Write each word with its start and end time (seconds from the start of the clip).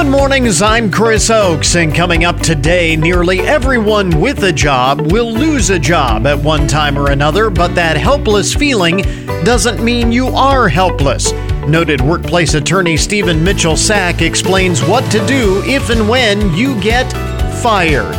Good 0.00 0.08
mornings, 0.08 0.62
I'm 0.62 0.90
Chris 0.90 1.28
Oakes, 1.28 1.76
and 1.76 1.94
coming 1.94 2.24
up 2.24 2.40
today, 2.40 2.96
nearly 2.96 3.40
everyone 3.40 4.18
with 4.18 4.42
a 4.44 4.50
job 4.50 5.12
will 5.12 5.30
lose 5.30 5.68
a 5.68 5.78
job 5.78 6.26
at 6.26 6.38
one 6.38 6.66
time 6.66 6.96
or 6.96 7.10
another, 7.10 7.50
but 7.50 7.74
that 7.74 7.98
helpless 7.98 8.54
feeling 8.54 9.02
doesn't 9.44 9.84
mean 9.84 10.10
you 10.10 10.28
are 10.28 10.70
helpless. 10.70 11.32
Noted 11.68 12.00
workplace 12.00 12.54
attorney 12.54 12.96
Stephen 12.96 13.44
Mitchell 13.44 13.76
Sack 13.76 14.22
explains 14.22 14.82
what 14.82 15.04
to 15.12 15.24
do 15.26 15.62
if 15.66 15.90
and 15.90 16.08
when 16.08 16.54
you 16.54 16.80
get 16.80 17.12
fired. 17.60 18.14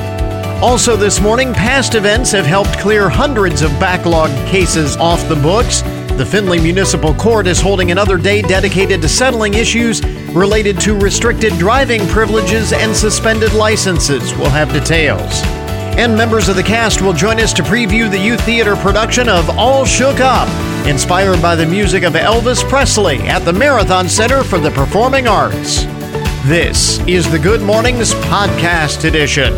Also, 0.61 0.95
this 0.95 1.19
morning, 1.19 1.51
past 1.51 1.95
events 1.95 2.31
have 2.31 2.45
helped 2.45 2.77
clear 2.77 3.09
hundreds 3.09 3.63
of 3.63 3.71
backlog 3.79 4.29
cases 4.47 4.97
off 4.97 5.27
the 5.27 5.35
books. 5.35 5.81
The 6.17 6.25
Findlay 6.25 6.59
Municipal 6.59 7.13
Court 7.15 7.47
is 7.47 7.59
holding 7.59 7.91
another 7.91 8.17
day 8.17 8.41
dedicated 8.41 9.01
to 9.01 9.09
settling 9.09 9.55
issues 9.55 10.03
related 10.33 10.79
to 10.81 10.97
restricted 10.97 11.53
driving 11.57 12.05
privileges 12.07 12.73
and 12.73 12.95
suspended 12.95 13.53
licenses. 13.53 14.33
We'll 14.35 14.49
have 14.49 14.71
details. 14.71 15.41
And 15.97 16.15
members 16.15 16.47
of 16.47 16.55
the 16.55 16.63
cast 16.63 17.01
will 17.01 17.13
join 17.13 17.39
us 17.39 17.53
to 17.53 17.63
preview 17.63 18.09
the 18.09 18.19
youth 18.19 18.41
theater 18.45 18.75
production 18.75 19.27
of 19.27 19.49
All 19.57 19.83
Shook 19.83 20.19
Up, 20.19 20.47
inspired 20.87 21.41
by 21.41 21.55
the 21.55 21.65
music 21.65 22.03
of 22.03 22.13
Elvis 22.13 22.63
Presley 22.69 23.17
at 23.19 23.39
the 23.39 23.53
Marathon 23.53 24.07
Center 24.07 24.43
for 24.43 24.59
the 24.59 24.71
Performing 24.71 25.27
Arts. 25.27 25.83
This 26.45 26.99
is 27.07 27.29
the 27.29 27.39
Good 27.39 27.61
Mornings 27.61 28.13
Podcast 28.25 29.05
Edition 29.05 29.53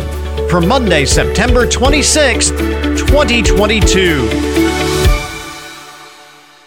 for 0.48 0.60
Monday, 0.60 1.04
September 1.04 1.66
26th, 1.66 2.56
2022. 2.98 4.73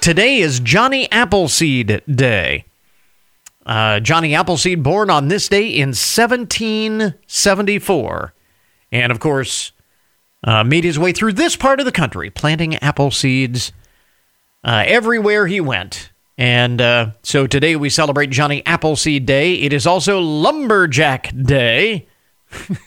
Today 0.08 0.38
is 0.38 0.62
Johnny 0.62 1.12
Appleseed 1.12 2.02
Day. 2.10 2.64
Uh, 3.66 4.00
Johnny 4.00 4.36
Appleseed 4.36 4.82
born 4.82 5.10
on 5.10 5.28
this 5.28 5.50
day 5.50 5.68
in 5.68 5.90
1774. 5.90 8.34
And 8.94 9.12
of 9.12 9.20
course, 9.20 9.74
uh, 10.46 10.64
made 10.64 10.86
his 10.86 10.98
way 10.98 11.12
through 11.12 11.34
this 11.34 11.58
part 11.58 11.82
of 11.82 11.86
the 11.86 11.92
country, 11.92 12.30
planting 12.30 12.78
apple 12.78 13.12
seeds 13.12 13.74
uh, 14.64 14.86
everywhere 14.88 15.46
he 15.46 15.60
went. 15.60 16.14
And 16.38 16.80
uh, 16.80 17.12
so 17.24 17.46
today 17.46 17.76
we 17.76 17.90
celebrate 17.90 18.30
Johnny 18.30 18.66
Appleseed 18.66 19.26
Day. 19.26 19.56
It 19.56 19.74
is 19.74 19.86
also 19.86 20.22
Lumberjack 20.22 21.34
Day. 21.36 22.08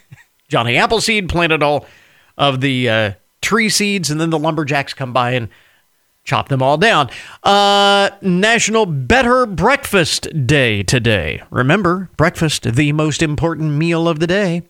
Johnny 0.49 0.79
Appleseed 0.79 1.29
planted 1.29 1.62
all 1.62 1.84
of 2.39 2.62
the 2.62 2.89
uh, 2.89 3.12
tree 3.43 3.69
seeds, 3.69 4.11
and 4.11 4.19
then 4.19 4.31
the 4.31 4.39
lumberjacks 4.39 4.95
come 4.95 5.12
by 5.12 5.33
and 5.33 5.51
chop 6.25 6.49
them 6.49 6.63
all 6.63 6.77
down. 6.77 7.11
Uh, 7.43 8.11
National 8.23 8.87
Better 8.87 9.47
Breakfast 9.47 10.29
Day 10.47 10.83
today. 10.83 11.43
Remember, 11.51 12.11
breakfast, 12.17 12.75
the 12.75 12.93
most 12.93 13.23
important 13.23 13.73
meal 13.73 14.09
of 14.09 14.21
the 14.21 14.27
day. 14.27 14.62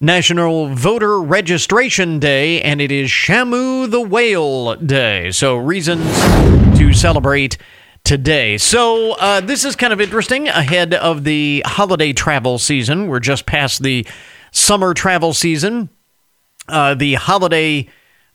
National 0.00 0.68
Voter 0.68 1.20
Registration 1.20 2.18
Day, 2.18 2.62
and 2.62 2.80
it 2.80 2.90
is 2.90 3.10
Shamu 3.10 3.90
the 3.90 4.00
Whale 4.00 4.76
Day. 4.76 5.30
So, 5.30 5.56
reasons 5.58 6.02
to 6.78 6.94
celebrate 6.94 7.58
today. 8.02 8.56
So, 8.56 9.12
uh, 9.12 9.40
this 9.42 9.62
is 9.62 9.76
kind 9.76 9.92
of 9.92 10.00
interesting 10.00 10.48
ahead 10.48 10.94
of 10.94 11.24
the 11.24 11.62
holiday 11.66 12.14
travel 12.14 12.58
season. 12.58 13.08
We're 13.08 13.20
just 13.20 13.44
past 13.44 13.82
the 13.82 14.06
summer 14.52 14.94
travel 14.94 15.34
season. 15.34 15.90
Uh, 16.66 16.94
the 16.94 17.14
holiday 17.14 17.86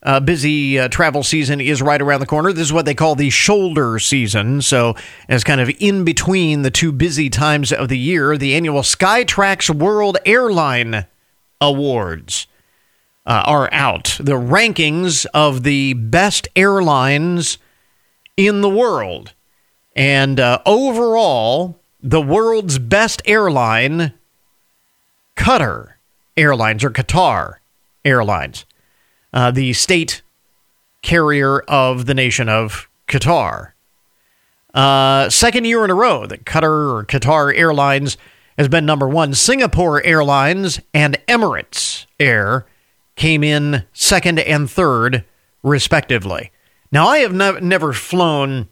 uh, 0.06 0.20
busy 0.20 0.78
uh, 0.78 0.88
travel 0.88 1.24
season 1.24 1.60
is 1.60 1.82
right 1.82 2.00
around 2.00 2.20
the 2.20 2.26
corner. 2.26 2.52
This 2.52 2.68
is 2.68 2.72
what 2.72 2.86
they 2.86 2.94
call 2.94 3.16
the 3.16 3.28
shoulder 3.28 3.98
season. 3.98 4.62
So, 4.62 4.94
as 5.28 5.42
kind 5.42 5.60
of 5.60 5.68
in 5.80 6.04
between 6.04 6.62
the 6.62 6.70
two 6.70 6.92
busy 6.92 7.28
times 7.28 7.72
of 7.72 7.88
the 7.88 7.98
year, 7.98 8.38
the 8.38 8.54
annual 8.54 8.82
Skytrax 8.82 9.74
World 9.74 10.18
Airline 10.24 11.06
Awards 11.60 12.46
uh, 13.26 13.42
are 13.46 13.68
out. 13.72 14.16
The 14.20 14.34
rankings 14.34 15.26
of 15.34 15.64
the 15.64 15.94
best 15.94 16.46
airlines 16.54 17.58
in 18.36 18.60
the 18.60 18.70
world. 18.70 19.34
And 19.96 20.38
uh, 20.38 20.60
overall, 20.64 21.80
the 22.00 22.22
world's 22.22 22.78
best 22.78 23.22
airline, 23.24 24.12
Qatar 25.36 25.94
Airlines 26.36 26.84
or 26.84 26.90
Qatar 26.90 27.54
Airlines 28.04 28.66
uh, 29.32 29.50
the 29.50 29.72
state 29.72 30.22
carrier 31.02 31.60
of 31.60 32.06
the 32.06 32.14
nation 32.14 32.48
of 32.48 32.88
Qatar. 33.08 33.72
Uh, 34.74 35.30
second 35.30 35.64
year 35.64 35.84
in 35.84 35.90
a 35.90 35.94
row 35.94 36.26
that 36.26 36.44
Qatar 36.44 36.98
or 36.98 37.04
Qatar 37.04 37.56
Airlines 37.56 38.16
has 38.58 38.68
been 38.68 38.84
number 38.84 39.08
one. 39.08 39.34
Singapore 39.34 40.02
Airlines 40.04 40.80
and 40.92 41.18
Emirates 41.28 42.06
Air 42.18 42.66
came 43.14 43.42
in 43.42 43.84
second 43.92 44.38
and 44.38 44.70
third, 44.70 45.24
respectively. 45.62 46.50
Now, 46.92 47.06
I 47.06 47.18
have 47.18 47.32
ne- 47.32 47.60
never 47.60 47.92
flown 47.92 48.68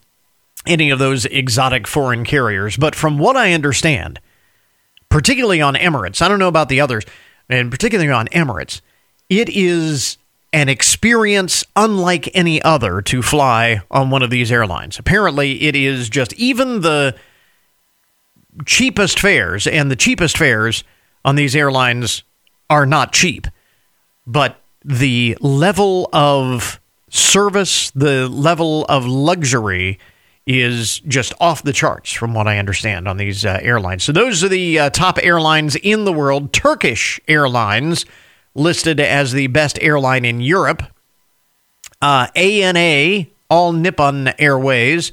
any 0.67 0.91
of 0.91 0.99
those 0.99 1.25
exotic 1.27 1.87
foreign 1.87 2.25
carriers, 2.25 2.77
but 2.77 2.95
from 2.95 3.19
what 3.19 3.37
I 3.37 3.53
understand, 3.53 4.21
particularly 5.09 5.61
on 5.61 5.75
Emirates, 5.75 6.23
I 6.23 6.29
don't 6.29 6.39
know 6.39 6.49
about 6.49 6.69
the 6.69 6.81
others, 6.81 7.05
and 7.49 7.71
particularly 7.71 8.11
on 8.11 8.29
Emirates, 8.29 8.81
it 9.29 9.49
is 9.49 10.19
an 10.55 10.69
experience 10.69 11.65
unlike 11.75 12.31
any 12.33 12.63
other 12.63 13.03
to 13.03 13.23
fly 13.23 13.83
on 13.91 14.09
one 14.09 14.23
of 14.23 14.31
these 14.31 14.53
airlines. 14.53 15.01
Apparently, 15.01 15.65
it 15.65 15.75
is 15.75 16.09
just 16.09 16.33
even 16.35 16.81
the 16.81 17.17
cheapest 18.65 19.19
fares, 19.19 19.67
and 19.67 19.91
the 19.91 19.97
cheapest 19.97 20.39
fares 20.39 20.85
on 21.25 21.35
these 21.35 21.57
airlines 21.57 22.23
are 22.71 22.87
not 22.87 23.13
cheap, 23.13 23.49
but 24.29 24.61
the 24.85 25.37
level 25.41 26.09
of 26.13 26.81
service, 27.11 27.91
the 27.91 28.29
level 28.29 28.85
of 28.85 29.05
luxury 29.07 29.99
is 30.47 31.01
just 31.01 31.35
off 31.41 31.65
the 31.65 31.73
charts 31.73 32.13
from 32.13 32.33
what 32.33 32.47
I 32.47 32.59
understand 32.59 33.09
on 33.09 33.17
these 33.17 33.45
uh, 33.45 33.59
airlines. 33.61 34.05
So 34.05 34.13
those 34.13 34.45
are 34.45 34.49
the 34.49 34.79
uh, 34.79 34.91
top 34.91 35.19
airlines 35.21 35.75
in 35.75 36.05
the 36.05 36.13
world. 36.13 36.53
Turkish 36.53 37.19
Airlines 37.27 38.07
listed 38.55 39.01
as 39.01 39.33
the 39.33 39.49
best 39.49 39.79
airline 39.81 40.25
in 40.25 40.41
Europe. 40.41 40.83
Uh, 42.01 42.29
ANA, 42.35 43.27
All 43.49 43.73
Nippon 43.73 44.29
Airways, 44.39 45.13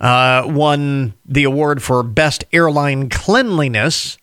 uh, 0.00 0.44
won 0.46 1.14
the 1.26 1.44
award 1.44 1.82
for 1.82 2.02
Best 2.02 2.44
Airline 2.52 3.08
Cleanliness. 3.08 4.18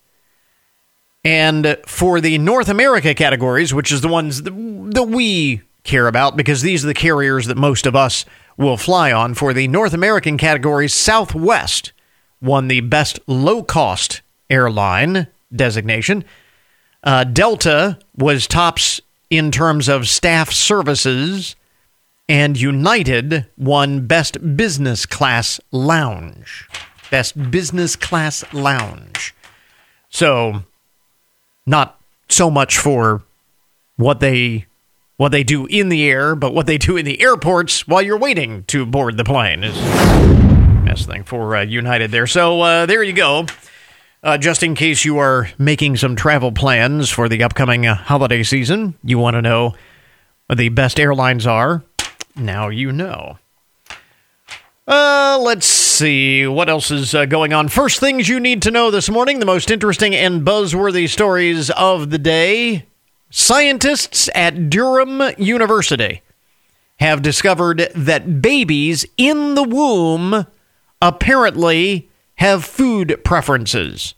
And 1.24 1.78
for 1.86 2.22
the 2.22 2.38
North 2.38 2.70
America 2.70 3.14
categories, 3.14 3.74
which 3.74 3.92
is 3.92 4.02
the 4.02 4.08
ones 4.08 4.44
that, 4.44 4.54
we 4.54 5.62
care 5.84 6.08
about, 6.08 6.38
because 6.38 6.62
these 6.62 6.84
are 6.84 6.88
the 6.88 6.94
carriers 6.94 7.48
that 7.48 7.58
most 7.58 7.86
of 7.86 7.96
us 7.96 8.26
will 8.58 8.78
fly 8.78 9.12
on, 9.12 9.34
for 9.34 9.54
the 9.54 9.68
North 9.68 9.94
American 9.94 10.38
categories, 10.38 10.94
Southwest 10.94 11.92
won 12.42 12.68
the 12.68 12.82
Best 12.82 13.20
Low 13.28 13.62
Cost 13.64 14.22
Airline 14.50 15.28
designation. 15.54 16.24
Uh, 17.08 17.24
Delta 17.24 17.98
was 18.18 18.48
tops 18.48 19.00
in 19.30 19.50
terms 19.50 19.88
of 19.88 20.10
staff 20.10 20.52
services, 20.52 21.56
and 22.28 22.60
United 22.60 23.46
won 23.58 24.06
Best 24.06 24.58
Business 24.58 25.06
Class 25.06 25.62
Lounge. 25.72 26.68
Best 27.10 27.50
Business 27.50 27.96
Class 27.96 28.44
Lounge. 28.54 29.34
So, 30.10 30.66
not 31.66 31.98
so 32.28 32.52
much 32.52 32.78
for 32.78 33.24
what 33.96 34.20
they 34.20 34.66
what 35.16 35.32
they 35.32 35.46
do 35.46 35.66
in 35.68 35.88
the 35.88 36.10
air, 36.10 36.36
but 36.36 36.54
what 36.54 36.68
they 36.68 36.78
do 36.78 36.98
in 36.98 37.06
the 37.06 37.22
airports 37.22 37.88
while 37.88 38.02
you're 38.02 38.18
waiting 38.20 38.66
to 38.66 38.86
board 38.86 39.16
the 39.16 39.24
plane 39.24 39.64
is 39.64 39.78
best 40.84 41.08
thing 41.08 41.24
for 41.24 41.56
uh, 41.56 41.62
United 41.62 42.12
there. 42.12 42.28
So 42.28 42.60
uh, 42.60 42.86
there 42.86 43.02
you 43.02 43.14
go. 43.14 43.46
Uh, 44.24 44.38
just 44.38 44.64
in 44.64 44.74
case 44.74 45.06
you 45.06 45.20
are 45.20 45.50
making 45.58 45.96
some 45.96 46.16
travel 46.16 46.52
plans 46.52 47.10
for 47.10 47.30
the 47.30 47.44
upcoming 47.44 47.86
uh, 47.86 47.96
holiday 47.96 48.42
season, 48.44 48.96
you 49.04 49.18
want 49.18 49.36
to 49.36 49.42
know 49.42 49.76
what 50.48 50.58
the 50.58 50.70
best 50.70 51.00
airlines 51.00 51.46
are. 51.46 51.84
Now 52.36 52.70
you 52.70 52.92
know. 52.92 53.38
Uh, 54.88 55.38
let's 55.42 55.66
see 55.68 56.48
what 56.48 56.70
else 56.70 56.92
is 56.92 57.14
uh, 57.14 57.26
going 57.26 57.54
on. 57.54 57.68
First 57.68 58.00
things 58.00 58.30
you 58.30 58.40
need 58.40 58.62
to 58.64 58.72
know 58.72 58.90
this 58.90 59.10
morning: 59.10 59.40
the 59.40 59.46
most 59.46 59.70
interesting 59.70 60.16
and 60.16 60.46
buzzworthy 60.46 61.08
stories 61.10 61.70
of 61.72 62.10
the 62.10 62.18
day. 62.18 62.86
Scientists 63.30 64.30
at 64.34 64.70
Durham 64.70 65.22
University 65.38 66.22
have 67.00 67.22
discovered 67.22 67.90
that 67.94 68.42
babies 68.42 69.06
in 69.18 69.56
the 69.56 69.64
womb 69.64 70.48
apparently 71.02 72.07
have 72.38 72.64
food 72.64 73.22
preferences. 73.24 74.16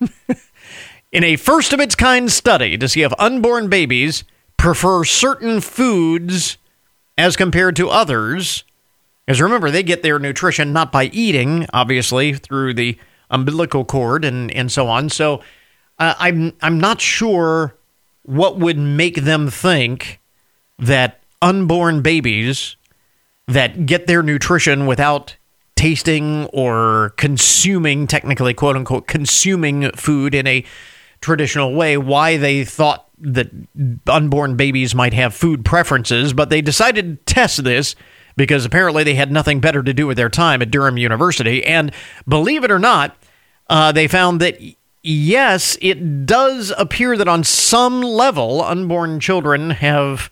In 1.12 1.24
a 1.24 1.36
first 1.36 1.72
of 1.72 1.80
its 1.80 1.94
kind 1.94 2.30
study 2.30 2.76
to 2.76 2.88
see 2.88 3.02
if 3.02 3.12
unborn 3.18 3.68
babies 3.68 4.24
prefer 4.56 5.04
certain 5.04 5.60
foods 5.60 6.58
as 7.16 7.36
compared 7.36 7.76
to 7.76 7.88
others, 7.88 8.64
because 9.24 9.40
remember, 9.40 9.70
they 9.70 9.82
get 9.82 10.02
their 10.02 10.18
nutrition 10.18 10.72
not 10.72 10.92
by 10.92 11.04
eating, 11.06 11.66
obviously, 11.72 12.34
through 12.34 12.74
the 12.74 12.98
umbilical 13.30 13.84
cord 13.84 14.24
and, 14.24 14.50
and 14.52 14.70
so 14.70 14.88
on. 14.88 15.08
So 15.08 15.42
uh, 15.98 16.14
I'm, 16.18 16.52
I'm 16.60 16.78
not 16.78 17.00
sure 17.00 17.76
what 18.22 18.58
would 18.58 18.78
make 18.78 19.16
them 19.16 19.50
think 19.50 20.20
that 20.78 21.22
unborn 21.40 22.02
babies 22.02 22.76
that 23.48 23.86
get 23.86 24.06
their 24.06 24.22
nutrition 24.22 24.86
without 24.86 25.36
tasting 25.76 26.46
or 26.46 27.10
consuming, 27.16 28.06
technically, 28.06 28.54
quote 28.54 28.76
unquote, 28.76 29.06
consuming 29.06 29.90
food 29.92 30.34
in 30.34 30.46
a 30.46 30.64
traditional 31.20 31.74
way, 31.74 31.96
why 31.96 32.36
they 32.36 32.64
thought 32.64 33.08
that 33.18 33.50
unborn 34.06 34.56
babies 34.56 34.94
might 34.94 35.14
have 35.14 35.34
food 35.34 35.64
preferences, 35.64 36.32
but 36.32 36.50
they 36.50 36.60
decided 36.60 37.26
to 37.26 37.34
test 37.34 37.64
this 37.64 37.94
because 38.36 38.64
apparently 38.64 39.02
they 39.04 39.14
had 39.14 39.32
nothing 39.32 39.60
better 39.60 39.82
to 39.82 39.94
do 39.94 40.06
with 40.06 40.16
their 40.16 40.28
time 40.28 40.60
at 40.60 40.70
Durham 40.70 40.98
University. 40.98 41.64
And 41.64 41.92
believe 42.28 42.64
it 42.64 42.70
or 42.70 42.78
not, 42.78 43.16
uh, 43.68 43.92
they 43.92 44.08
found 44.08 44.40
that 44.40 44.58
yes, 45.02 45.78
it 45.80 46.26
does 46.26 46.72
appear 46.76 47.16
that 47.16 47.28
on 47.28 47.44
some 47.44 48.02
level, 48.02 48.62
unborn 48.62 49.20
children 49.20 49.70
have 49.70 50.30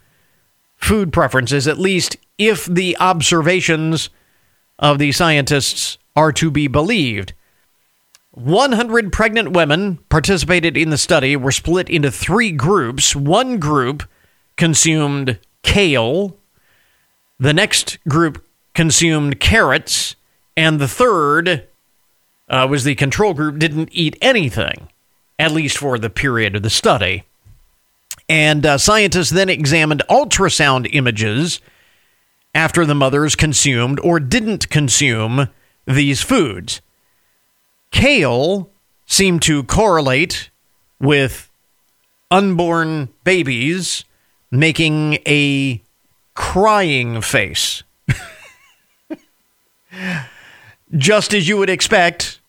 food 0.77 1.13
preferences, 1.13 1.67
at 1.67 1.79
least 1.79 2.17
if 2.37 2.67
the 2.67 2.97
observations 2.99 4.11
of 4.79 4.99
the 4.99 5.13
scientists 5.13 5.99
are 6.17 6.33
to 6.33 6.51
be 6.51 6.69
believed. 6.69 7.33
100 8.33 9.13
pregnant 9.13 9.53
women 9.53 9.99
participated 10.09 10.77
in 10.77 10.91
the 10.91 10.99
study, 10.99 11.37
were 11.37 11.53
split 11.53 11.89
into 11.89 12.11
three 12.11 12.51
groups. 12.51 13.15
One 13.15 13.59
group 13.59 14.03
consumed 14.57 15.39
kale, 15.63 16.37
the 17.39 17.53
next 17.53 17.99
group 18.09 18.45
consumed 18.75 19.39
carrots, 19.39 20.17
and 20.57 20.81
the 20.81 20.89
third 20.89 21.69
uh, 22.49 22.67
was 22.69 22.85
the 22.85 22.97
control 22.97 23.35
group 23.35 23.59
didn't 23.59 23.89
eat 23.93 24.19
anything, 24.21 24.89
at 25.39 25.53
least 25.53 25.79
for 25.79 25.99
the 25.99 26.11
period 26.11 26.57
of 26.57 26.63
the 26.63 26.71
study. 26.71 27.25
And 28.29 28.65
uh, 28.67 28.79
scientists 28.79 29.31
then 29.31 29.49
examined 29.49 30.03
ultrasound 30.11 30.89
images 30.93 31.61
after 32.55 32.87
the 32.87 32.95
mothers 32.95 33.35
consumed 33.35 33.99
or 34.01 34.21
didn't 34.21 34.71
consume 34.71 35.49
these 35.87 36.23
foods. 36.23 36.81
Kale 37.91 38.71
seemed 39.07 39.43
to 39.43 39.65
correlate 39.65 40.51
with 41.01 41.51
unborn 42.31 43.09
babies 43.25 44.05
making 44.51 45.19
a 45.27 45.81
crying 46.35 47.21
face. 47.21 47.83
Just 50.97 51.35
as 51.35 51.49
you 51.49 51.57
would 51.57 51.71
expect 51.71 52.41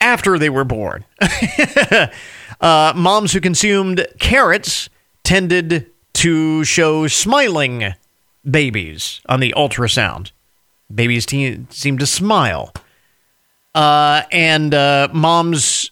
after 0.00 0.38
they 0.38 0.50
were 0.50 0.64
born. 0.64 1.04
uh, 2.60 2.92
moms 2.94 3.32
who 3.32 3.40
consumed 3.40 4.06
carrots 4.18 4.88
tended 5.22 5.86
to 6.14 6.64
show 6.64 7.06
smiling 7.06 7.94
babies 8.48 9.20
on 9.28 9.40
the 9.40 9.54
ultrasound. 9.56 10.30
Babies 10.94 11.26
te- 11.26 11.66
seem 11.70 11.98
to 11.98 12.06
smile. 12.06 12.72
Uh, 13.74 14.22
and 14.30 14.72
uh, 14.72 15.08
moms, 15.12 15.90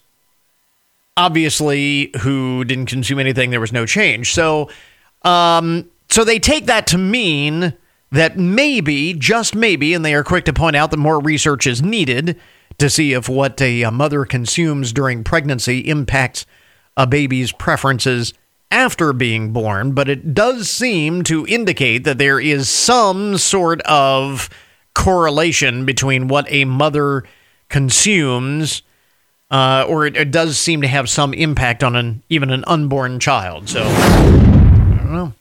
obviously, 1.17 2.13
who 2.21 2.65
didn't 2.65 2.87
consume 2.87 3.19
anything, 3.19 3.51
there 3.51 3.61
was 3.61 3.73
no 3.73 3.87
change. 3.87 4.33
So, 4.33 4.71
um, 5.23 5.89
so 6.11 6.25
they 6.25 6.39
take 6.39 6.67
that 6.67 6.87
to 6.89 6.99
mean 6.99 7.75
that 8.13 8.39
maybe, 8.39 9.15
just 9.15 9.55
maybe, 9.55 9.95
and 9.95 10.05
they 10.05 10.15
are 10.15 10.23
quick 10.23 10.45
to 10.45 10.53
point 10.53 10.77
out 10.77 10.91
that 10.91 10.99
more 10.99 11.19
research 11.19 11.67
is 11.67 11.83
needed 11.83 12.39
to 12.79 12.91
see 12.91 13.15
if 13.15 13.29
what 13.29 13.61
a, 13.61 13.83
a 13.83 13.91
mother 13.91 14.25
consumes 14.25 14.93
during 14.93 15.25
pregnancy 15.25 15.79
impacts 15.81 16.47
a 16.97 17.07
baby's 17.07 17.53
preferences 17.53 18.35
after 18.73 19.13
being 19.13 19.53
born, 19.53 19.93
but 19.93 20.09
it 20.09 20.35
does 20.35 20.69
seem 20.69 21.23
to 21.25 21.47
indicate 21.47 22.05
that 22.05 22.19
there 22.19 22.41
is 22.41 22.69
some 22.71 23.37
sort 23.37 23.83
of 23.83 24.49
correlation 24.95 25.85
between 25.85 26.27
what 26.27 26.47
a 26.49 26.65
mother 26.65 27.23
consumes, 27.69 28.83
uh, 29.51 29.85
or 29.87 30.07
it, 30.07 30.17
it, 30.17 30.31
does 30.31 30.59
seem 30.59 30.81
to 30.81 30.89
have 30.89 31.09
some 31.09 31.35
impact 31.35 31.85
on 31.85 31.95
an 31.95 32.23
even 32.31 32.51
an 32.51 32.65
unborn 32.67 33.21
child. 33.21 33.69
So 33.69 33.83
I 33.85 34.97
don't 34.97 35.13
know. 35.13 35.33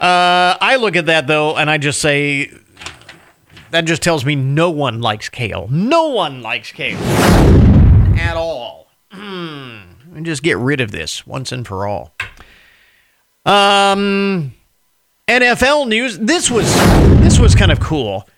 Uh, 0.00 0.56
I 0.58 0.76
look 0.80 0.96
at 0.96 1.06
that 1.06 1.26
though, 1.26 1.56
and 1.56 1.68
I 1.68 1.76
just 1.76 2.00
say 2.00 2.50
that 3.70 3.82
just 3.82 4.02
tells 4.02 4.24
me 4.24 4.34
no 4.34 4.70
one 4.70 5.02
likes 5.02 5.28
kale. 5.28 5.68
No 5.70 6.08
one 6.08 6.40
likes 6.40 6.72
kale 6.72 6.98
at 8.18 8.36
all. 8.36 8.88
Hmm 9.12 9.89
and 10.14 10.26
just 10.26 10.42
get 10.42 10.56
rid 10.58 10.80
of 10.80 10.90
this 10.90 11.26
once 11.26 11.52
and 11.52 11.66
for 11.66 11.86
all. 11.86 12.14
Um, 13.44 14.52
NFL 15.28 15.88
news. 15.88 16.18
This 16.18 16.50
was 16.50 16.72
this 17.20 17.38
was 17.38 17.54
kind 17.54 17.72
of 17.72 17.80
cool. 17.80 18.28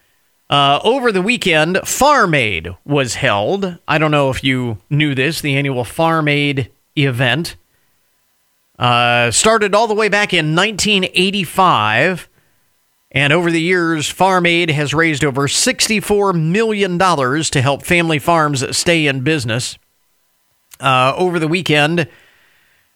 Uh, 0.51 0.81
over 0.85 1.11
the 1.11 1.23
weekend, 1.23 1.79
Farm 1.87 2.35
Aid 2.35 2.69
was 2.85 3.15
held. 3.15 3.79
I 3.89 3.97
don't 3.97 4.11
know 4.11 4.29
if 4.31 4.45
you 4.45 4.79
knew 4.91 5.15
this. 5.15 5.41
The 5.41 5.57
annual 5.57 5.85
Farm 5.85 6.29
Aid 6.29 6.71
event 6.95 7.57
uh, 8.79 9.31
started 9.31 9.75
all 9.75 9.87
the 9.87 9.95
way 9.95 10.09
back 10.09 10.35
in 10.35 10.55
1985. 10.55 12.29
And 13.13 13.33
over 13.33 13.51
the 13.51 13.61
years, 13.61 14.09
Farm 14.09 14.45
Aid 14.45 14.71
has 14.71 14.93
raised 14.93 15.25
over 15.25 15.47
$64 15.47 16.35
million 16.35 16.99
to 16.99 17.63
help 17.63 17.83
family 17.83 18.19
farms 18.19 18.77
stay 18.77 19.07
in 19.07 19.21
business 19.21 19.79
uh, 20.83 21.15
over 21.17 21.39
the 21.39 21.49
weekend, 21.49 22.09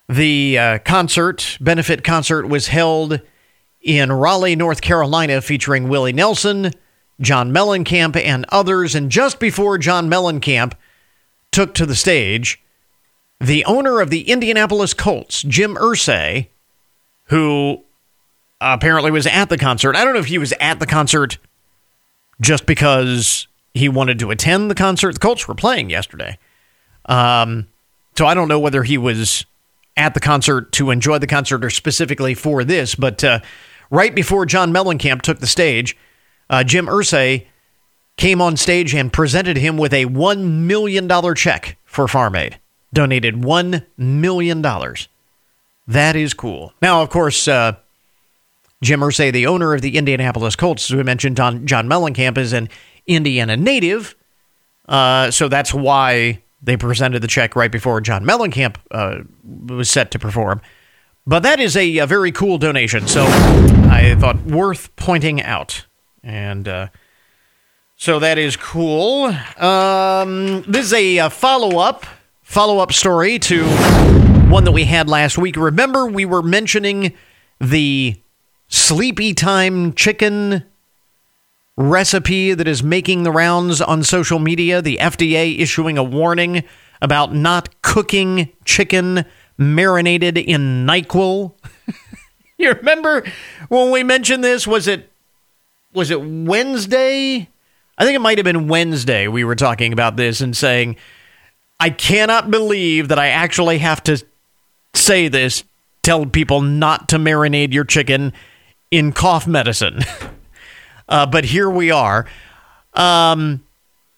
the 0.08 0.58
uh, 0.58 0.78
concert, 0.80 1.56
benefit 1.60 2.04
concert, 2.04 2.46
was 2.46 2.68
held 2.68 3.20
in 3.80 4.12
Raleigh, 4.12 4.56
North 4.56 4.80
Carolina, 4.80 5.40
featuring 5.40 5.88
Willie 5.88 6.12
Nelson, 6.12 6.72
John 7.20 7.52
Mellencamp, 7.52 8.16
and 8.16 8.44
others. 8.50 8.94
And 8.94 9.10
just 9.10 9.40
before 9.40 9.78
John 9.78 10.10
Mellencamp 10.10 10.74
took 11.50 11.74
to 11.74 11.86
the 11.86 11.94
stage, 11.94 12.62
the 13.40 13.64
owner 13.64 14.00
of 14.00 14.10
the 14.10 14.28
Indianapolis 14.28 14.92
Colts, 14.94 15.42
Jim 15.42 15.76
Irsay, 15.76 16.48
who 17.24 17.84
apparently 18.60 19.10
was 19.10 19.26
at 19.26 19.48
the 19.48 19.58
concert. 19.58 19.96
I 19.96 20.04
don't 20.04 20.14
know 20.14 20.20
if 20.20 20.26
he 20.26 20.38
was 20.38 20.52
at 20.60 20.80
the 20.80 20.86
concert 20.86 21.38
just 22.40 22.66
because 22.66 23.46
he 23.74 23.88
wanted 23.88 24.18
to 24.20 24.30
attend 24.30 24.70
the 24.70 24.74
concert. 24.74 25.12
The 25.14 25.20
Colts 25.20 25.46
were 25.46 25.54
playing 25.54 25.90
yesterday. 25.90 26.38
Um, 27.06 27.68
so 28.16 28.26
I 28.26 28.34
don't 28.34 28.48
know 28.48 28.58
whether 28.58 28.82
he 28.82 28.98
was 28.98 29.44
at 29.96 30.14
the 30.14 30.20
concert 30.20 30.72
to 30.72 30.90
enjoy 30.90 31.18
the 31.18 31.26
concert 31.26 31.64
or 31.64 31.70
specifically 31.70 32.34
for 32.34 32.64
this, 32.64 32.94
but 32.94 33.22
uh, 33.24 33.40
right 33.90 34.14
before 34.14 34.46
John 34.46 34.72
Mellencamp 34.72 35.22
took 35.22 35.38
the 35.40 35.46
stage, 35.46 35.96
uh, 36.50 36.64
Jim 36.64 36.86
Irsay 36.86 37.46
came 38.16 38.40
on 38.40 38.56
stage 38.56 38.94
and 38.94 39.12
presented 39.12 39.56
him 39.56 39.76
with 39.76 39.92
a 39.92 40.06
$1 40.06 40.42
million 40.42 41.34
check 41.34 41.78
for 41.84 42.08
Farm 42.08 42.34
Aid. 42.34 42.58
Donated 42.92 43.34
$1 43.36 43.84
million. 43.96 44.62
That 44.62 46.16
is 46.16 46.34
cool. 46.34 46.72
Now, 46.80 47.02
of 47.02 47.10
course, 47.10 47.46
uh, 47.46 47.76
Jim 48.82 49.00
Irsay, 49.00 49.32
the 49.32 49.46
owner 49.46 49.74
of 49.74 49.82
the 49.82 49.96
Indianapolis 49.96 50.56
Colts, 50.56 50.90
as 50.90 50.96
we 50.96 51.02
mentioned, 51.02 51.36
John, 51.36 51.66
John 51.66 51.88
Mellencamp 51.88 52.38
is 52.38 52.52
an 52.52 52.68
Indiana 53.06 53.56
native. 53.56 54.14
Uh, 54.88 55.30
so 55.30 55.48
that's 55.48 55.74
why 55.74 56.42
they 56.66 56.76
presented 56.76 57.22
the 57.22 57.28
check 57.28 57.56
right 57.56 57.70
before 57.70 58.00
John 58.00 58.24
Mellencamp 58.24 58.76
uh, 58.90 59.20
was 59.66 59.88
set 59.88 60.10
to 60.10 60.18
perform. 60.18 60.60
But 61.26 61.42
that 61.44 61.58
is 61.58 61.76
a, 61.76 61.98
a, 61.98 62.06
very 62.06 62.30
cool 62.30 62.58
donation, 62.58 63.08
so 63.08 63.24
I 63.24 64.16
thought 64.18 64.40
worth 64.44 64.94
pointing 64.94 65.42
out. 65.42 65.86
And 66.22 66.68
uh, 66.68 66.88
so 67.96 68.18
that 68.18 68.38
is 68.38 68.56
cool. 68.56 69.24
Um, 69.56 70.62
this 70.62 70.86
is 70.86 70.92
a, 70.92 71.18
a 71.18 71.30
follow 71.30 71.78
up 71.78 72.04
follow 72.42 72.78
up 72.78 72.92
story 72.92 73.40
to 73.40 73.64
one 74.48 74.62
that 74.64 74.72
we 74.72 74.84
had 74.84 75.08
last 75.08 75.36
week. 75.36 75.56
Remember, 75.56 76.06
we 76.06 76.24
were 76.24 76.42
mentioning 76.42 77.12
the 77.60 78.20
sleepy 78.68 79.34
time 79.34 79.94
chicken 79.94 80.64
recipe 81.76 82.54
that 82.54 82.66
is 82.66 82.82
making 82.82 83.22
the 83.22 83.30
rounds 83.30 83.80
on 83.80 84.02
social 84.02 84.38
media, 84.38 84.80
the 84.80 84.98
FDA 85.00 85.58
issuing 85.58 85.98
a 85.98 86.04
warning 86.04 86.64
about 87.02 87.34
not 87.34 87.82
cooking 87.82 88.52
chicken 88.64 89.24
marinated 89.58 90.38
in 90.38 90.86
NyQuil. 90.86 91.52
you 92.58 92.72
remember 92.72 93.24
when 93.68 93.90
we 93.90 94.02
mentioned 94.02 94.42
this? 94.42 94.66
Was 94.66 94.88
it 94.88 95.10
was 95.92 96.10
it 96.10 96.20
Wednesday? 96.20 97.48
I 97.98 98.04
think 98.04 98.16
it 98.16 98.20
might 98.20 98.38
have 98.38 98.44
been 98.44 98.68
Wednesday 98.68 99.28
we 99.28 99.44
were 99.44 99.54
talking 99.54 99.92
about 99.92 100.16
this 100.16 100.40
and 100.42 100.54
saying, 100.54 100.96
I 101.80 101.90
cannot 101.90 102.50
believe 102.50 103.08
that 103.08 103.18
I 103.18 103.28
actually 103.28 103.78
have 103.78 104.02
to 104.04 104.22
say 104.94 105.28
this, 105.28 105.64
tell 106.02 106.26
people 106.26 106.60
not 106.60 107.08
to 107.10 107.16
marinate 107.16 107.72
your 107.72 107.84
chicken 107.84 108.32
in 108.90 109.12
cough 109.12 109.46
medicine. 109.46 110.00
Uh, 111.08 111.26
but 111.26 111.44
here 111.44 111.70
we 111.70 111.90
are. 111.90 112.26
Um, 112.94 113.62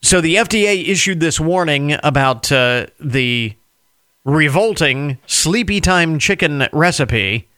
So 0.00 0.20
the 0.20 0.36
FDA 0.36 0.88
issued 0.88 1.18
this 1.18 1.40
warning 1.40 1.96
about 2.04 2.52
uh, 2.52 2.86
the 3.00 3.54
revolting 4.24 5.18
sleepy 5.26 5.80
time 5.80 6.18
chicken 6.20 6.68
recipe, 6.72 7.48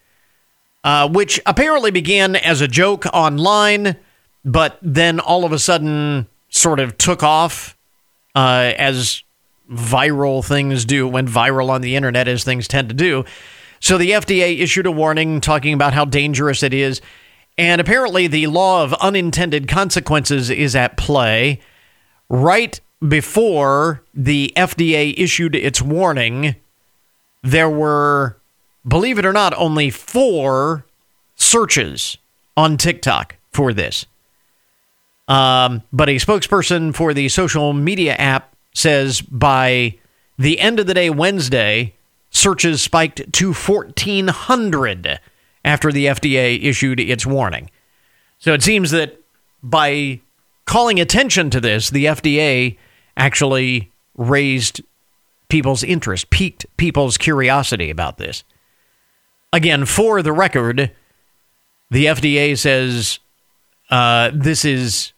uh, 0.82 1.06
which 1.08 1.38
apparently 1.44 1.90
began 1.90 2.36
as 2.36 2.62
a 2.62 2.68
joke 2.68 3.04
online, 3.12 3.96
but 4.42 4.78
then 4.80 5.20
all 5.20 5.44
of 5.44 5.52
a 5.52 5.58
sudden 5.58 6.26
sort 6.48 6.80
of 6.80 6.96
took 6.96 7.22
off 7.22 7.76
uh, 8.34 8.72
as 8.78 9.22
viral 9.70 10.42
things 10.44 10.86
do, 10.86 11.06
when 11.06 11.28
viral 11.28 11.68
on 11.68 11.82
the 11.82 11.94
internet 11.94 12.26
as 12.26 12.42
things 12.42 12.66
tend 12.66 12.88
to 12.88 12.94
do. 12.94 13.24
So 13.80 13.98
the 13.98 14.12
FDA 14.12 14.60
issued 14.60 14.86
a 14.86 14.90
warning 14.90 15.40
talking 15.42 15.74
about 15.74 15.92
how 15.92 16.06
dangerous 16.06 16.62
it 16.62 16.72
is. 16.72 17.02
And 17.58 17.80
apparently, 17.80 18.26
the 18.26 18.46
law 18.46 18.82
of 18.82 18.94
unintended 18.94 19.68
consequences 19.68 20.50
is 20.50 20.74
at 20.74 20.96
play. 20.96 21.60
Right 22.28 22.80
before 23.06 24.02
the 24.14 24.52
FDA 24.56 25.14
issued 25.16 25.54
its 25.54 25.82
warning, 25.82 26.56
there 27.42 27.68
were, 27.68 28.36
believe 28.86 29.18
it 29.18 29.26
or 29.26 29.32
not, 29.32 29.52
only 29.56 29.90
four 29.90 30.86
searches 31.34 32.18
on 32.56 32.76
TikTok 32.76 33.36
for 33.52 33.72
this. 33.72 34.06
Um, 35.28 35.82
but 35.92 36.08
a 36.08 36.16
spokesperson 36.16 36.94
for 36.94 37.14
the 37.14 37.28
social 37.28 37.72
media 37.72 38.14
app 38.14 38.54
says 38.74 39.20
by 39.20 39.96
the 40.38 40.58
end 40.58 40.80
of 40.80 40.86
the 40.86 40.94
day, 40.94 41.10
Wednesday, 41.10 41.94
searches 42.30 42.82
spiked 42.82 43.32
to 43.34 43.52
1,400 43.52 45.20
after 45.64 45.92
the 45.92 46.06
FDA 46.06 46.62
issued 46.62 47.00
its 47.00 47.26
warning. 47.26 47.70
So 48.38 48.52
it 48.54 48.62
seems 48.62 48.90
that 48.90 49.20
by 49.62 50.20
calling 50.64 51.00
attention 51.00 51.50
to 51.50 51.60
this, 51.60 51.90
the 51.90 52.06
FDA 52.06 52.78
actually 53.16 53.90
raised 54.16 54.82
people's 55.48 55.82
interest, 55.82 56.30
piqued 56.30 56.64
people's 56.76 57.18
curiosity 57.18 57.90
about 57.90 58.18
this. 58.18 58.44
Again, 59.52 59.84
for 59.84 60.22
the 60.22 60.32
record, 60.32 60.92
the 61.90 62.06
FDA 62.06 62.56
says 62.56 63.18
uh, 63.90 64.30
this 64.32 64.64
is 64.64 65.12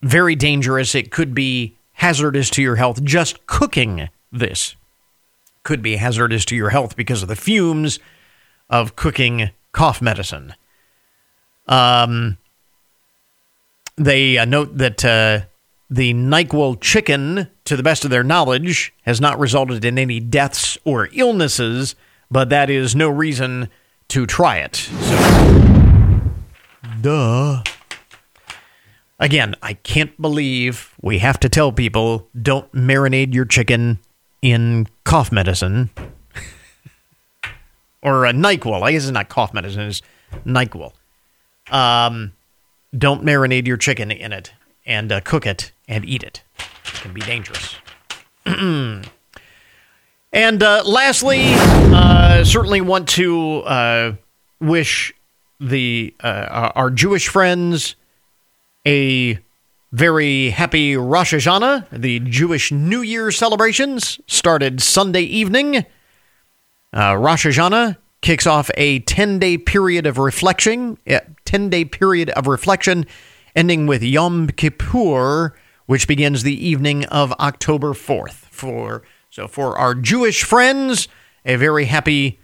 very 0.00 0.36
dangerous. 0.36 0.94
It 0.94 1.10
could 1.10 1.34
be 1.34 1.76
hazardous 1.94 2.50
to 2.50 2.62
your 2.62 2.76
health. 2.76 3.02
Just 3.02 3.46
cooking 3.46 4.08
this 4.30 4.76
could 5.64 5.82
be 5.82 5.96
hazardous 5.96 6.44
to 6.44 6.56
your 6.56 6.70
health 6.70 6.94
because 6.94 7.22
of 7.22 7.28
the 7.28 7.36
fumes 7.36 7.98
of 8.70 8.96
cooking 8.96 9.50
cough 9.74 10.00
medicine. 10.00 10.54
Um, 11.66 12.38
they 13.96 14.38
uh, 14.38 14.46
note 14.46 14.78
that 14.78 15.04
uh, 15.04 15.40
the 15.90 16.14
NyQuil 16.14 16.80
chicken, 16.80 17.50
to 17.64 17.76
the 17.76 17.82
best 17.82 18.04
of 18.04 18.10
their 18.10 18.24
knowledge, 18.24 18.94
has 19.02 19.20
not 19.20 19.38
resulted 19.38 19.84
in 19.84 19.98
any 19.98 20.20
deaths 20.20 20.78
or 20.84 21.10
illnesses, 21.12 21.94
but 22.30 22.48
that 22.48 22.70
is 22.70 22.96
no 22.96 23.10
reason 23.10 23.68
to 24.08 24.26
try 24.26 24.58
it. 24.58 24.76
So, 24.76 26.32
duh. 27.02 27.62
Again, 29.20 29.54
I 29.62 29.74
can't 29.74 30.20
believe 30.20 30.94
we 31.00 31.18
have 31.18 31.38
to 31.40 31.48
tell 31.48 31.72
people 31.72 32.28
don't 32.40 32.70
marinate 32.72 33.32
your 33.32 33.44
chicken 33.44 33.98
in 34.42 34.86
cough 35.04 35.30
medicine 35.32 35.90
or 38.04 38.26
a 38.26 38.32
NyQuil. 38.32 38.82
I 38.82 38.92
guess 38.92 39.04
it's 39.04 39.10
not 39.12 39.28
cough 39.28 39.52
medicine, 39.54 39.82
it's 39.82 40.02
NyQuil. 40.46 40.92
Um, 41.70 42.34
don't 42.96 43.24
marinate 43.24 43.66
your 43.66 43.78
chicken 43.78 44.10
in 44.10 44.32
it 44.32 44.52
and 44.86 45.10
uh, 45.10 45.20
cook 45.22 45.46
it 45.46 45.72
and 45.88 46.04
eat 46.04 46.22
it. 46.22 46.42
It 46.58 47.00
can 47.00 47.12
be 47.12 47.22
dangerous. 47.22 47.76
and 48.46 49.02
uh, 50.32 50.82
lastly, 50.84 51.40
uh, 51.42 52.44
certainly 52.44 52.82
want 52.82 53.08
to 53.10 53.60
uh, 53.60 54.12
wish 54.60 55.14
the 55.58 56.14
uh, 56.22 56.70
our 56.74 56.90
Jewish 56.90 57.28
friends 57.28 57.96
a 58.86 59.38
very 59.92 60.50
happy 60.50 60.96
Rosh 60.96 61.32
Hashanah. 61.32 61.86
The 61.90 62.20
Jewish 62.20 62.70
New 62.70 63.00
Year 63.00 63.30
celebrations 63.30 64.20
started 64.26 64.82
Sunday 64.82 65.22
evening. 65.22 65.86
Uh, 66.94 67.16
Rosh 67.16 67.44
Hashanah 67.44 67.96
kicks 68.20 68.46
off 68.46 68.70
a 68.76 69.00
10 69.00 69.40
day 69.40 69.58
period 69.58 70.06
of 70.06 70.16
reflection, 70.16 70.96
10 71.44 71.68
day 71.68 71.84
period 71.84 72.30
of 72.30 72.46
reflection, 72.46 73.04
ending 73.56 73.86
with 73.86 74.02
Yom 74.02 74.48
Kippur, 74.48 75.54
which 75.86 76.06
begins 76.06 76.44
the 76.44 76.66
evening 76.66 77.04
of 77.06 77.32
October 77.32 77.94
4th. 77.94 78.46
For 78.50 79.02
so 79.28 79.48
for 79.48 79.76
our 79.76 79.96
Jewish 79.96 80.44
friends, 80.44 81.08
a 81.44 81.56
very 81.56 81.86
happy 81.86 82.38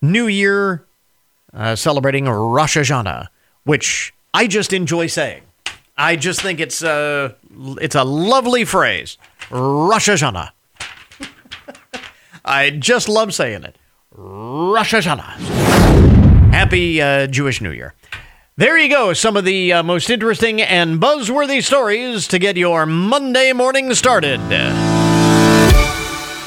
New 0.00 0.28
Year, 0.28 0.86
uh, 1.52 1.74
celebrating 1.74 2.26
Rosh 2.26 2.76
Hashanah, 2.76 3.26
which 3.64 4.14
I 4.32 4.46
just 4.46 4.72
enjoy 4.72 5.08
saying. 5.08 5.42
I 5.98 6.14
just 6.14 6.40
think 6.42 6.60
it's 6.60 6.82
a 6.82 7.34
it's 7.80 7.96
a 7.96 8.04
lovely 8.04 8.64
phrase, 8.64 9.18
Rosh 9.50 10.08
Hashanah. 10.08 10.50
I 12.44 12.70
just 12.70 13.08
love 13.08 13.34
saying 13.34 13.64
it, 13.64 13.76
Rosh 14.18 14.94
Hashanah. 14.94 15.36
Happy 16.50 17.02
uh, 17.02 17.26
Jewish 17.26 17.60
New 17.60 17.70
Year. 17.70 17.92
There 18.56 18.78
you 18.78 18.88
go. 18.88 19.12
Some 19.12 19.36
of 19.36 19.44
the 19.44 19.74
uh, 19.74 19.82
most 19.82 20.08
interesting 20.08 20.62
and 20.62 20.98
buzzworthy 20.98 21.62
stories 21.62 22.26
to 22.28 22.38
get 22.38 22.56
your 22.56 22.86
Monday 22.86 23.52
morning 23.52 23.92
started. 23.92 24.40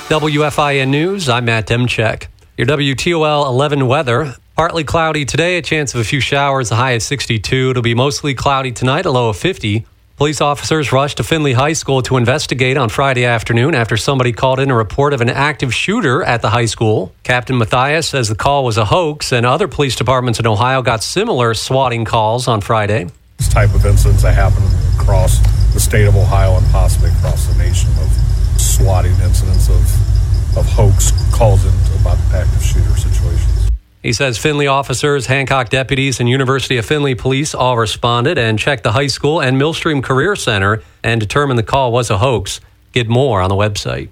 WFIN 0.10 0.90
News. 0.90 1.30
I'm 1.30 1.46
Matt 1.46 1.68
Demchek. 1.68 2.26
Your 2.58 2.66
WTOL 2.66 3.46
11 3.46 3.86
weather. 3.86 4.34
Partly 4.56 4.84
cloudy 4.84 5.24
today, 5.24 5.60
a 5.60 5.62
chance 5.62 5.94
of 5.94 6.02
a 6.02 6.04
few 6.04 6.20
showers, 6.20 6.72
a 6.72 6.76
high 6.76 6.92
of 6.94 7.04
62. 7.04 7.70
It'll 7.70 7.84
be 7.84 7.94
mostly 7.94 8.34
cloudy 8.34 8.72
tonight, 8.72 9.06
a 9.06 9.12
low 9.12 9.30
of 9.30 9.38
50. 9.38 9.86
Police 10.20 10.42
officers 10.42 10.92
rushed 10.92 11.16
to 11.16 11.24
Findlay 11.24 11.54
High 11.54 11.72
School 11.72 12.02
to 12.02 12.18
investigate 12.18 12.76
on 12.76 12.90
Friday 12.90 13.24
afternoon 13.24 13.74
after 13.74 13.96
somebody 13.96 14.34
called 14.34 14.60
in 14.60 14.70
a 14.70 14.76
report 14.76 15.14
of 15.14 15.22
an 15.22 15.30
active 15.30 15.74
shooter 15.74 16.22
at 16.24 16.42
the 16.42 16.50
high 16.50 16.66
school. 16.66 17.14
Captain 17.24 17.58
Matthias 17.58 18.10
says 18.10 18.28
the 18.28 18.36
call 18.36 18.66
was 18.66 18.78
a 18.78 18.84
hoax, 18.84 19.32
and 19.32 19.46
other 19.46 19.70
police 19.70 19.96
departments 19.96 20.38
in 20.38 20.46
Ohio 20.46 20.82
got 20.82 21.04
similar 21.04 21.54
swatting 21.54 22.04
calls 22.04 22.50
on 22.50 22.60
Friday. 22.60 23.08
This 23.38 23.48
type 23.48 23.74
of 23.74 23.86
incidents 23.86 24.24
that 24.24 24.34
happen 24.34 24.62
across 25.00 25.40
the 25.74 25.80
state 25.80 26.06
of 26.06 26.18
Ohio 26.18 26.58
and 26.58 26.68
possibly 26.68 27.12
across 27.12 27.48
the 27.48 27.58
nation 27.58 27.90
of 28.02 28.12
swatting 28.60 29.14
incidents 29.24 29.70
of, 29.70 30.58
of 30.58 30.66
hoax 30.68 31.14
calls 31.34 31.64
into 31.64 31.96
about 32.02 32.18
active 32.34 32.62
shooter 32.62 32.94
situations. 32.98 33.49
He 34.02 34.14
says 34.14 34.38
Findlay 34.38 34.68
officers, 34.68 35.26
Hancock 35.26 35.68
deputies, 35.68 36.22
and 36.22 36.30
University 36.30 36.78
of 36.78 36.86
Findlay 36.86 37.16
police 37.16 37.54
all 37.54 37.78
responded 37.78 38.38
and 38.38 38.58
checked 38.58 38.84
the 38.84 38.94
high 38.94 39.08
school 39.08 39.42
and 39.42 39.58
Millstream 39.58 40.02
Career 40.02 40.38
Center 40.38 40.82
and 41.04 41.20
determined 41.20 41.60
the 41.60 41.64
call 41.64 41.92
was 41.92 42.10
a 42.10 42.20
hoax. 42.20 42.62
Get 42.94 43.10
more 43.10 43.42
on 43.42 43.50
the 43.50 43.56
website. 43.56 44.08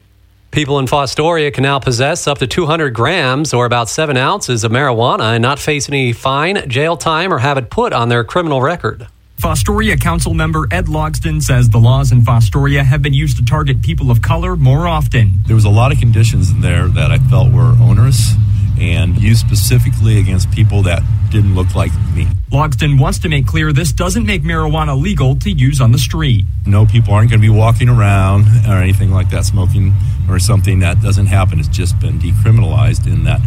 People 0.52 0.78
in 0.80 0.88
Fostoria 0.88 1.54
can 1.54 1.64
now 1.64 1.80
possess 1.80 2.28
up 2.28 2.38
to 2.40 2.48
200 2.48 2.94
grams 2.94 3.54
or 3.54 3.66
about 3.66 3.88
7 3.88 4.18
ounces 4.18 4.66
of 4.66 4.74
marijuana 4.74 5.36
and 5.36 5.42
not 5.42 5.58
face 5.58 5.88
any 5.88 6.12
fine, 6.12 6.68
jail 6.70 6.98
time, 6.98 7.34
or 7.34 7.38
have 7.38 7.58
it 7.58 7.70
put 7.70 7.94
on 7.94 8.10
their 8.10 8.26
criminal 8.26 8.62
record. 8.62 9.08
Fostoria 9.40 10.02
Council 10.02 10.34
member 10.34 10.68
Ed 10.70 10.88
Logston 10.88 11.42
says 11.42 11.70
the 11.70 11.78
laws 11.78 12.12
in 12.12 12.22
Fostoria 12.22 12.84
have 12.84 13.02
been 13.02 13.14
used 13.14 13.38
to 13.38 13.46
target 13.46 13.82
people 13.82 14.12
of 14.12 14.22
color 14.22 14.58
more 14.58 14.88
often. 14.88 15.32
There 15.46 15.56
was 15.56 15.66
a 15.66 15.70
lot 15.70 15.94
of 15.94 16.00
conditions 16.00 16.50
in 16.50 16.60
there 16.60 16.88
that 16.88 17.12
I 17.12 17.20
felt 17.20 17.54
were 17.54 17.76
onerous 17.80 18.34
and 18.80 19.18
used 19.18 19.46
specifically 19.46 20.20
against 20.20 20.52
people 20.52 20.84
that 20.84 21.02
didn't 21.32 21.56
look 21.56 21.76
like 21.76 21.92
me. 22.16 22.28
Logston 22.52 23.00
wants 23.00 23.20
to 23.20 23.30
make 23.30 23.46
clear 23.46 23.74
this 23.74 23.92
doesn't 23.92 24.26
make 24.26 24.44
marijuana 24.44 25.00
legal 25.00 25.36
to 25.38 25.52
use 25.52 25.82
on 25.82 25.92
the 25.92 25.98
street. 25.98 26.46
No, 26.66 26.86
people 26.86 27.14
aren't 27.14 27.30
going 27.30 27.42
to 27.42 27.48
be 27.48 27.54
walking 27.54 27.90
around 27.90 28.48
or 28.68 28.82
anything 28.82 29.12
like 29.12 29.30
that 29.32 29.46
smoking 29.46 29.94
or 30.30 30.40
something. 30.40 30.80
That 30.80 31.02
doesn't 31.02 31.28
happen. 31.28 31.60
It's 31.60 31.68
just 31.68 32.00
been 32.00 32.20
decriminalized 32.20 33.06
in 33.08 33.24
that 33.26 33.42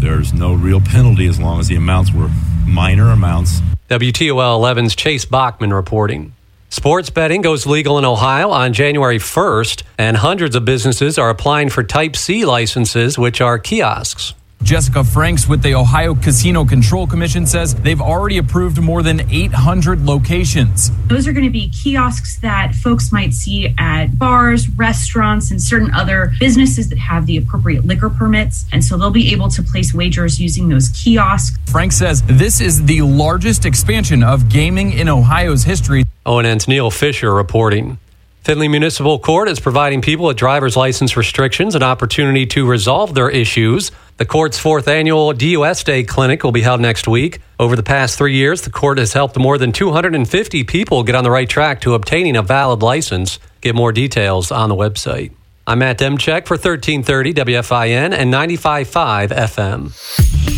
there's 0.00 0.32
no 0.32 0.54
real 0.54 0.80
penalty 0.80 1.26
as 1.26 1.40
long 1.40 1.60
as 1.60 1.68
the 1.68 1.76
amounts 1.76 2.12
were 2.12 2.30
minor 2.66 3.10
amounts. 3.10 3.60
WTOL 3.88 4.58
11's 4.58 4.94
Chase 4.94 5.24
Bachman 5.24 5.72
reporting. 5.72 6.34
Sports 6.68 7.08
betting 7.08 7.40
goes 7.40 7.66
legal 7.66 7.98
in 7.98 8.04
Ohio 8.04 8.50
on 8.50 8.72
January 8.72 9.18
1st, 9.18 9.84
and 9.96 10.16
hundreds 10.16 10.56
of 10.56 10.64
businesses 10.64 11.18
are 11.18 11.30
applying 11.30 11.70
for 11.70 11.84
Type 11.84 12.16
C 12.16 12.44
licenses, 12.44 13.16
which 13.16 13.40
are 13.40 13.58
kiosks. 13.58 14.34
Jessica 14.62 15.04
Franks 15.04 15.46
with 15.46 15.62
the 15.62 15.74
Ohio 15.74 16.14
Casino 16.14 16.64
Control 16.64 17.06
Commission 17.06 17.46
says 17.46 17.74
they've 17.74 18.00
already 18.00 18.38
approved 18.38 18.80
more 18.80 19.02
than 19.02 19.20
800 19.30 20.06
locations. 20.06 20.90
Those 21.06 21.28
are 21.28 21.32
going 21.32 21.44
to 21.44 21.50
be 21.50 21.68
kiosks 21.68 22.38
that 22.38 22.74
folks 22.74 23.12
might 23.12 23.34
see 23.34 23.74
at 23.78 24.18
bars, 24.18 24.68
restaurants, 24.70 25.50
and 25.50 25.60
certain 25.60 25.92
other 25.92 26.32
businesses 26.40 26.88
that 26.88 26.98
have 26.98 27.26
the 27.26 27.36
appropriate 27.36 27.84
liquor 27.84 28.08
permits. 28.08 28.64
And 28.72 28.82
so 28.82 28.96
they'll 28.96 29.10
be 29.10 29.32
able 29.32 29.50
to 29.50 29.62
place 29.62 29.92
wagers 29.92 30.40
using 30.40 30.70
those 30.70 30.88
kiosks. 30.88 31.58
Frank 31.70 31.92
says 31.92 32.22
this 32.22 32.60
is 32.62 32.86
the 32.86 33.02
largest 33.02 33.66
expansion 33.66 34.22
of 34.22 34.48
gaming 34.48 34.92
in 34.92 35.08
Ohio's 35.10 35.64
history. 35.64 36.04
ONN's 36.24 36.66
Neil 36.66 36.90
Fisher 36.90 37.34
reporting. 37.34 37.98
Findlay 38.44 38.68
Municipal 38.68 39.18
Court 39.18 39.48
is 39.48 39.58
providing 39.58 40.02
people 40.02 40.26
with 40.26 40.36
driver's 40.36 40.76
license 40.76 41.16
restrictions 41.16 41.74
an 41.74 41.82
opportunity 41.82 42.44
to 42.44 42.66
resolve 42.66 43.14
their 43.14 43.30
issues. 43.30 43.90
The 44.18 44.26
court's 44.26 44.58
fourth 44.58 44.86
annual 44.86 45.32
DUS 45.32 45.82
Day 45.82 46.04
clinic 46.04 46.44
will 46.44 46.52
be 46.52 46.60
held 46.60 46.82
next 46.82 47.08
week. 47.08 47.40
Over 47.58 47.74
the 47.74 47.82
past 47.82 48.18
three 48.18 48.34
years, 48.34 48.60
the 48.60 48.70
court 48.70 48.98
has 48.98 49.14
helped 49.14 49.38
more 49.38 49.56
than 49.56 49.72
250 49.72 50.62
people 50.64 51.04
get 51.04 51.14
on 51.14 51.24
the 51.24 51.30
right 51.30 51.48
track 51.48 51.80
to 51.80 51.94
obtaining 51.94 52.36
a 52.36 52.42
valid 52.42 52.82
license. 52.82 53.38
Get 53.62 53.74
more 53.74 53.92
details 53.92 54.52
on 54.52 54.68
the 54.68 54.76
website. 54.76 55.32
I'm 55.66 55.78
Matt 55.78 55.98
Demchek 55.98 56.46
for 56.46 56.58
1330 56.58 57.32
WFIN 57.32 58.12
and 58.12 58.30
95.5 58.30 59.28
FM. 59.30 60.53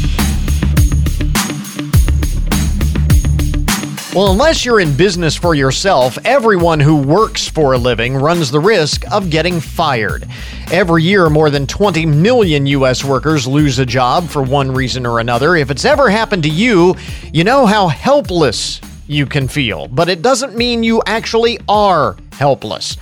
Well, 4.16 4.32
unless 4.32 4.64
you're 4.64 4.80
in 4.80 4.96
business 4.96 5.37
for 5.37 5.54
yourself, 5.54 6.16
everyone 6.25 6.80
who 6.80 6.96
works 6.96 7.46
for 7.46 7.75
a 7.75 7.78
living 7.78 8.16
runs 8.16 8.50
the 8.50 8.61
risk 8.61 9.04
of 9.12 9.28
getting 9.28 9.61
fired. 9.61 10.26
Every 10.73 11.02
year, 11.02 11.28
more 11.28 11.50
than 11.50 11.66
20 11.66 12.06
million 12.06 12.64
U.S. 12.64 13.04
workers 13.04 13.46
lose 13.46 13.78
a 13.78 13.85
job 13.85 14.26
for 14.26 14.42
one 14.42 14.73
reason 14.73 15.04
or 15.04 15.20
another. 15.20 15.54
If 15.54 15.70
it's 15.70 15.85
ever 15.85 16.08
happened 16.08 16.44
to 16.44 16.49
you, 16.49 16.96
you 17.30 17.44
know 17.44 17.66
how 17.66 17.88
helpless 17.88 18.80
you 19.06 19.26
can 19.26 19.49
feel, 19.49 19.87
but 19.87 20.08
it 20.08 20.23
doesn't 20.23 20.56
mean 20.56 20.82
you 20.82 21.02
actually 21.04 21.58
are 21.68 22.16
helpless. 22.32 22.96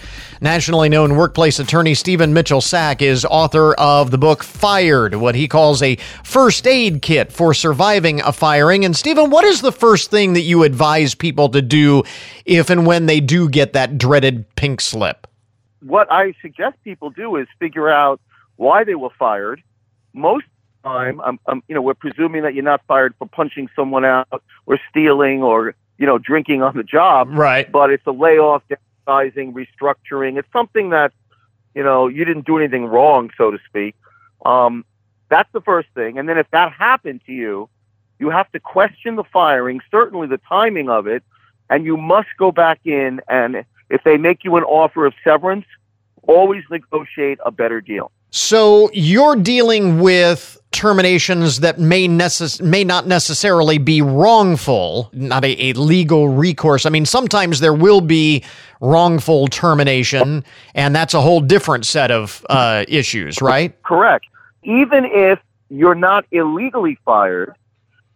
Nationally 0.45 0.91
known 0.91 1.17
workplace 1.17 1.59
attorney 1.59 1.95
Stephen 1.95 2.35
Mitchell 2.35 2.61
Sack 2.61 3.01
is 3.01 3.25
author 3.25 3.73
of 3.77 4.11
the 4.11 4.19
book 4.19 4.45
Fired, 4.45 5.15
what 5.15 5.35
he 5.35 5.49
calls 5.49 5.83
a 5.83 5.97
first 6.23 6.67
aid 6.67 7.01
kit 7.01 7.33
for 7.33 7.55
surviving 7.55 8.21
a 8.21 8.31
firing. 8.31 8.85
And 8.85 8.95
Stephen, 8.95 9.31
what 9.31 9.47
is 9.47 9.63
the 9.63 9.73
first 9.73 10.11
thing 10.11 10.35
that 10.35 10.43
you 10.43 10.63
advise 10.63 11.15
people 11.15 11.49
to 11.49 11.63
do 11.63 12.03
if 12.45 12.69
and 12.69 12.85
when 12.85 13.07
they 13.07 13.21
do 13.21 13.49
get 13.49 13.73
that 13.73 13.97
dreaded 13.97 14.45
pink 14.55 14.83
slip? 14.83 15.27
What 15.81 16.13
I 16.13 16.35
suggest 16.43 16.77
people 16.85 17.09
do 17.09 17.37
is 17.37 17.49
figure 17.59 17.89
out 17.89 18.21
why 18.57 18.85
they 18.85 18.97
were 18.97 19.13
fired. 19.19 19.63
Most 20.13 20.45
time, 20.83 21.23
I'm, 21.23 21.41
I'm, 21.47 21.63
you 21.69 21.75
know, 21.75 21.81
we're 21.81 21.95
presuming 21.95 22.43
that 22.43 22.53
you're 22.53 22.65
not 22.65 22.83
fired 22.87 23.15
for 23.19 23.27
punching 23.27 23.71
someone 23.75 24.05
out 24.05 24.29
or 24.67 24.79
stealing 24.91 25.43
or 25.43 25.75
you 25.97 26.05
know 26.05 26.19
drinking 26.19 26.63
on 26.63 26.77
the 26.77 26.83
job, 26.83 27.29
right? 27.31 27.73
But 27.73 27.89
it's 27.89 28.07
a 28.07 28.13
layoff, 28.13 28.63
downsizing, 29.07 29.53
restructuring. 29.53 30.39
It's 30.39 30.49
something 30.53 30.91
that, 30.91 31.13
you 31.75 31.83
know, 31.83 32.09
you 32.09 32.25
didn't 32.25 32.47
do 32.47 32.59
anything 32.59 32.87
wrong, 32.87 33.31
so 33.37 33.51
to 33.51 33.59
speak. 33.69 33.95
Um, 34.45 34.85
that's 35.29 35.51
the 35.53 35.61
first 35.61 35.89
thing. 35.95 36.19
And 36.19 36.29
then 36.29 36.39
if 36.39 36.51
that 36.51 36.73
happened 36.73 37.23
to 37.27 37.33
you, 37.33 37.69
you 38.19 38.31
have 38.31 38.51
to 38.53 38.61
question 38.61 39.17
the 39.17 39.25
firing, 39.25 39.81
certainly 39.91 40.27
the 40.27 40.41
timing 40.49 40.89
of 40.89 41.07
it, 41.07 41.23
and 41.71 41.85
you 41.85 41.97
must 41.97 42.29
go 42.39 42.53
back 42.53 42.81
in 42.85 43.21
and 43.29 43.65
if 43.91 44.03
they 44.05 44.17
make 44.17 44.45
you 44.45 44.57
an 44.57 44.65
offer 44.65 45.07
of 45.07 45.15
severance, 45.23 45.67
always 46.23 46.63
negotiate 46.71 47.39
a 47.45 47.51
better 47.51 47.81
deal. 47.81 48.11
So 48.31 48.91
you're 48.93 49.37
dealing 49.37 50.01
with 50.01 50.59
terminations 50.75 51.61
that 51.61 51.79
may 51.79 52.07
necess- 52.07 52.61
may 52.61 52.85
not 52.85 53.07
necessarily 53.07 53.79
be 53.79 54.03
wrongful, 54.03 55.09
not 55.13 55.45
a, 55.45 55.71
a, 55.71 55.73
legal 55.75 56.29
recourse. 56.29 56.85
I 56.85 56.91
mean, 56.91 57.07
sometimes 57.07 57.61
there 57.61 57.73
will 57.73 58.01
be 58.01 58.45
wrongful 58.81 59.47
termination, 59.47 60.45
and 60.75 60.95
that's 60.95 61.15
a 61.15 61.21
whole 61.21 61.41
different 61.41 61.87
set 61.87 62.11
of 62.11 62.45
uh, 62.51 62.85
issues, 62.89 63.41
right? 63.41 63.81
Correct. 63.83 64.27
Even 64.65 65.05
if 65.05 65.39
you're 65.71 65.95
not 65.95 66.27
illegally 66.33 66.99
fired, 67.05 67.55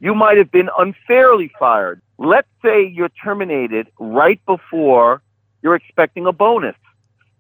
you 0.01 0.15
might 0.15 0.37
have 0.37 0.51
been 0.51 0.69
unfairly 0.79 1.51
fired. 1.59 2.03
Let's 2.19 2.49
say 2.63 2.87
you're 2.87 3.11
terminated 3.11 3.89
right 3.99 4.45
before 4.45 5.23
you're 5.63 5.77
expecting 5.77 6.27
a 6.27 6.33
bonus 6.33 6.77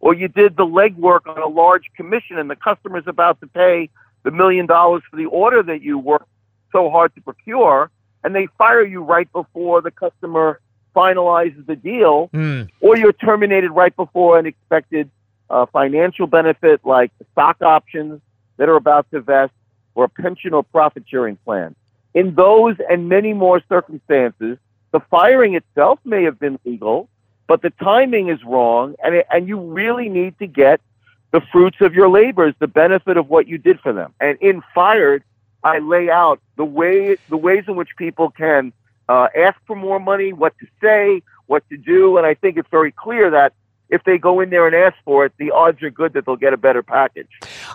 or 0.01 0.15
you 0.15 0.29
did 0.29 0.57
the 0.57 0.65
legwork 0.65 1.27
on 1.27 1.43
a 1.43 1.49
large 1.49 1.91
commission 1.97 2.39
and 2.39 2.49
the 2.49 2.57
customer's 2.57 3.07
about 3.07 3.41
to 3.41 3.47
pay 3.49 3.91
the 4.23 4.31
million 4.31 4.67
dollars 4.67 5.03
for 5.11 5.17
the 5.17 5.27
order 5.27 5.63
that 5.63 5.83
you 5.83 5.99
worked 5.99 6.29
so 6.73 6.91
hard 6.91 7.15
to 7.15 7.21
procure, 7.21 7.91
and 8.23 8.35
they 8.35 8.47
fire 8.59 8.85
you 8.85 9.03
right 9.03 9.31
before 9.33 9.81
the 9.81 9.91
customer 9.91 10.61
finalizes 10.95 11.65
the 11.67 11.77
deal, 11.77 12.29
mm. 12.35 12.69
or 12.81 12.97
you're 12.97 13.13
terminated 13.13 13.71
right 13.71 13.95
before 13.95 14.39
an 14.39 14.47
expected 14.47 15.11
uh, 15.51 15.67
financial 15.67 16.27
benefit 16.27 16.81
like 16.85 17.11
stock 17.33 17.63
options 17.63 18.21
that 18.57 18.69
are 18.69 18.77
about 18.77 19.11
to 19.13 19.21
vest, 19.21 19.53
or 19.95 20.05
a 20.05 20.09
pension 20.09 20.53
or 20.53 20.63
profit 20.63 21.05
sharing 21.07 21.37
plan. 21.37 21.75
In 22.15 22.35
those 22.35 22.77
and 22.91 23.09
many 23.09 23.33
more 23.33 23.63
circumstances, 23.69 24.59
the 24.91 25.01
firing 25.11 25.55
itself 25.55 25.99
may 26.05 26.25
have 26.25 26.39
been 26.39 26.59
legal, 26.65 27.09
but 27.47 27.63
the 27.63 27.71
timing 27.71 28.29
is 28.29 28.43
wrong, 28.45 28.95
and 29.03 29.15
it, 29.15 29.27
and 29.31 29.49
you 29.49 29.59
really 29.59 30.09
need 30.09 30.39
to 30.39 30.47
get 30.47 30.81
the 31.31 31.41
fruits 31.53 31.79
of 31.81 31.95
your 31.95 32.09
labors, 32.09 32.55
the 32.59 32.67
benefit 32.67 33.17
of 33.17 33.29
what 33.29 33.47
you 33.47 33.59
did 33.59 33.81
for 33.81 33.93
them. 33.93 34.15
And 34.21 34.39
in 34.41 34.63
Fired, 34.75 35.25
I 35.63 35.79
lay 35.79 36.09
out 36.09 36.41
the 36.57 36.65
way 36.65 37.17
the 37.29 37.37
ways 37.37 37.65
in 37.69 37.77
which 37.77 37.91
people 37.97 38.31
can 38.31 38.73
uh, 39.09 39.29
ask 39.37 39.59
for 39.67 39.77
more 39.77 39.99
money, 39.99 40.33
what 40.33 40.55
to 40.59 40.67
say, 40.81 41.23
what 41.47 41.69
to 41.71 41.77
do, 41.77 42.19
and 42.19 42.27
I 42.27 42.35
think 42.35 42.57
it's 42.57 42.69
very 42.71 42.93
clear 42.93 43.31
that 43.31 43.53
if 43.91 44.05
they 44.05 44.19
go 44.19 44.41
in 44.41 44.51
there 44.51 44.67
and 44.67 44.75
ask 44.75 44.97
for 45.05 45.25
it, 45.25 45.33
the 45.39 45.51
odds 45.51 45.83
are 45.83 45.91
good 45.91 46.13
that 46.13 46.27
they'll 46.27 46.37
get 46.37 46.53
a 46.53 46.57
better 46.57 46.83
package. 46.83 47.29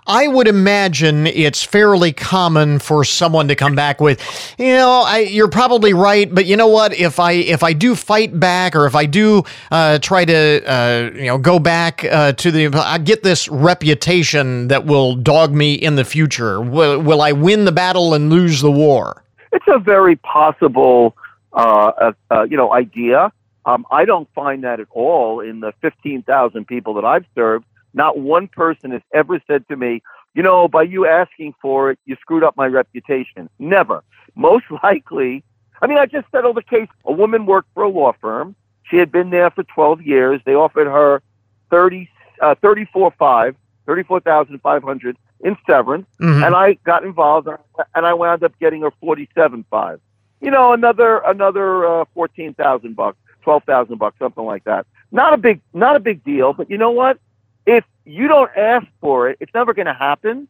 I 0.08 0.28
would 0.28 0.47
imagine 0.47 1.28
it's 1.28 1.63
fairly 1.63 2.13
common 2.13 2.80
for 2.80 3.04
someone 3.04 3.47
to 3.47 3.56
come 3.56 3.76
back 3.76 3.99
with, 3.99 4.21
you 4.58 4.73
know, 4.73 5.04
I, 5.06 5.19
you're 5.19 5.49
probably 5.49 5.93
right, 5.93 6.34
but 6.34 6.45
you 6.45 6.56
know 6.56 6.67
what? 6.67 6.93
If 6.93 7.19
I 7.19 7.34
if 7.34 7.63
I 7.63 7.73
do 7.73 7.95
fight 7.95 8.39
back, 8.39 8.76
or 8.76 8.86
if 8.86 8.95
I 8.95 9.06
do 9.06 9.43
uh, 9.71 9.99
try 9.99 10.26
to 10.26 10.63
uh, 10.65 11.12
you 11.15 11.26
know 11.26 11.38
go 11.38 11.60
back 11.60 12.04
uh, 12.06 12.34
to 12.34 12.52
the, 12.52 12.67
I 12.78 12.97
get 12.97 13.23
this 13.23 13.47
reputation 13.49 14.67
that 14.67 14.86
will 14.86 15.15
dog 15.15 15.54
me 15.54 15.73
in 15.73 15.95
the 15.95 16.06
future. 16.06 16.62
Will, 16.62 16.99
will 17.02 17.21
I 17.21 17.32
win 17.32 17.65
the 17.65 17.71
battle 17.71 18.13
and 18.13 18.30
lose 18.30 18.62
the 18.62 18.71
war? 18.71 19.23
It's 19.52 19.65
a 19.67 19.80
very 19.80 20.15
possible, 20.17 21.15
uh, 21.54 21.91
uh, 22.02 22.12
uh, 22.32 22.43
you 22.43 22.58
know, 22.58 22.73
idea. 22.73 23.32
Um, 23.65 23.86
I 23.91 24.06
don't 24.06 24.28
find 24.34 24.63
that 24.63 24.80
at 24.80 24.88
all 24.91 25.39
in 25.39 25.60
the 25.62 25.73
15,000 25.82 26.65
people 26.65 26.93
that 26.95 27.06
I've 27.06 27.26
served. 27.36 27.65
Not 27.93 28.19
one 28.19 28.47
person 28.47 28.91
has 28.91 29.02
ever 29.13 29.41
said 29.47 29.67
to 29.69 29.76
me, 29.76 30.02
you 30.34 30.41
know, 30.41 30.67
by 30.67 30.84
you 30.84 31.06
asking 31.06 31.54
for 31.62 31.91
it, 31.91 31.99
you 32.06 32.15
screwed 32.19 32.43
up 32.43 32.58
my 32.58 32.65
reputation. 32.65 33.49
Never. 33.60 34.04
Most 34.36 34.65
likely, 34.84 35.43
I 35.82 35.88
mean, 35.88 35.97
I 35.97 36.06
just 36.06 36.30
settled 36.32 36.58
a 36.58 36.63
case. 36.63 36.88
A 37.06 37.12
woman 37.12 37.45
worked 37.45 37.69
for 37.73 37.84
a 37.84 37.89
law 37.89 38.13
firm. 38.19 38.56
She 38.89 38.97
had 38.97 39.12
been 39.12 39.30
there 39.30 39.49
for 39.52 39.63
12 39.63 40.02
years. 40.02 40.41
They 40.45 40.56
offered 40.56 40.88
her 40.88 41.21
30, 41.69 42.10
uh, 42.41 42.56
34.5, 42.56 43.56
34,500 43.86 45.17
in 45.41 45.58
severance. 45.67 46.06
Mm-hmm. 46.19 46.43
And 46.43 46.56
I 46.56 46.73
got 46.84 47.04
involved 47.04 47.47
and 47.95 48.06
I 48.06 48.13
wound 48.13 48.43
up 48.43 48.58
getting 48.60 48.82
her 48.82 48.91
47, 48.99 49.65
5. 49.69 50.02
You 50.41 50.52
know, 50.52 50.73
another, 50.73 51.21
another, 51.26 52.02
uh, 52.02 52.06
14,000 52.13 52.95
bucks 52.95 53.17
twelve 53.43 53.63
thousand 53.63 53.97
bucks, 53.97 54.17
something 54.19 54.43
like 54.43 54.63
that. 54.63 54.86
Not 55.12 55.34
a 55.34 55.38
big, 55.38 55.62
not 55.73 55.95
a 55.95 55.99
big 55.99 56.23
deal. 56.23 56.53
But 56.53 56.69
you 56.69 56.77
know 56.77 56.91
what? 56.91 57.19
If 57.65 57.86
you 58.06 58.27
don't 58.27 58.51
ask 58.58 58.88
for 58.99 59.29
it, 59.29 59.38
it's 59.39 59.53
never 59.53 59.73
going 59.73 59.86
to 59.86 59.93
happen. 59.93 60.47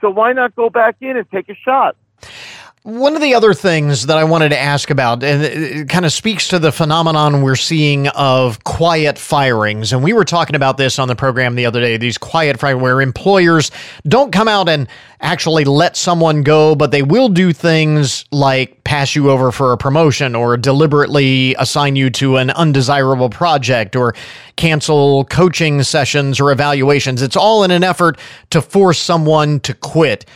So 0.00 0.10
why 0.10 0.32
not 0.32 0.54
go 0.54 0.68
back 0.68 0.96
in 1.00 1.16
and 1.16 1.30
take 1.30 1.48
a 1.48 1.54
shot? 1.54 1.96
One 2.84 3.14
of 3.14 3.22
the 3.22 3.36
other 3.36 3.54
things 3.54 4.06
that 4.06 4.18
I 4.18 4.24
wanted 4.24 4.48
to 4.48 4.58
ask 4.58 4.90
about, 4.90 5.22
and 5.22 5.40
it 5.44 5.88
kind 5.88 6.04
of 6.04 6.12
speaks 6.12 6.48
to 6.48 6.58
the 6.58 6.72
phenomenon 6.72 7.42
we're 7.42 7.54
seeing 7.54 8.08
of 8.08 8.64
quiet 8.64 9.18
firings. 9.18 9.92
And 9.92 10.02
we 10.02 10.12
were 10.12 10.24
talking 10.24 10.56
about 10.56 10.78
this 10.78 10.98
on 10.98 11.06
the 11.06 11.14
program 11.14 11.54
the 11.54 11.64
other 11.64 11.80
day 11.80 11.96
these 11.96 12.18
quiet 12.18 12.58
firings 12.58 12.82
where 12.82 13.00
employers 13.00 13.70
don't 14.08 14.32
come 14.32 14.48
out 14.48 14.68
and 14.68 14.88
actually 15.20 15.62
let 15.62 15.96
someone 15.96 16.42
go, 16.42 16.74
but 16.74 16.90
they 16.90 17.02
will 17.02 17.28
do 17.28 17.52
things 17.52 18.24
like 18.32 18.81
pass 18.92 19.16
you 19.16 19.30
over 19.30 19.50
for 19.50 19.72
a 19.72 19.78
promotion 19.78 20.34
or 20.34 20.54
deliberately 20.58 21.54
assign 21.58 21.96
you 21.96 22.10
to 22.10 22.36
an 22.36 22.50
undesirable 22.50 23.30
project 23.30 23.96
or 23.96 24.14
cancel 24.56 25.24
coaching 25.24 25.82
sessions 25.82 26.38
or 26.38 26.52
evaluations. 26.52 27.22
It's 27.22 27.34
all 27.34 27.64
in 27.64 27.70
an 27.70 27.84
effort 27.84 28.18
to 28.50 28.60
force 28.60 28.98
someone 28.98 29.60
to 29.60 29.72
quit. 29.72 30.26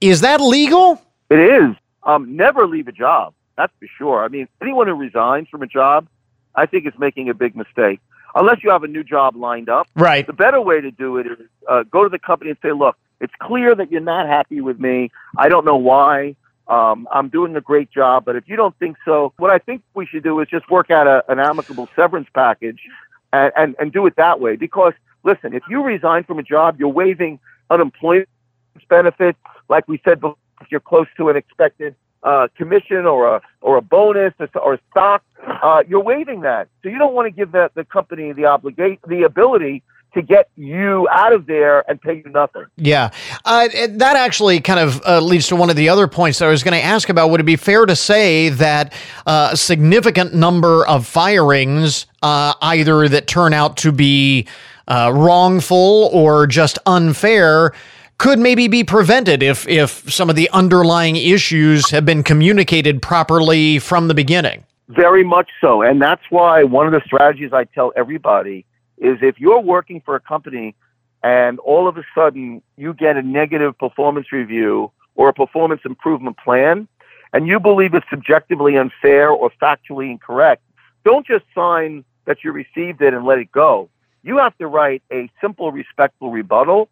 Is 0.00 0.22
that 0.22 0.40
legal? 0.40 1.02
It 1.28 1.40
is. 1.40 1.76
Um, 2.02 2.36
never 2.36 2.66
leave 2.66 2.88
a 2.88 2.92
job. 2.92 3.34
That's 3.58 3.72
for 3.78 3.86
sure. 3.98 4.24
I 4.24 4.28
mean, 4.28 4.48
anyone 4.62 4.86
who 4.86 4.94
resigns 4.94 5.50
from 5.50 5.60
a 5.60 5.66
job, 5.66 6.08
I 6.54 6.64
think 6.64 6.86
is 6.86 6.94
making 6.98 7.28
a 7.28 7.34
big 7.34 7.54
mistake. 7.54 8.00
Unless 8.34 8.64
you 8.64 8.70
have 8.70 8.82
a 8.82 8.88
new 8.88 9.04
job 9.04 9.36
lined 9.36 9.68
up. 9.68 9.88
Right. 9.94 10.26
The 10.26 10.32
better 10.32 10.62
way 10.62 10.80
to 10.80 10.90
do 10.90 11.18
it 11.18 11.26
is 11.26 11.38
uh, 11.68 11.82
go 11.82 12.04
to 12.04 12.08
the 12.08 12.18
company 12.18 12.48
and 12.48 12.58
say, 12.62 12.72
look, 12.72 12.96
it's 13.20 13.34
clear 13.42 13.74
that 13.74 13.92
you're 13.92 14.00
not 14.00 14.26
happy 14.26 14.62
with 14.62 14.80
me. 14.80 15.10
I 15.36 15.50
don't 15.50 15.66
know 15.66 15.76
why. 15.76 16.36
Um, 16.70 17.08
I'm 17.10 17.28
doing 17.28 17.56
a 17.56 17.60
great 17.60 17.90
job, 17.90 18.24
but 18.24 18.36
if 18.36 18.44
you 18.46 18.54
don't 18.54 18.78
think 18.78 18.96
so, 19.04 19.32
what 19.38 19.50
I 19.50 19.58
think 19.58 19.82
we 19.94 20.06
should 20.06 20.22
do 20.22 20.38
is 20.40 20.48
just 20.48 20.70
work 20.70 20.88
out 20.90 21.08
a, 21.08 21.24
an 21.28 21.40
amicable 21.40 21.88
severance 21.96 22.28
package 22.32 22.80
and, 23.32 23.52
and, 23.56 23.74
and 23.80 23.92
do 23.92 24.06
it 24.06 24.14
that 24.16 24.38
way. 24.38 24.54
Because, 24.54 24.92
listen, 25.24 25.52
if 25.52 25.64
you 25.68 25.82
resign 25.82 26.22
from 26.22 26.38
a 26.38 26.44
job, 26.44 26.78
you're 26.78 26.88
waiving 26.88 27.40
unemployment 27.70 28.28
benefits. 28.88 29.38
Like 29.68 29.88
we 29.88 30.00
said 30.04 30.20
before, 30.20 30.36
if 30.60 30.68
you're 30.70 30.80
close 30.80 31.08
to 31.16 31.28
an 31.28 31.36
expected 31.36 31.96
uh, 32.22 32.48
commission 32.56 33.06
or 33.06 33.36
a 33.36 33.42
or 33.62 33.76
a 33.76 33.82
bonus 33.82 34.34
or 34.54 34.78
stock, 34.90 35.24
uh, 35.62 35.82
you're 35.88 36.02
waiving 36.02 36.42
that. 36.42 36.68
So 36.82 36.88
you 36.88 36.98
don't 36.98 37.14
want 37.14 37.26
to 37.26 37.30
give 37.30 37.50
the, 37.50 37.70
the 37.74 37.84
company 37.84 38.32
the 38.32 38.46
obligation, 38.46 38.98
the 39.08 39.22
ability 39.22 39.82
to 40.14 40.22
get 40.22 40.48
you 40.56 41.08
out 41.10 41.32
of 41.32 41.46
there 41.46 41.88
and 41.88 42.00
pay 42.00 42.22
you 42.24 42.30
nothing. 42.30 42.66
Yeah. 42.76 43.10
Uh, 43.44 43.68
that 43.68 44.16
actually 44.16 44.60
kind 44.60 44.80
of 44.80 45.00
uh, 45.06 45.20
leads 45.20 45.48
to 45.48 45.56
one 45.56 45.70
of 45.70 45.76
the 45.76 45.88
other 45.88 46.06
points 46.06 46.38
that 46.38 46.46
I 46.46 46.50
was 46.50 46.62
going 46.62 46.78
to 46.78 46.84
ask 46.84 47.08
about. 47.08 47.30
Would 47.30 47.40
it 47.40 47.44
be 47.44 47.56
fair 47.56 47.86
to 47.86 47.96
say 47.96 48.48
that 48.50 48.92
uh, 49.26 49.50
a 49.52 49.56
significant 49.56 50.34
number 50.34 50.86
of 50.86 51.06
firings, 51.06 52.06
uh, 52.22 52.54
either 52.62 53.08
that 53.08 53.26
turn 53.26 53.52
out 53.52 53.76
to 53.78 53.92
be 53.92 54.46
uh, 54.88 55.12
wrongful 55.14 56.10
or 56.12 56.46
just 56.46 56.78
unfair, 56.86 57.72
could 58.18 58.38
maybe 58.38 58.68
be 58.68 58.84
prevented 58.84 59.42
if, 59.42 59.66
if 59.66 60.12
some 60.12 60.28
of 60.28 60.36
the 60.36 60.50
underlying 60.50 61.16
issues 61.16 61.90
have 61.90 62.04
been 62.04 62.22
communicated 62.22 63.00
properly 63.00 63.78
from 63.78 64.08
the 64.08 64.14
beginning? 64.14 64.64
Very 64.88 65.24
much 65.24 65.48
so. 65.60 65.82
And 65.82 66.02
that's 66.02 66.22
why 66.30 66.64
one 66.64 66.86
of 66.86 66.92
the 66.92 67.00
strategies 67.06 67.52
I 67.52 67.64
tell 67.64 67.92
everybody 67.96 68.66
is 69.00 69.18
if 69.22 69.40
you're 69.40 69.60
working 69.60 70.00
for 70.04 70.14
a 70.14 70.20
company 70.20 70.76
and 71.22 71.58
all 71.60 71.88
of 71.88 71.96
a 71.96 72.04
sudden 72.14 72.62
you 72.76 72.94
get 72.94 73.16
a 73.16 73.22
negative 73.22 73.76
performance 73.78 74.30
review 74.30 74.92
or 75.16 75.30
a 75.30 75.34
performance 75.34 75.80
improvement 75.84 76.36
plan 76.36 76.86
and 77.32 77.46
you 77.46 77.58
believe 77.58 77.94
it's 77.94 78.06
subjectively 78.10 78.76
unfair 78.76 79.30
or 79.30 79.50
factually 79.62 80.10
incorrect, 80.10 80.62
don't 81.04 81.26
just 81.26 81.44
sign 81.54 82.04
that 82.26 82.44
you 82.44 82.52
received 82.52 83.00
it 83.02 83.14
and 83.14 83.24
let 83.24 83.38
it 83.38 83.50
go. 83.50 83.88
You 84.22 84.38
have 84.38 84.56
to 84.58 84.66
write 84.66 85.02
a 85.10 85.30
simple, 85.40 85.72
respectful 85.72 86.30
rebuttal 86.30 86.88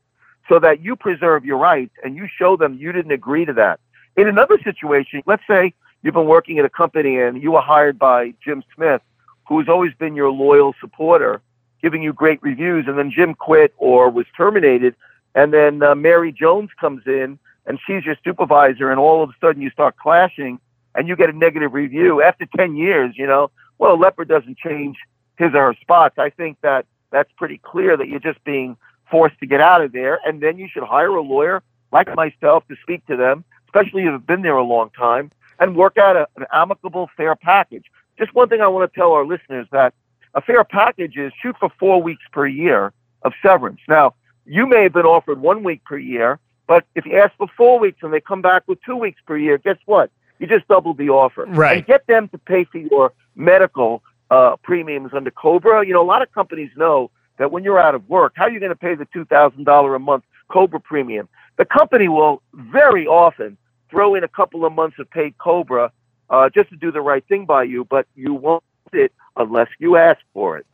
so 0.48 0.58
that 0.60 0.80
you 0.80 0.96
preserve 0.96 1.44
your 1.44 1.58
rights 1.58 1.94
and 2.02 2.16
you 2.16 2.26
show 2.38 2.56
them 2.56 2.78
you 2.78 2.92
didn't 2.92 3.12
agree 3.12 3.44
to 3.44 3.52
that. 3.54 3.80
In 4.16 4.28
another 4.28 4.58
situation, 4.64 5.22
let's 5.26 5.42
say 5.46 5.74
you've 6.02 6.14
been 6.14 6.26
working 6.26 6.58
at 6.58 6.64
a 6.64 6.70
company 6.70 7.20
and 7.20 7.42
you 7.42 7.52
were 7.52 7.60
hired 7.60 7.98
by 7.98 8.34
Jim 8.42 8.62
Smith, 8.74 9.02
who's 9.46 9.68
always 9.68 9.92
been 9.94 10.14
your 10.14 10.30
loyal 10.30 10.74
supporter, 10.80 11.42
giving 11.82 12.02
you 12.02 12.12
great 12.12 12.42
reviews, 12.42 12.86
and 12.86 12.98
then 12.98 13.10
Jim 13.10 13.34
quit 13.34 13.74
or 13.76 14.10
was 14.10 14.26
terminated, 14.36 14.94
and 15.34 15.52
then 15.52 15.82
uh, 15.82 15.94
Mary 15.94 16.32
Jones 16.32 16.70
comes 16.80 17.02
in 17.06 17.38
and 17.66 17.78
she's 17.86 18.04
your 18.04 18.16
supervisor, 18.24 18.90
and 18.90 18.98
all 18.98 19.22
of 19.22 19.30
a 19.30 19.34
sudden 19.40 19.60
you 19.60 19.70
start 19.70 19.96
clashing 19.96 20.58
and 20.94 21.06
you 21.06 21.14
get 21.14 21.30
a 21.30 21.32
negative 21.32 21.74
review 21.74 22.22
after 22.22 22.46
10 22.56 22.76
years, 22.76 23.14
you 23.16 23.26
know, 23.26 23.50
well, 23.76 23.94
a 23.94 23.96
leopard 23.96 24.28
doesn't 24.28 24.56
change 24.58 24.96
his 25.36 25.48
or 25.54 25.72
her 25.72 25.74
spots. 25.80 26.18
I 26.18 26.30
think 26.30 26.56
that 26.62 26.86
that's 27.10 27.30
pretty 27.36 27.58
clear 27.58 27.96
that 27.96 28.08
you're 28.08 28.20
just 28.20 28.42
being 28.42 28.76
forced 29.10 29.38
to 29.40 29.46
get 29.46 29.60
out 29.60 29.82
of 29.82 29.92
there, 29.92 30.18
and 30.26 30.40
then 30.40 30.58
you 30.58 30.66
should 30.68 30.82
hire 30.82 31.14
a 31.14 31.22
lawyer 31.22 31.62
like 31.92 32.14
myself 32.16 32.66
to 32.68 32.76
speak 32.82 33.06
to 33.06 33.16
them, 33.16 33.44
especially 33.66 34.02
if 34.02 34.12
you've 34.12 34.26
been 34.26 34.42
there 34.42 34.56
a 34.56 34.64
long 34.64 34.90
time, 34.90 35.30
and 35.58 35.76
work 35.76 35.98
out 35.98 36.16
a, 36.16 36.26
an 36.36 36.46
amicable, 36.52 37.08
fair 37.16 37.36
package. 37.36 37.84
Just 38.18 38.34
one 38.34 38.48
thing 38.48 38.60
I 38.60 38.66
want 38.66 38.90
to 38.90 38.98
tell 38.98 39.12
our 39.12 39.24
listeners 39.24 39.66
that 39.72 39.94
a 40.34 40.40
fair 40.40 40.64
package 40.64 41.16
is 41.16 41.32
shoot 41.42 41.56
for 41.58 41.70
four 41.78 42.02
weeks 42.02 42.22
per 42.32 42.46
year 42.46 42.92
of 43.22 43.32
severance. 43.42 43.80
Now, 43.88 44.14
you 44.46 44.66
may 44.66 44.82
have 44.84 44.92
been 44.92 45.06
offered 45.06 45.40
one 45.40 45.62
week 45.62 45.84
per 45.84 45.98
year, 45.98 46.38
but 46.66 46.84
if 46.94 47.06
you 47.06 47.18
ask 47.18 47.34
for 47.36 47.48
four 47.56 47.78
weeks 47.78 47.98
and 48.02 48.12
they 48.12 48.20
come 48.20 48.42
back 48.42 48.62
with 48.66 48.78
two 48.84 48.96
weeks 48.96 49.20
per 49.26 49.36
year, 49.36 49.58
guess 49.58 49.76
what? 49.86 50.10
You 50.38 50.46
just 50.46 50.68
doubled 50.68 50.98
the 50.98 51.10
offer. 51.10 51.46
Right. 51.46 51.78
And 51.78 51.86
get 51.86 52.06
them 52.06 52.28
to 52.28 52.38
pay 52.38 52.64
for 52.64 52.78
your 52.78 53.12
medical 53.34 54.02
uh, 54.30 54.56
premiums 54.62 55.10
under 55.14 55.30
Cobra. 55.30 55.86
You 55.86 55.94
know, 55.94 56.02
a 56.02 56.06
lot 56.06 56.22
of 56.22 56.32
companies 56.32 56.70
know 56.76 57.10
that 57.38 57.50
when 57.50 57.64
you're 57.64 57.78
out 57.78 57.94
of 57.94 58.08
work, 58.08 58.34
how 58.36 58.44
are 58.44 58.50
you 58.50 58.60
going 58.60 58.70
to 58.70 58.76
pay 58.76 58.94
the 58.94 59.06
$2,000 59.06 59.96
a 59.96 59.98
month 59.98 60.24
Cobra 60.48 60.80
premium? 60.80 61.28
The 61.56 61.64
company 61.64 62.08
will 62.08 62.42
very 62.52 63.06
often 63.06 63.56
throw 63.90 64.14
in 64.14 64.24
a 64.24 64.28
couple 64.28 64.64
of 64.64 64.72
months 64.72 64.98
of 64.98 65.10
paid 65.10 65.36
Cobra 65.38 65.90
uh, 66.30 66.50
just 66.50 66.70
to 66.70 66.76
do 66.76 66.92
the 66.92 67.00
right 67.00 67.26
thing 67.26 67.46
by 67.46 67.64
you, 67.64 67.84
but 67.84 68.06
you 68.14 68.34
won't 68.34 68.62
it 68.92 69.12
unless 69.38 69.68
you 69.78 69.96
ask 69.96 70.20
for 70.34 70.58
it. 70.58 70.66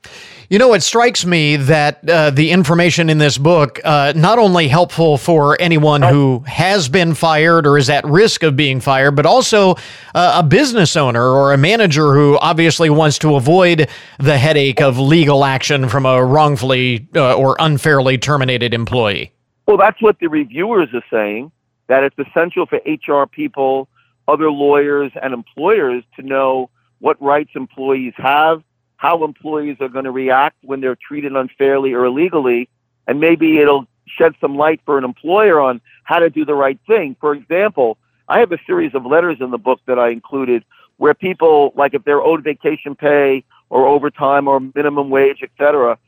You 0.48 0.58
know, 0.58 0.74
it 0.74 0.82
strikes 0.82 1.24
me 1.24 1.56
that 1.56 2.08
uh, 2.08 2.30
the 2.30 2.50
information 2.50 3.08
in 3.08 3.18
this 3.18 3.38
book 3.38 3.80
uh, 3.84 4.12
not 4.16 4.38
only 4.38 4.68
helpful 4.68 5.16
for 5.16 5.60
anyone 5.60 6.02
who 6.02 6.40
has 6.46 6.88
been 6.88 7.14
fired 7.14 7.66
or 7.66 7.78
is 7.78 7.88
at 7.88 8.04
risk 8.04 8.42
of 8.42 8.56
being 8.56 8.80
fired, 8.80 9.12
but 9.12 9.26
also 9.26 9.74
uh, 10.14 10.36
a 10.36 10.42
business 10.42 10.96
owner 10.96 11.24
or 11.24 11.52
a 11.52 11.58
manager 11.58 12.14
who 12.14 12.38
obviously 12.38 12.90
wants 12.90 13.18
to 13.18 13.36
avoid 13.36 13.88
the 14.18 14.36
headache 14.36 14.80
of 14.80 14.98
legal 14.98 15.44
action 15.44 15.88
from 15.88 16.06
a 16.06 16.24
wrongfully 16.24 17.06
uh, 17.14 17.34
or 17.34 17.56
unfairly 17.58 18.18
terminated 18.18 18.74
employee. 18.74 19.32
Well, 19.66 19.76
that's 19.78 20.00
what 20.02 20.18
the 20.18 20.28
reviewers 20.28 20.88
are 20.92 21.04
saying. 21.10 21.52
That 21.86 22.02
it's 22.02 22.18
essential 22.18 22.66
for 22.66 22.80
HR 22.86 23.26
people, 23.26 23.88
other 24.26 24.50
lawyers, 24.50 25.12
and 25.22 25.34
employers 25.34 26.02
to 26.16 26.22
know 26.22 26.70
what 26.98 27.20
rights 27.20 27.50
employees 27.54 28.14
have, 28.16 28.62
how 28.96 29.24
employees 29.24 29.76
are 29.80 29.88
going 29.88 30.04
to 30.04 30.10
react 30.10 30.56
when 30.62 30.80
they're 30.80 30.96
treated 30.96 31.34
unfairly 31.34 31.92
or 31.92 32.04
illegally, 32.04 32.68
and 33.06 33.20
maybe 33.20 33.58
it'll 33.58 33.86
shed 34.06 34.34
some 34.40 34.56
light 34.56 34.80
for 34.84 34.98
an 34.98 35.04
employer 35.04 35.60
on 35.60 35.80
how 36.04 36.18
to 36.18 36.30
do 36.30 36.44
the 36.44 36.54
right 36.54 36.78
thing. 36.86 37.16
For 37.20 37.34
example, 37.34 37.98
I 38.28 38.40
have 38.40 38.52
a 38.52 38.58
series 38.66 38.94
of 38.94 39.04
letters 39.04 39.38
in 39.40 39.50
the 39.50 39.58
book 39.58 39.80
that 39.86 39.98
I 39.98 40.08
included 40.10 40.64
where 40.96 41.14
people, 41.14 41.72
like 41.76 41.94
if 41.94 42.04
they're 42.04 42.22
owed 42.22 42.44
vacation 42.44 42.94
pay 42.94 43.44
or 43.68 43.86
overtime 43.86 44.46
or 44.46 44.60
minimum 44.60 45.10
wage, 45.10 45.40
et 45.42 45.50
cetera, 45.58 45.98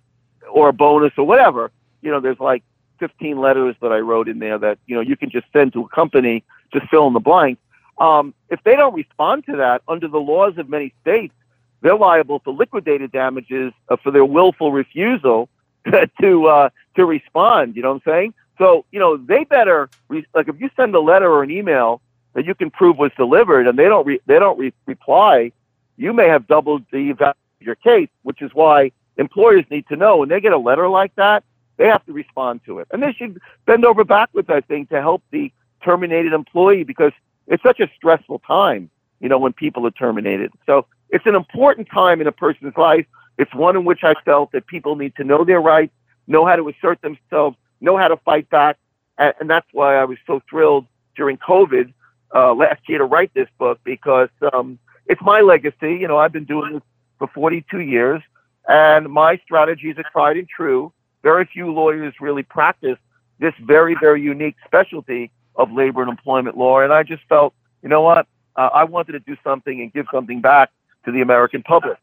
or 0.51 0.68
a 0.68 0.72
bonus 0.72 1.12
or 1.18 1.27
whatever, 1.27 1.72
you 2.03 2.11
know, 2.11 2.20
there's 2.20 2.38
like 2.38 2.62
15 3.01 3.38
letters 3.38 3.75
that 3.83 3.92
I 3.92 3.99
wrote 3.99 4.29
in 4.29 4.38
there 4.38 4.59
that, 4.59 4.79
you 4.87 4.94
know, 4.94 5.01
you 5.01 5.16
can 5.16 5.31
just 5.31 5.46
send 5.53 5.72
to 5.72 5.83
a 5.83 5.88
company, 5.88 6.44
just 6.72 6.88
fill 6.88 7.07
in 7.07 7.12
the 7.12 7.20
blank. 7.20 7.59
Um, 7.99 8.35
if 8.51 8.63
they 8.65 8.77
don't 8.77 8.95
respond 8.95 9.47
to 9.47 9.57
that 9.57 9.83
under 9.89 10.09
the 10.09 10.19
laws 10.19 10.59
of 10.59 10.69
many 10.69 10.93
states, 11.01 11.35
they're 11.81 11.97
liable 11.97 12.41
for 12.41 12.53
liquidated 12.53 13.13
damages 13.13 13.73
uh, 13.89 13.97
for 13.97 14.11
their 14.11 14.25
willful 14.25 14.73
refusal 14.73 15.49
to 16.21 16.47
uh, 16.47 16.69
to 16.97 17.05
respond. 17.05 17.77
You 17.77 17.83
know 17.83 17.93
what 17.95 18.03
I'm 18.07 18.13
saying? 18.13 18.35
So 18.59 18.85
you 18.91 18.99
know 18.99 19.17
they 19.17 19.45
better 19.45 19.89
re- 20.09 20.27
like 20.35 20.49
if 20.49 20.61
you 20.61 20.71
send 20.77 20.95
a 20.95 21.01
letter 21.01 21.31
or 21.31 21.43
an 21.43 21.51
email 21.51 22.01
that 22.35 22.45
you 22.45 22.55
can 22.55 22.71
prove 22.71 22.99
was 22.99 23.13
delivered 23.17 23.67
and 23.67 23.79
they 23.79 23.85
don't 23.85 24.07
re- 24.07 24.21
they 24.27 24.39
don't 24.39 24.59
re- 24.59 24.73
reply, 24.87 25.53
you 25.97 26.13
may 26.13 26.29
have 26.29 26.47
doubled 26.47 26.85
the 26.91 27.13
value 27.13 27.31
of 27.31 27.67
your 27.67 27.75
case, 27.77 28.09
which 28.23 28.43
is 28.43 28.51
why 28.53 28.93
employers 29.17 29.65
need 29.71 29.87
to 29.89 29.97
know 29.97 30.19
when 30.19 30.29
they 30.29 30.41
get 30.41 30.53
a 30.53 30.59
letter 30.59 30.89
like 30.89 31.15
that, 31.17 31.45
they 31.77 31.87
have 31.87 32.05
to 32.07 32.13
respond 32.13 32.61
to 32.67 32.79
it, 32.81 32.89
and 32.91 33.03
they 33.03 33.13
should 33.13 33.41
bend 33.65 33.85
over 33.85 34.05
backwards, 34.05 34.49
I 34.51 34.61
think, 34.61 34.91
to 34.91 35.01
help 35.01 35.23
the 35.31 35.53
terminated 35.83 36.33
employee 36.33 36.85
because 36.85 37.13
it's 37.47 37.63
such 37.63 37.81
a 37.81 37.91
stressful 37.97 38.41
time, 38.41 38.91
you 39.21 39.29
know, 39.29 39.39
when 39.39 39.53
people 39.53 39.87
are 39.87 39.93
terminated. 39.93 40.53
So 40.67 40.87
it's 41.11 41.27
an 41.27 41.35
important 41.35 41.89
time 41.93 42.21
in 42.21 42.27
a 42.27 42.33
person's 42.33 42.77
life. 42.77 43.07
It's 43.39 43.55
one 43.55 43.77
in 43.77 43.85
which 43.85 44.03
I 44.03 44.15
felt 44.25 44.53
that 44.53 44.67
people 44.67 44.97
need 44.97 45.15
to 45.17 45.25
know 45.25 45.45
their 45.45 45.61
rights, 45.61 45.93
know 46.27 46.47
how 46.47 46.57
to 46.57 46.69
assert 46.69 47.01
themselves, 47.03 47.57
know 47.81 47.97
how 47.97 48.09
to 48.09 48.17
fight 48.19 48.49
back. 48.51 48.79
And, 49.19 49.49
that's 49.49 49.67
why 49.73 49.97
I 49.97 50.05
was 50.05 50.19
so 50.27 50.43
thrilled 50.49 50.87
during 51.17 51.39
COVID 51.39 51.93
uh, 52.35 52.53
last 52.55 52.87
year 52.89 52.99
to 52.99 53.05
write 53.05 53.33
this 53.33 53.49
book 53.59 53.81
because 53.85 54.29
um, 54.53 54.79
it's 55.07 55.23
my 55.23 55.41
legacy. 55.41 55.95
You 55.95 56.09
know, 56.09 56.19
I've 56.19 56.33
been 56.33 56.45
doing 56.45 56.75
this 56.75 56.83
for 57.19 57.29
42 57.29 57.81
years, 57.81 58.21
and 58.69 59.09
my 59.09 59.41
strategies 59.45 59.97
are 59.97 60.05
tried 60.13 60.37
and 60.37 60.49
true. 60.49 60.93
Very 61.23 61.47
few 61.47 61.73
lawyers 61.73 62.15
really 62.21 62.43
practice 62.43 62.99
this 63.39 63.55
very, 63.61 63.97
very 63.99 64.21
unique 64.21 64.57
specialty 64.67 65.31
of 65.57 65.73
labor 65.73 66.03
and 66.03 66.11
employment 66.11 66.57
law. 66.57 66.81
And 66.81 66.92
I 66.92 67.03
just 67.03 67.23
felt, 67.29 67.55
you 67.83 67.88
know 67.88 68.03
what? 68.03 68.27
Uh, 68.57 68.71
I 68.73 68.85
wanted 68.85 69.12
to 69.12 69.21
do 69.21 69.37
something 69.45 69.81
and 69.81 69.92
give 69.92 70.07
something 70.12 70.40
back 70.40 70.71
to 71.05 71.12
the 71.12 71.21
American 71.21 71.62
public. 71.62 71.99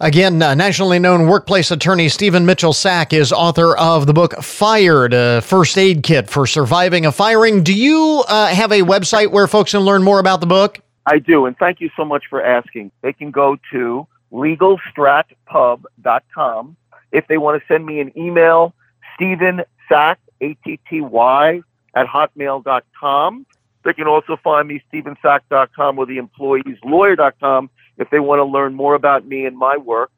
Again, 0.00 0.40
uh, 0.42 0.54
nationally 0.54 0.98
known 0.98 1.28
workplace 1.28 1.70
attorney 1.70 2.08
Stephen 2.08 2.44
Mitchell 2.44 2.72
Sack 2.72 3.12
is 3.12 3.32
author 3.32 3.76
of 3.76 4.06
the 4.06 4.12
book 4.12 4.34
Fired, 4.42 5.14
a 5.14 5.40
first 5.42 5.78
aid 5.78 6.02
kit 6.02 6.28
for 6.28 6.44
surviving 6.44 7.06
a 7.06 7.12
firing. 7.12 7.62
Do 7.62 7.72
you 7.72 8.24
uh, 8.26 8.48
have 8.48 8.72
a 8.72 8.80
website 8.80 9.30
where 9.30 9.46
folks 9.46 9.70
can 9.70 9.82
learn 9.82 10.02
more 10.02 10.18
about 10.18 10.40
the 10.40 10.46
book? 10.46 10.80
I 11.06 11.20
do, 11.20 11.46
and 11.46 11.56
thank 11.56 11.80
you 11.80 11.88
so 11.96 12.04
much 12.04 12.24
for 12.28 12.42
asking. 12.42 12.90
They 13.02 13.12
can 13.12 13.30
go 13.30 13.56
to 13.70 14.08
legalstratpub.com. 14.32 16.76
If 17.12 17.28
they 17.28 17.38
want 17.38 17.62
to 17.62 17.66
send 17.68 17.86
me 17.86 18.00
an 18.00 18.10
email, 18.16 18.74
Stephen 19.14 19.62
Sack, 19.88 20.18
A-T-T-Y, 20.40 21.62
at 21.94 22.06
hotmail.com. 22.06 23.46
They 23.84 23.92
can 23.92 24.06
also 24.06 24.36
find 24.36 24.68
me, 24.68 24.82
stephensack.com 24.88 25.98
or 25.98 26.06
the 26.06 26.18
employeeslawyer.com 26.18 27.70
if 27.98 28.10
they 28.10 28.20
want 28.20 28.38
to 28.38 28.44
learn 28.44 28.74
more 28.74 28.94
about 28.94 29.26
me 29.26 29.44
and 29.44 29.56
my 29.56 29.76
work. 29.76 30.10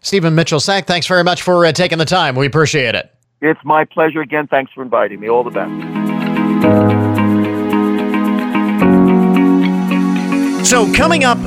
Stephen 0.00 0.34
Mitchell 0.34 0.60
Sack, 0.60 0.86
thanks 0.86 1.06
very 1.06 1.24
much 1.24 1.42
for 1.42 1.64
uh, 1.64 1.72
taking 1.72 1.98
the 1.98 2.04
time. 2.04 2.36
We 2.36 2.46
appreciate 2.46 2.94
it. 2.94 3.12
It's 3.40 3.60
my 3.64 3.84
pleasure 3.84 4.20
again. 4.20 4.46
Thanks 4.46 4.72
for 4.72 4.82
inviting 4.82 5.20
me. 5.20 5.28
All 5.28 5.44
the 5.44 5.50
best. 5.50 5.70
So, 10.66 10.92
coming 10.94 11.22
up 11.22 11.38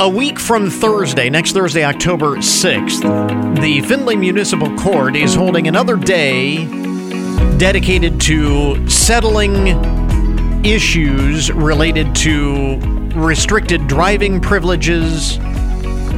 a 0.00 0.08
week 0.08 0.40
from 0.40 0.70
Thursday, 0.70 1.30
next 1.30 1.52
Thursday, 1.52 1.84
October 1.84 2.36
6th, 2.36 3.60
the 3.60 3.80
Findlay 3.82 4.16
Municipal 4.16 4.74
Court 4.76 5.14
is 5.14 5.34
holding 5.34 5.68
another 5.68 5.96
day 5.96 6.66
dedicated 7.58 8.20
to 8.22 8.88
settling 8.88 9.68
issues 10.64 11.52
related 11.52 12.14
to 12.16 12.78
restricted 13.14 13.86
driving 13.86 14.40
privileges 14.40 15.38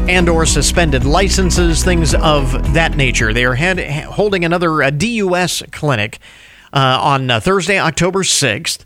and 0.09 0.29
or 0.29 0.47
suspended 0.47 1.05
licenses, 1.05 1.83
things 1.83 2.15
of 2.15 2.75
that 2.75 2.97
nature. 2.97 3.33
They 3.33 3.45
are 3.45 3.57
holding 4.05 4.45
another 4.45 4.83
uh, 4.83 4.91
DUS 4.91 5.63
clinic 5.73 6.19
uh, 6.73 6.99
on 7.01 7.31
uh, 7.31 7.41
Thursday, 7.41 7.79
October 7.79 8.23
6th. 8.23 8.85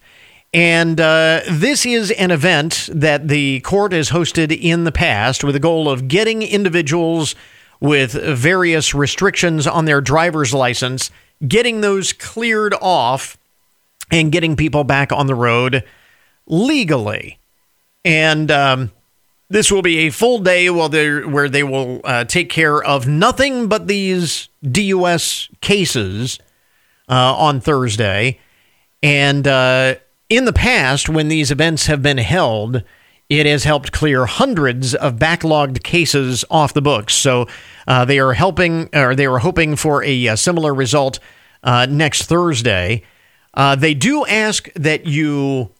And 0.52 1.00
uh, 1.00 1.42
this 1.48 1.86
is 1.86 2.10
an 2.12 2.30
event 2.30 2.88
that 2.92 3.28
the 3.28 3.60
court 3.60 3.92
has 3.92 4.10
hosted 4.10 4.58
in 4.58 4.84
the 4.84 4.92
past 4.92 5.44
with 5.44 5.54
the 5.54 5.60
goal 5.60 5.88
of 5.88 6.08
getting 6.08 6.42
individuals 6.42 7.34
with 7.80 8.12
various 8.12 8.94
restrictions 8.94 9.66
on 9.66 9.84
their 9.84 10.00
driver's 10.00 10.52
license, 10.52 11.10
getting 11.46 11.80
those 11.80 12.12
cleared 12.12 12.74
off, 12.80 13.36
and 14.10 14.32
getting 14.32 14.56
people 14.56 14.84
back 14.84 15.12
on 15.12 15.26
the 15.26 15.34
road 15.34 15.84
legally. 16.46 17.38
And 18.04 18.50
um, 18.50 18.92
this 19.48 19.70
will 19.70 19.82
be 19.82 19.98
a 19.98 20.10
full 20.10 20.38
day 20.38 20.68
where 20.70 21.48
they 21.48 21.62
will 21.62 22.00
uh, 22.04 22.24
take 22.24 22.50
care 22.50 22.82
of 22.82 23.06
nothing 23.06 23.68
but 23.68 23.86
these 23.86 24.48
DUS 24.68 25.48
cases 25.60 26.38
uh, 27.08 27.34
on 27.36 27.60
Thursday. 27.60 28.38
And 29.02 29.46
uh, 29.46 29.96
in 30.28 30.44
the 30.44 30.52
past, 30.52 31.08
when 31.08 31.28
these 31.28 31.50
events 31.50 31.86
have 31.86 32.02
been 32.02 32.18
held, 32.18 32.82
it 33.30 33.46
has 33.46 33.62
helped 33.62 33.92
clear 33.92 34.26
hundreds 34.26 34.92
of 34.94 35.14
backlogged 35.14 35.84
cases 35.84 36.44
off 36.50 36.74
the 36.74 36.82
books. 36.82 37.14
So 37.14 37.46
uh, 37.86 38.04
they 38.04 38.18
are 38.18 38.32
helping, 38.32 38.90
or 38.92 39.14
they 39.14 39.24
are 39.24 39.38
hoping 39.38 39.76
for 39.76 40.02
a, 40.02 40.26
a 40.26 40.36
similar 40.36 40.74
result 40.74 41.20
uh, 41.62 41.86
next 41.88 42.24
Thursday. 42.24 43.04
Uh, 43.54 43.76
they 43.76 43.94
do 43.94 44.26
ask 44.26 44.68
that 44.74 45.06
you 45.06 45.70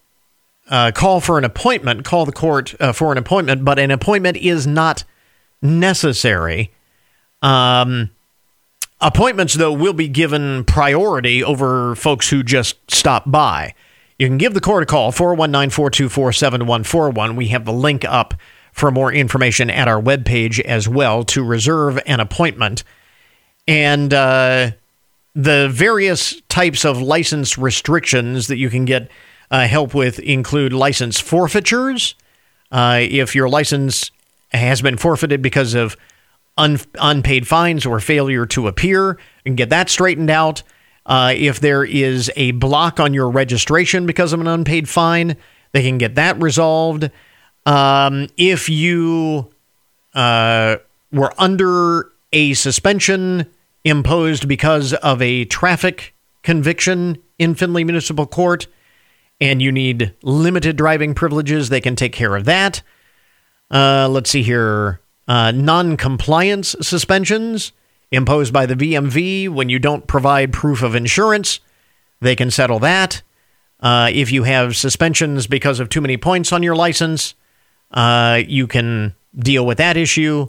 uh, 0.69 0.93
call 0.95 1.21
for 1.21 1.39
an 1.39 1.45
appointment, 1.45 2.05
call 2.05 2.25
the 2.25 2.33
court 2.33 2.75
uh, 2.81 2.93
for 2.93 3.11
an 3.11 3.19
appointment, 3.19 3.65
but 3.65 3.81
an 3.81 3.91
appointment 3.91 4.37
is 4.37 4.67
not 4.69 5.03
necessary. 5.61 6.71
Um, 7.43 8.11
appointments, 9.01 9.55
though, 9.55 9.73
will 9.73 9.93
be 9.93 10.07
given 10.07 10.65
priority 10.65 11.43
over 11.43 11.97
folks 11.97 12.31
who 12.31 12.45
just 12.45 12.77
stop 12.89 13.29
by. 13.29 13.75
You 14.21 14.27
can 14.27 14.37
give 14.37 14.53
the 14.53 14.61
court 14.61 14.83
a 14.83 14.87
call, 14.87 15.13
419 15.13 15.71
424 15.71 16.33
7141. 16.35 17.37
We 17.37 17.49
have 17.49 17.65
the 17.65 17.73
link 17.73 18.05
up 18.05 18.35
for 18.71 18.91
more 18.91 19.11
information 19.11 19.71
at 19.71 19.89
our 19.89 19.99
webpage 19.99 20.61
as 20.61 20.87
well 20.87 21.25
to 21.25 21.43
reserve 21.43 21.99
an 22.05 22.21
appointment. 22.21 22.85
And 23.67 24.13
uh, 24.13 24.73
the 25.35 25.71
various 25.73 26.39
types 26.51 26.85
of 26.85 27.01
license 27.01 27.57
restrictions 27.57 28.49
that 28.49 28.59
you 28.59 28.69
can 28.69 28.85
get 28.85 29.11
uh, 29.51 29.67
help 29.67 29.95
with 29.95 30.19
include 30.19 30.75
license 30.75 31.19
forfeitures. 31.19 32.15
Uh, 32.71 32.99
if 33.01 33.35
your 33.35 33.49
license 33.49 34.11
has 34.53 34.83
been 34.83 34.99
forfeited 34.99 35.41
because 35.41 35.73
of 35.73 35.97
un- 36.59 36.79
unpaid 37.01 37.49
fines 37.49 37.87
or 37.87 38.01
failure 38.01 38.45
to 38.45 38.69
appear, 38.69 39.13
you 39.13 39.17
can 39.47 39.55
get 39.55 39.71
that 39.71 39.89
straightened 39.89 40.29
out. 40.29 40.63
Uh, 41.11 41.35
if 41.37 41.59
there 41.59 41.83
is 41.83 42.31
a 42.37 42.53
block 42.53 43.01
on 43.01 43.13
your 43.13 43.29
registration 43.29 44.07
because 44.07 44.33
of 44.33 44.41
an 44.41 44.47
unpaid 44.47 44.89
fine, 44.89 45.37
they 45.73 45.83
can 45.83 45.99
get 45.99 46.15
that 46.15 46.41
resolved. 46.41 47.11
Um, 47.67 48.29
if 48.37 48.69
you 48.69 49.51
uh, 50.15 50.77
were 51.13 51.35
under 51.37 52.13
a 52.33 52.55
suspension 52.55 53.47
imposed 53.83 54.47
because 54.47 54.95
of 54.95 55.21
a 55.21 55.47
traffic 55.47 56.15
conviction 56.45 57.19
in 57.41 57.57
Findlay 57.57 57.83
Municipal 57.83 58.27
Court 58.27 58.69
and 59.41 59.61
you 59.61 59.73
need 59.73 60.15
limited 60.23 60.77
driving 60.77 61.15
privileges, 61.15 61.71
they 61.71 61.81
can 61.81 61.97
take 61.97 62.13
care 62.13 62.37
of 62.37 62.45
that. 62.45 62.83
Uh, 63.69 64.09
let's 64.09 64.31
see 64.31 64.45
here. 64.45 65.01
Uh, 65.27 65.51
non 65.51 65.97
compliance 65.97 66.77
suspensions 66.81 67.73
imposed 68.11 68.53
by 68.53 68.67
the 68.67 68.75
BMV 68.75 69.49
when 69.49 69.69
you 69.69 69.79
don't 69.79 70.07
provide 70.07 70.53
proof 70.53 70.83
of 70.83 70.95
insurance. 70.95 71.61
They 72.21 72.37
can 72.37 72.51
settle 72.51 72.79
that. 72.81 73.23
Uh, 73.81 74.11
if 74.13 74.31
you 74.31 74.43
have 74.45 74.77
suspensions 74.77 75.47
because 75.47 75.81
of 75.81 75.89
too 75.89 76.01
many 76.01 76.17
points 76.17 76.53
on 76.53 76.63
your 76.63 76.77
license, 76.77 77.35
uh, 77.93 78.41
you 78.47 78.67
can 78.67 79.15
deal 79.37 79.65
with 79.65 79.79
that 79.79 79.97
issue. 79.97 80.49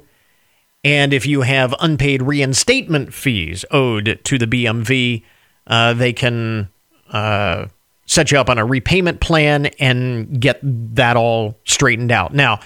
And 0.84 1.14
if 1.14 1.26
you 1.26 1.42
have 1.42 1.76
unpaid 1.80 2.24
reinstatement 2.24 3.14
fees 3.14 3.64
owed 3.72 4.20
to 4.24 4.38
the 4.38 4.48
BMV, 4.48 5.24
uh, 5.68 5.94
they 5.94 6.12
can 6.12 6.70
uh, 7.10 7.68
set 8.06 8.32
you 8.32 8.40
up 8.40 8.50
on 8.50 8.58
a 8.58 8.66
repayment 8.66 9.22
plan 9.22 9.68
and 9.80 10.42
get 10.42 10.60
that 10.64 11.16
all 11.16 11.58
straightened 11.64 12.12
out. 12.12 12.34
Now, 12.34 12.60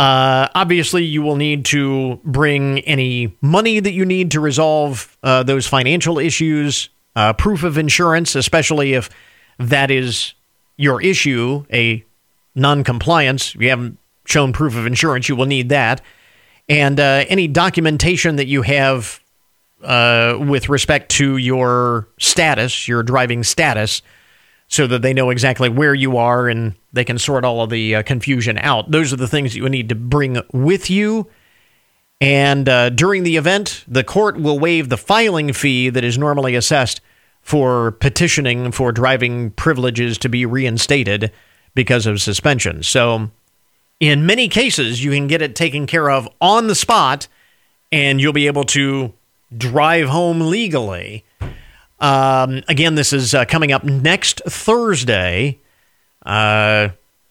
uh, 0.00 0.48
obviously, 0.54 1.04
you 1.04 1.20
will 1.20 1.36
need 1.36 1.66
to 1.66 2.18
bring 2.24 2.78
any 2.80 3.36
money 3.42 3.80
that 3.80 3.92
you 3.92 4.06
need 4.06 4.30
to 4.30 4.40
resolve 4.40 5.14
uh, 5.22 5.42
those 5.42 5.66
financial 5.66 6.18
issues, 6.18 6.88
uh, 7.16 7.34
proof 7.34 7.64
of 7.64 7.76
insurance, 7.76 8.34
especially 8.34 8.94
if 8.94 9.10
that 9.58 9.90
is 9.90 10.32
your 10.78 11.02
issue, 11.02 11.66
a 11.70 12.02
non 12.54 12.82
compliance. 12.82 13.54
You 13.54 13.68
haven't 13.68 13.98
shown 14.24 14.54
proof 14.54 14.74
of 14.74 14.86
insurance, 14.86 15.28
you 15.28 15.36
will 15.36 15.44
need 15.44 15.68
that. 15.68 16.00
And 16.66 16.98
uh, 16.98 17.26
any 17.28 17.46
documentation 17.46 18.36
that 18.36 18.46
you 18.46 18.62
have 18.62 19.20
uh, 19.82 20.38
with 20.40 20.70
respect 20.70 21.10
to 21.10 21.36
your 21.36 22.08
status, 22.18 22.88
your 22.88 23.02
driving 23.02 23.44
status, 23.44 24.00
so 24.70 24.86
that 24.86 25.02
they 25.02 25.12
know 25.12 25.30
exactly 25.30 25.68
where 25.68 25.94
you 25.94 26.16
are 26.16 26.48
and 26.48 26.74
they 26.92 27.04
can 27.04 27.18
sort 27.18 27.44
all 27.44 27.60
of 27.60 27.70
the 27.70 27.96
uh, 27.96 28.02
confusion 28.04 28.56
out. 28.58 28.90
Those 28.90 29.12
are 29.12 29.16
the 29.16 29.28
things 29.28 29.56
you 29.56 29.68
need 29.68 29.88
to 29.88 29.96
bring 29.96 30.40
with 30.52 30.88
you. 30.88 31.26
And 32.20 32.68
uh, 32.68 32.90
during 32.90 33.24
the 33.24 33.36
event, 33.36 33.84
the 33.88 34.04
court 34.04 34.38
will 34.38 34.60
waive 34.60 34.88
the 34.88 34.96
filing 34.96 35.52
fee 35.52 35.90
that 35.90 36.04
is 36.04 36.16
normally 36.16 36.54
assessed 36.54 37.00
for 37.42 37.92
petitioning 37.92 38.70
for 38.70 38.92
driving 38.92 39.50
privileges 39.50 40.16
to 40.18 40.28
be 40.28 40.46
reinstated 40.46 41.32
because 41.74 42.06
of 42.06 42.22
suspension. 42.22 42.82
So, 42.84 43.30
in 43.98 44.24
many 44.24 44.48
cases, 44.48 45.02
you 45.02 45.10
can 45.10 45.26
get 45.26 45.42
it 45.42 45.56
taken 45.56 45.86
care 45.86 46.10
of 46.10 46.28
on 46.40 46.68
the 46.68 46.74
spot 46.74 47.26
and 47.90 48.20
you'll 48.20 48.32
be 48.32 48.46
able 48.46 48.64
to 48.64 49.12
drive 49.56 50.08
home 50.08 50.40
legally 50.42 51.24
um, 52.00 52.62
again, 52.68 52.94
this 52.94 53.12
is 53.12 53.34
uh, 53.34 53.44
coming 53.44 53.72
up 53.72 53.84
next 53.84 54.42
Thursday. 54.46 55.60
Uh, 56.24 56.90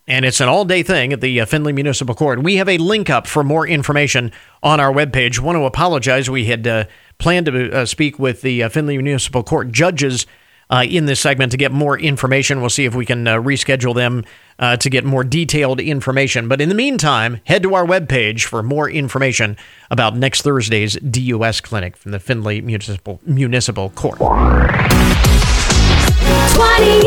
and 0.10 0.26
it's 0.26 0.42
an 0.42 0.50
all 0.50 0.66
day 0.66 0.82
thing 0.82 1.14
at 1.14 1.22
the 1.22 1.40
uh, 1.40 1.46
Findlay 1.46 1.72
Municipal 1.72 2.16
Court. 2.16 2.42
We 2.42 2.56
have 2.56 2.68
a 2.68 2.80
link 2.80 3.10
up 3.10 3.28
for 3.28 3.44
more 3.44 3.68
information 3.68 4.32
on 4.64 4.80
our 4.80 4.92
webpage. 4.92 5.40
Want 5.40 5.56
to 5.56 5.66
apologize. 5.66 6.30
We 6.30 6.46
had 6.46 6.66
uh, 6.68 6.86
planned 7.20 7.46
to 7.46 7.72
uh, 7.72 7.86
speak 7.86 8.18
with 8.18 8.42
the 8.42 8.64
uh, 8.64 8.70
Findlay 8.70 8.98
Municipal 8.98 9.44
Court 9.44 9.72
judges 9.72 10.26
uh, 10.70 10.86
in 10.88 11.06
this 11.06 11.20
segment 11.20 11.52
to 11.52 11.58
get 11.58 11.72
more 11.72 11.98
information. 11.98 12.62
We'll 12.62 12.70
see 12.70 12.86
if 12.86 12.94
we 12.96 13.06
can 13.06 13.28
uh, 13.28 13.38
reschedule 13.38 13.96
them 13.96 14.24
uh, 14.60 14.78
to 14.78 14.90
get 14.90 15.04
more 15.06 15.24
detailed 15.24 15.80
information. 15.80 16.48
But 16.48 16.62
in 16.62 16.70
the 16.70 16.76
meantime, 16.76 17.42
head 17.46 17.64
to 17.64 17.74
our 17.76 17.86
webpage 17.86 18.46
for 18.46 18.62
more 18.62 18.88
information 18.90 19.58
about 19.90 20.16
next 20.16 20.44
Thursday's 20.44 20.96
DUS 20.98 21.62
clinic 21.62 21.98
from 21.98 22.12
the 22.12 22.20
Findlay 22.20 22.62
Municipal, 22.62 23.20
Municipal 23.26 23.90
Court. 23.92 24.18
20 24.18 24.34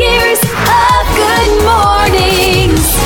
years 0.01 0.39
of 0.41 1.15
good 1.15 1.63
mornings 1.63 3.02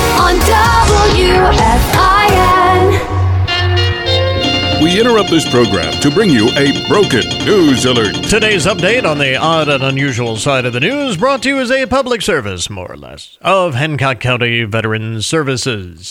This 5.29 5.49
program 5.51 5.91
to 5.99 6.09
bring 6.09 6.29
you 6.29 6.47
a 6.51 6.87
broken 6.87 7.27
news 7.45 7.83
alert. 7.83 8.13
Today's 8.29 8.65
update 8.65 9.03
on 9.03 9.17
the 9.17 9.35
odd 9.35 9.67
and 9.67 9.83
unusual 9.83 10.37
side 10.37 10.65
of 10.65 10.71
the 10.71 10.79
news 10.79 11.17
brought 11.17 11.43
to 11.43 11.49
you 11.49 11.59
as 11.59 11.69
a 11.69 11.85
public 11.85 12.21
service, 12.21 12.69
more 12.69 12.89
or 12.89 12.95
less, 12.95 13.37
of 13.41 13.75
Hancock 13.75 14.21
County 14.21 14.63
Veterans 14.63 15.27
Services. 15.27 16.09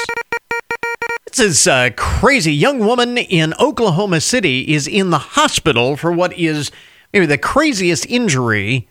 This 1.35 1.67
uh, 1.67 1.91
crazy 1.97 2.53
young 2.53 2.81
woman 2.81 3.17
in 3.17 3.55
Oklahoma 3.59 4.21
City 4.21 4.75
is 4.75 4.87
in 4.87 5.09
the 5.09 5.19
hospital 5.19 5.97
for 5.97 6.13
what 6.13 6.39
is 6.39 6.71
maybe 7.15 7.25
the 7.25 7.39
craziest 7.39 8.05
injury. 8.05 8.87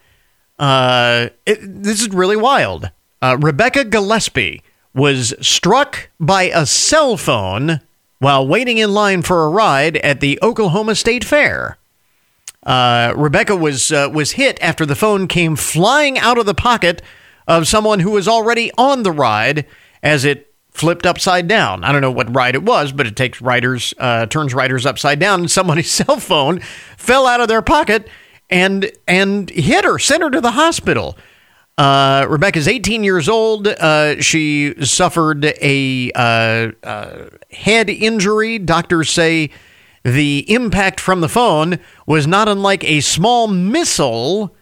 Uh, 0.57 1.27
it, 1.45 1.59
this 1.61 2.01
is 2.01 2.09
really 2.09 2.35
wild. 2.35 2.89
Uh, 3.21 3.37
Rebecca 3.39 3.85
Gillespie 3.85 4.63
was 4.91 5.35
struck 5.39 6.09
by 6.19 6.43
a 6.45 6.65
cell 6.65 7.15
phone 7.15 7.79
while 8.19 8.47
waiting 8.47 8.77
in 8.77 8.93
line 8.93 9.21
for 9.21 9.45
a 9.45 9.49
ride 9.49 9.97
at 9.97 10.19
the 10.19 10.39
Oklahoma 10.41 10.95
State 10.95 11.23
Fair. 11.23 11.77
Uh, 12.65 13.13
Rebecca 13.15 13.55
was 13.55 13.91
uh, 13.91 14.09
was 14.11 14.31
hit 14.31 14.57
after 14.61 14.85
the 14.85 14.95
phone 14.95 15.27
came 15.27 15.55
flying 15.55 16.17
out 16.17 16.37
of 16.37 16.45
the 16.45 16.55
pocket 16.55 17.01
of 17.47 17.67
someone 17.67 17.99
who 17.99 18.11
was 18.11 18.27
already 18.27 18.71
on 18.77 19.03
the 19.03 19.11
ride 19.11 19.65
as 20.01 20.25
it 20.25 20.51
flipped 20.71 21.05
upside 21.05 21.47
down. 21.47 21.83
I 21.83 21.91
don't 21.91 22.01
know 22.01 22.11
what 22.11 22.35
ride 22.35 22.55
it 22.55 22.63
was, 22.63 22.91
but 22.91 23.05
it 23.07 23.15
takes 23.15 23.39
riders 23.39 23.93
uh, 23.99 24.25
turns 24.25 24.53
riders 24.53 24.85
upside 24.85 25.19
down, 25.19 25.41
and 25.41 25.51
somebody's 25.51 25.91
cell 25.91 26.19
phone 26.19 26.59
fell 26.97 27.27
out 27.27 27.41
of 27.41 27.47
their 27.47 27.61
pocket 27.61 28.07
and 28.49 28.91
and 29.07 29.49
hit 29.51 29.85
her, 29.85 29.99
sent 29.99 30.23
her 30.23 30.31
to 30.31 30.41
the 30.41 30.51
hospital. 30.51 31.17
Uh, 31.77 32.25
Rebecca's 32.29 32.67
18 32.67 33.03
years 33.03 33.27
old. 33.27 33.67
Uh, 33.67 34.21
she 34.21 34.73
suffered 34.85 35.45
a 35.61 36.11
uh, 36.13 36.71
uh, 36.83 37.25
head 37.51 37.89
injury. 37.89 38.59
Doctors 38.59 39.09
say 39.09 39.49
the 40.03 40.49
impact 40.51 40.99
from 40.99 41.19
the 41.21 41.27
phone 41.27 41.79
was 42.05 42.27
not 42.27 42.47
unlike 42.47 42.83
a 42.85 43.01
small 43.01 43.47
missile 43.47 44.55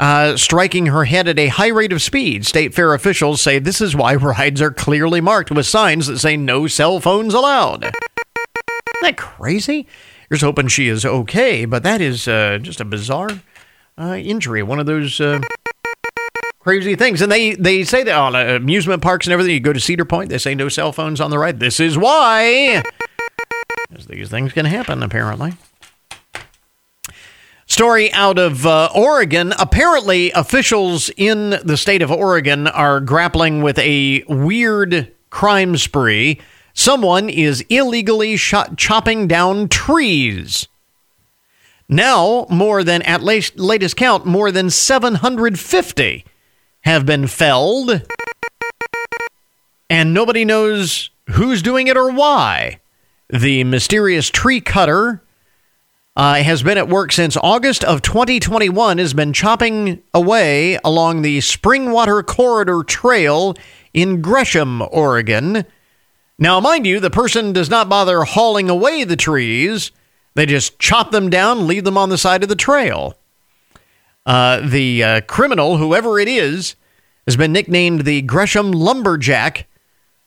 uh, 0.00 0.36
striking 0.36 0.86
her 0.86 1.04
head 1.04 1.28
at 1.28 1.38
a 1.38 1.46
high 1.46 1.68
rate 1.68 1.92
of 1.92 2.02
speed. 2.02 2.44
State 2.44 2.74
fair 2.74 2.92
officials 2.92 3.40
say 3.40 3.60
this 3.60 3.80
is 3.80 3.94
why 3.94 4.14
rides 4.16 4.60
are 4.60 4.72
clearly 4.72 5.20
marked 5.20 5.52
with 5.52 5.66
signs 5.66 6.08
that 6.08 6.18
say 6.18 6.36
no 6.36 6.66
cell 6.66 6.98
phones 6.98 7.34
allowed. 7.34 7.84
Isn't 7.84 7.94
that 9.02 9.16
crazy? 9.16 9.86
Here's 10.28 10.40
hoping 10.40 10.66
she 10.66 10.88
is 10.88 11.04
okay, 11.04 11.66
but 11.66 11.84
that 11.84 12.00
is 12.00 12.26
uh, 12.26 12.58
just 12.60 12.80
a 12.80 12.84
bizarre 12.84 13.30
injury. 13.98 14.64
One 14.64 14.80
of 14.80 14.86
those 14.86 15.20
crazy 16.62 16.94
things. 16.94 17.20
And 17.20 17.30
they, 17.30 17.54
they 17.54 17.84
say 17.84 18.04
that 18.04 18.14
on 18.14 18.36
uh, 18.36 18.54
amusement 18.54 19.02
parks 19.02 19.26
and 19.26 19.32
everything, 19.32 19.52
you 19.52 19.60
go 19.60 19.72
to 19.72 19.80
Cedar 19.80 20.04
Point, 20.04 20.30
they 20.30 20.38
say 20.38 20.54
no 20.54 20.68
cell 20.68 20.92
phones 20.92 21.20
on 21.20 21.30
the 21.30 21.38
ride. 21.38 21.60
This 21.60 21.80
is 21.80 21.98
why. 21.98 22.82
These 24.08 24.30
things 24.30 24.52
can 24.52 24.64
happen, 24.64 25.02
apparently. 25.02 25.54
Story 27.66 28.12
out 28.12 28.38
of 28.38 28.64
uh, 28.64 28.90
Oregon. 28.94 29.52
Apparently, 29.58 30.30
officials 30.32 31.10
in 31.16 31.50
the 31.64 31.76
state 31.76 32.02
of 32.02 32.10
Oregon 32.10 32.68
are 32.68 33.00
grappling 33.00 33.62
with 33.62 33.78
a 33.78 34.22
weird 34.28 35.12
crime 35.30 35.76
spree. 35.76 36.40
Someone 36.74 37.28
is 37.28 37.64
illegally 37.68 38.36
shot, 38.36 38.76
chopping 38.76 39.26
down 39.26 39.68
trees. 39.68 40.68
Now, 41.88 42.46
more 42.48 42.84
than, 42.84 43.02
at 43.02 43.22
least 43.22 43.58
latest 43.58 43.96
count, 43.96 44.26
more 44.26 44.50
than 44.50 44.70
750 44.70 46.24
have 46.82 47.06
been 47.06 47.26
felled. 47.26 48.02
And 49.88 50.14
nobody 50.14 50.44
knows 50.44 51.10
who's 51.30 51.62
doing 51.62 51.86
it 51.86 51.96
or 51.96 52.10
why. 52.10 52.80
The 53.28 53.64
mysterious 53.64 54.28
tree 54.30 54.60
cutter 54.60 55.22
uh, 56.16 56.34
has 56.36 56.62
been 56.62 56.78
at 56.78 56.88
work 56.88 57.12
since 57.12 57.36
August 57.36 57.84
of 57.84 58.02
2021, 58.02 58.98
has 58.98 59.14
been 59.14 59.32
chopping 59.32 60.02
away 60.12 60.78
along 60.84 61.22
the 61.22 61.38
Springwater 61.38 62.24
Corridor 62.24 62.82
Trail 62.82 63.54
in 63.94 64.20
Gresham, 64.20 64.82
Oregon. 64.90 65.64
Now, 66.38 66.60
mind 66.60 66.86
you, 66.86 67.00
the 67.00 67.10
person 67.10 67.52
does 67.52 67.70
not 67.70 67.88
bother 67.88 68.24
hauling 68.24 68.68
away 68.68 69.04
the 69.04 69.16
trees. 69.16 69.92
They 70.34 70.46
just 70.46 70.78
chop 70.78 71.10
them 71.10 71.30
down, 71.30 71.66
leave 71.66 71.84
them 71.84 71.98
on 71.98 72.08
the 72.08 72.18
side 72.18 72.42
of 72.42 72.48
the 72.48 72.56
trail. 72.56 73.16
Uh, 74.24 74.60
the 74.60 75.02
uh, 75.02 75.20
criminal, 75.22 75.78
whoever 75.78 76.18
it 76.18 76.28
is, 76.28 76.76
has 77.26 77.36
been 77.36 77.52
nicknamed 77.52 78.04
the 78.04 78.22
Gresham 78.22 78.72
Lumberjack, 78.72 79.66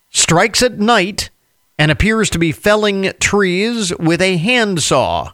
strikes 0.10 0.62
at 0.62 0.80
night, 0.80 1.30
and 1.78 1.92
appears 1.92 2.30
to 2.30 2.40
be 2.40 2.52
felling 2.52 3.12
trees 3.20 3.96
with 3.98 4.22
a 4.22 4.38
handsaw. 4.38 5.34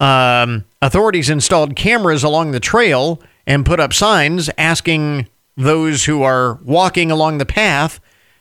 Um, 0.00 0.64
authorities 0.80 1.30
installed 1.30 1.76
cameras 1.76 2.24
along 2.24 2.50
the 2.50 2.60
trail 2.60 3.20
and 3.46 3.66
put 3.66 3.78
up 3.78 3.92
signs 3.92 4.50
asking 4.58 5.28
those 5.56 6.04
who 6.06 6.22
are 6.22 6.54
walking 6.64 7.10
along 7.10 7.38
the 7.38 7.46
path 7.46 8.00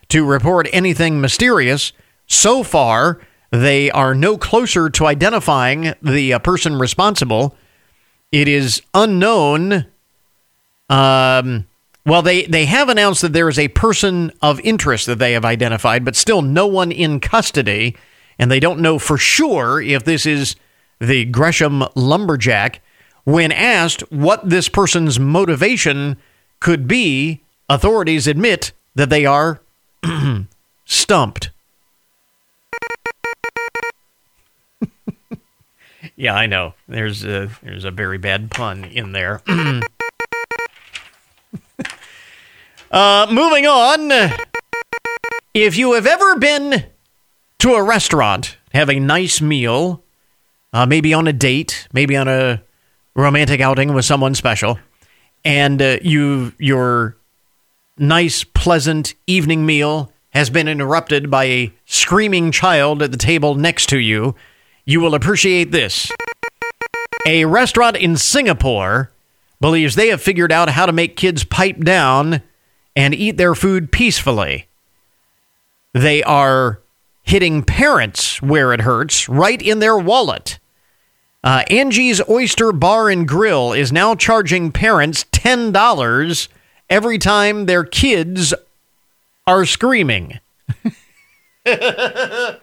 to 0.10 0.26
report 0.26 0.68
anything 0.72 1.22
mysterious. 1.22 1.94
So 2.26 2.64
far, 2.64 3.20
they 3.52 3.92
are 3.92 4.16
no 4.16 4.38
closer 4.38 4.90
to 4.90 5.06
identifying 5.06 5.94
the 6.02 6.34
uh, 6.34 6.40
person 6.40 6.80
responsible. 6.80 7.56
It 8.32 8.48
is 8.48 8.82
unknown. 8.94 9.88
Um, 10.90 11.68
well, 12.06 12.22
they, 12.22 12.46
they 12.46 12.66
have 12.66 12.90
announced 12.90 13.22
that 13.22 13.34
there 13.34 13.50
is 13.50 13.60
a 13.60 13.68
person 13.70 14.32
of 14.42 14.60
interest 14.62 15.06
that 15.06 15.20
they 15.20 15.34
have 15.34 15.46
identified, 15.46 16.06
but 16.06 16.16
still 16.16 16.42
no 16.42 16.66
one 16.66 16.92
in 16.92 17.20
custody. 17.20 17.96
And 18.40 18.50
they 18.50 18.60
don't 18.60 18.80
know 18.80 18.98
for 18.98 19.18
sure 19.18 19.82
if 19.82 20.04
this 20.04 20.26
is 20.26 20.56
the 21.00 21.26
Gresham 21.26 21.84
lumberjack. 21.96 22.82
When 23.24 23.52
asked 23.52 24.02
what 24.12 24.50
this 24.50 24.68
person's 24.68 25.20
motivation 25.20 26.18
could 26.60 26.88
be, 26.88 27.42
authorities 27.70 28.26
admit 28.28 28.72
that 28.96 29.10
they 29.10 29.26
are 29.26 29.62
stumped. 30.86 31.52
yeah, 36.22 36.36
I 36.36 36.46
know. 36.46 36.76
There's 36.88 37.26
a, 37.26 37.50
there's 37.64 37.84
a 37.84 37.90
very 37.90 38.20
bad 38.20 38.52
pun 38.52 38.84
in 38.84 39.12
there. 39.12 39.42
uh, 42.92 43.26
moving 43.32 43.66
on. 43.66 44.12
If 45.56 45.78
you 45.78 45.94
have 45.94 46.06
ever 46.06 46.36
been 46.38 46.86
to 47.58 47.74
a 47.74 47.82
restaurant, 47.82 48.56
have 48.72 48.92
a 48.92 49.00
nice 49.00 49.42
meal, 49.42 50.04
uh, 50.72 50.86
maybe 50.86 51.12
on 51.12 51.28
a 51.28 51.34
date, 51.34 51.88
maybe 51.92 52.16
on 52.16 52.28
a 52.28 52.62
romantic 53.16 53.60
outing 53.60 53.92
with 53.96 54.06
someone 54.06 54.36
special, 54.36 54.78
and 55.44 55.82
uh, 55.82 55.98
you 56.04 56.54
your 56.60 57.18
nice, 57.98 58.44
pleasant 58.44 59.16
evening 59.26 59.66
meal 59.66 60.14
has 60.30 60.52
been 60.52 60.68
interrupted 60.68 61.32
by 61.32 61.46
a 61.46 61.74
screaming 61.86 62.52
child 62.52 63.02
at 63.02 63.12
the 63.12 63.18
table 63.18 63.56
next 63.56 63.90
to 63.90 63.98
you, 63.98 64.36
you 64.86 65.00
will 65.00 65.16
appreciate 65.16 65.72
this. 65.72 66.12
A 67.28 67.46
restaurant 67.46 67.98
in 67.98 68.18
Singapore 68.18 69.12
believes 69.60 69.96
they 69.96 70.08
have 70.10 70.22
figured 70.22 70.52
out 70.52 70.70
how 70.70 70.86
to 70.86 70.92
make 70.92 71.16
kids 71.16 71.44
pipe 71.44 71.80
down 71.80 72.42
and 72.96 73.14
eat 73.14 73.38
their 73.38 73.56
food 73.56 73.92
peacefully. 73.92 74.68
They 75.94 76.24
are 76.24 76.82
hitting 77.24 77.64
parents 77.64 78.42
where 78.42 78.74
it 78.74 78.82
hurts, 78.82 79.30
right 79.30 79.62
in 79.62 79.80
their 79.80 79.98
wallet. 79.98 80.58
Uh, 81.44 81.64
Angie's 81.70 82.22
Oyster 82.28 82.72
Bar 82.72 83.10
and 83.10 83.28
Grill 83.28 83.74
is 83.74 83.92
now 83.92 84.16
charging 84.16 84.72
parents 84.72 85.26
$10 85.32 86.48
every 86.90 87.18
time 87.18 87.66
their 87.66 87.84
kids 87.84 88.54
are 89.48 89.66
screaming. 89.66 90.40
the 91.66 92.60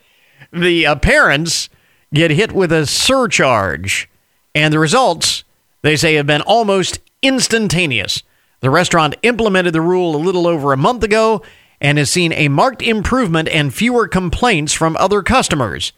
uh, 0.86 0.96
parents 0.96 1.68
get 2.12 2.30
hit 2.30 2.52
with 2.52 2.72
a 2.72 2.86
surcharge, 2.86 4.08
and 4.54 4.72
the 4.72 4.78
results, 4.78 5.44
they 5.82 5.96
say, 5.96 6.14
have 6.14 6.26
been 6.26 6.42
almost 6.42 7.00
instantaneous. 7.22 8.22
The 8.60 8.70
restaurant 8.70 9.16
implemented 9.22 9.72
the 9.72 9.80
rule 9.80 10.16
a 10.16 10.18
little 10.18 10.46
over 10.46 10.72
a 10.72 10.76
month 10.76 11.02
ago 11.02 11.42
and 11.80 11.98
has 11.98 12.10
seen 12.10 12.32
a 12.32 12.48
marked 12.48 12.82
improvement 12.82 13.48
and 13.48 13.72
fewer 13.72 14.08
complaints 14.08 14.72
from 14.72 14.96
other 14.96 15.22
customers. 15.22 15.92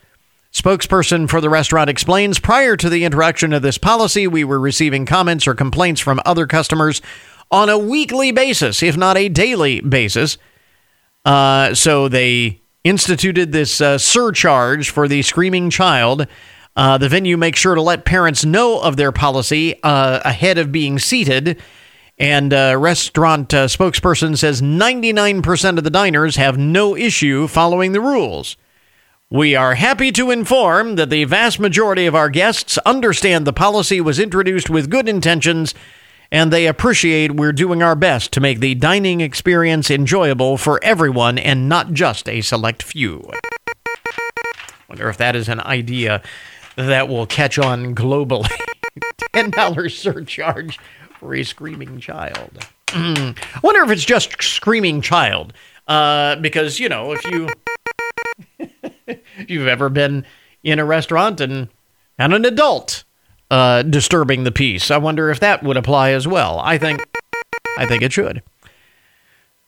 Spokesperson 0.52 1.28
for 1.28 1.40
the 1.40 1.48
restaurant 1.48 1.88
explains 1.88 2.38
prior 2.38 2.76
to 2.76 2.90
the 2.90 3.04
introduction 3.04 3.52
of 3.52 3.62
this 3.62 3.78
policy, 3.78 4.26
we 4.26 4.44
were 4.44 4.58
receiving 4.58 5.06
comments 5.06 5.46
or 5.46 5.54
complaints 5.54 6.00
from 6.00 6.20
other 6.26 6.46
customers 6.46 7.00
on 7.50 7.68
a 7.68 7.78
weekly 7.78 8.32
basis, 8.32 8.82
if 8.82 8.96
not 8.96 9.16
a 9.16 9.28
daily 9.28 9.80
basis. 9.80 10.38
Uh, 11.24 11.74
so 11.74 12.08
they 12.08 12.60
instituted 12.84 13.52
this 13.52 13.80
uh, 13.80 13.98
surcharge 13.98 14.90
for 14.90 15.08
the 15.08 15.22
screaming 15.22 15.70
child. 15.70 16.26
Uh, 16.76 16.96
the 16.98 17.08
venue 17.08 17.36
makes 17.36 17.58
sure 17.58 17.74
to 17.74 17.82
let 17.82 18.04
parents 18.04 18.44
know 18.44 18.80
of 18.80 18.96
their 18.96 19.12
policy 19.12 19.80
uh, 19.82 20.20
ahead 20.24 20.56
of 20.56 20.72
being 20.72 20.98
seated. 20.98 21.60
And 22.16 22.52
uh, 22.52 22.76
restaurant 22.78 23.52
uh, 23.54 23.66
spokesperson 23.66 24.36
says 24.36 24.60
99% 24.60 25.78
of 25.78 25.84
the 25.84 25.90
diners 25.90 26.36
have 26.36 26.58
no 26.58 26.96
issue 26.96 27.46
following 27.48 27.92
the 27.92 28.00
rules. 28.00 28.56
We 29.30 29.54
are 29.54 29.74
happy 29.74 30.10
to 30.12 30.30
inform 30.30 30.96
that 30.96 31.08
the 31.08 31.24
vast 31.24 31.60
majority 31.60 32.06
of 32.06 32.14
our 32.14 32.28
guests 32.28 32.78
understand 32.78 33.46
the 33.46 33.52
policy 33.52 34.00
was 34.00 34.18
introduced 34.18 34.68
with 34.68 34.90
good 34.90 35.08
intentions 35.08 35.74
and 36.32 36.52
they 36.52 36.66
appreciate 36.66 37.32
we're 37.32 37.52
doing 37.52 37.82
our 37.82 37.96
best 37.96 38.32
to 38.32 38.40
make 38.40 38.60
the 38.60 38.74
dining 38.74 39.20
experience 39.20 39.90
enjoyable 39.90 40.56
for 40.56 40.82
everyone 40.82 41.38
and 41.38 41.68
not 41.68 41.92
just 41.92 42.28
a 42.28 42.40
select 42.40 42.82
few. 42.82 43.30
Wonder 44.88 45.08
if 45.08 45.16
that 45.18 45.36
is 45.36 45.48
an 45.48 45.60
idea 45.60 46.22
that 46.76 47.08
will 47.08 47.26
catch 47.26 47.58
on 47.58 47.94
globally. 47.94 48.50
$10 49.34 49.90
surcharge 49.90 50.78
for 51.18 51.34
a 51.34 51.44
screaming 51.44 52.00
child. 52.00 52.58
I 52.88 53.34
wonder 53.62 53.82
if 53.82 53.90
it's 53.90 54.04
just 54.04 54.42
screaming 54.42 55.00
child. 55.00 55.52
Uh, 55.86 56.36
because, 56.36 56.80
you 56.80 56.88
know, 56.88 57.12
if 57.12 57.24
you 57.24 57.48
if 59.06 59.50
you've 59.50 59.66
ever 59.66 59.88
been 59.88 60.24
in 60.62 60.78
a 60.78 60.84
restaurant 60.84 61.40
and 61.40 61.68
had 62.18 62.32
an 62.32 62.44
adult 62.44 63.04
uh, 63.50 63.82
disturbing 63.82 64.44
the 64.44 64.52
peace. 64.52 64.90
I 64.90 64.98
wonder 64.98 65.30
if 65.30 65.40
that 65.40 65.62
would 65.62 65.76
apply 65.76 66.10
as 66.10 66.26
well. 66.26 66.58
I 66.60 66.78
think, 66.78 67.00
I 67.78 67.86
think 67.86 68.02
it 68.02 68.12
should. 68.12 68.42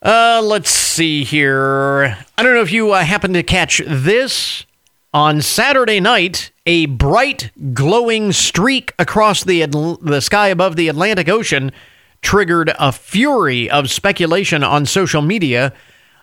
Uh, 0.03 0.41
let's 0.43 0.71
see 0.71 1.25
here. 1.25 2.19
I 2.37 2.43
don't 2.43 2.55
know 2.55 2.63
if 2.63 2.73
you 2.73 2.93
uh, 2.93 3.05
happen 3.05 3.33
to 3.35 3.43
catch 3.43 3.81
this 3.87 4.67
on 5.15 5.41
Saturday 5.41 6.01
night. 6.01 6.51
A 6.67 6.87
bright, 6.87 7.51
glowing 7.73 8.31
streak 8.33 8.95
across 8.99 9.43
the 9.43 9.67
the 9.67 10.21
sky 10.21 10.49
above 10.49 10.77
the 10.77 10.89
Atlantic 10.89 11.29
Ocean 11.29 11.73
triggered 12.21 12.73
a 12.79 12.93
fury 12.93 13.69
of 13.69 13.91
speculation 13.91 14.63
on 14.63 14.87
social 14.87 15.23
media 15.23 15.73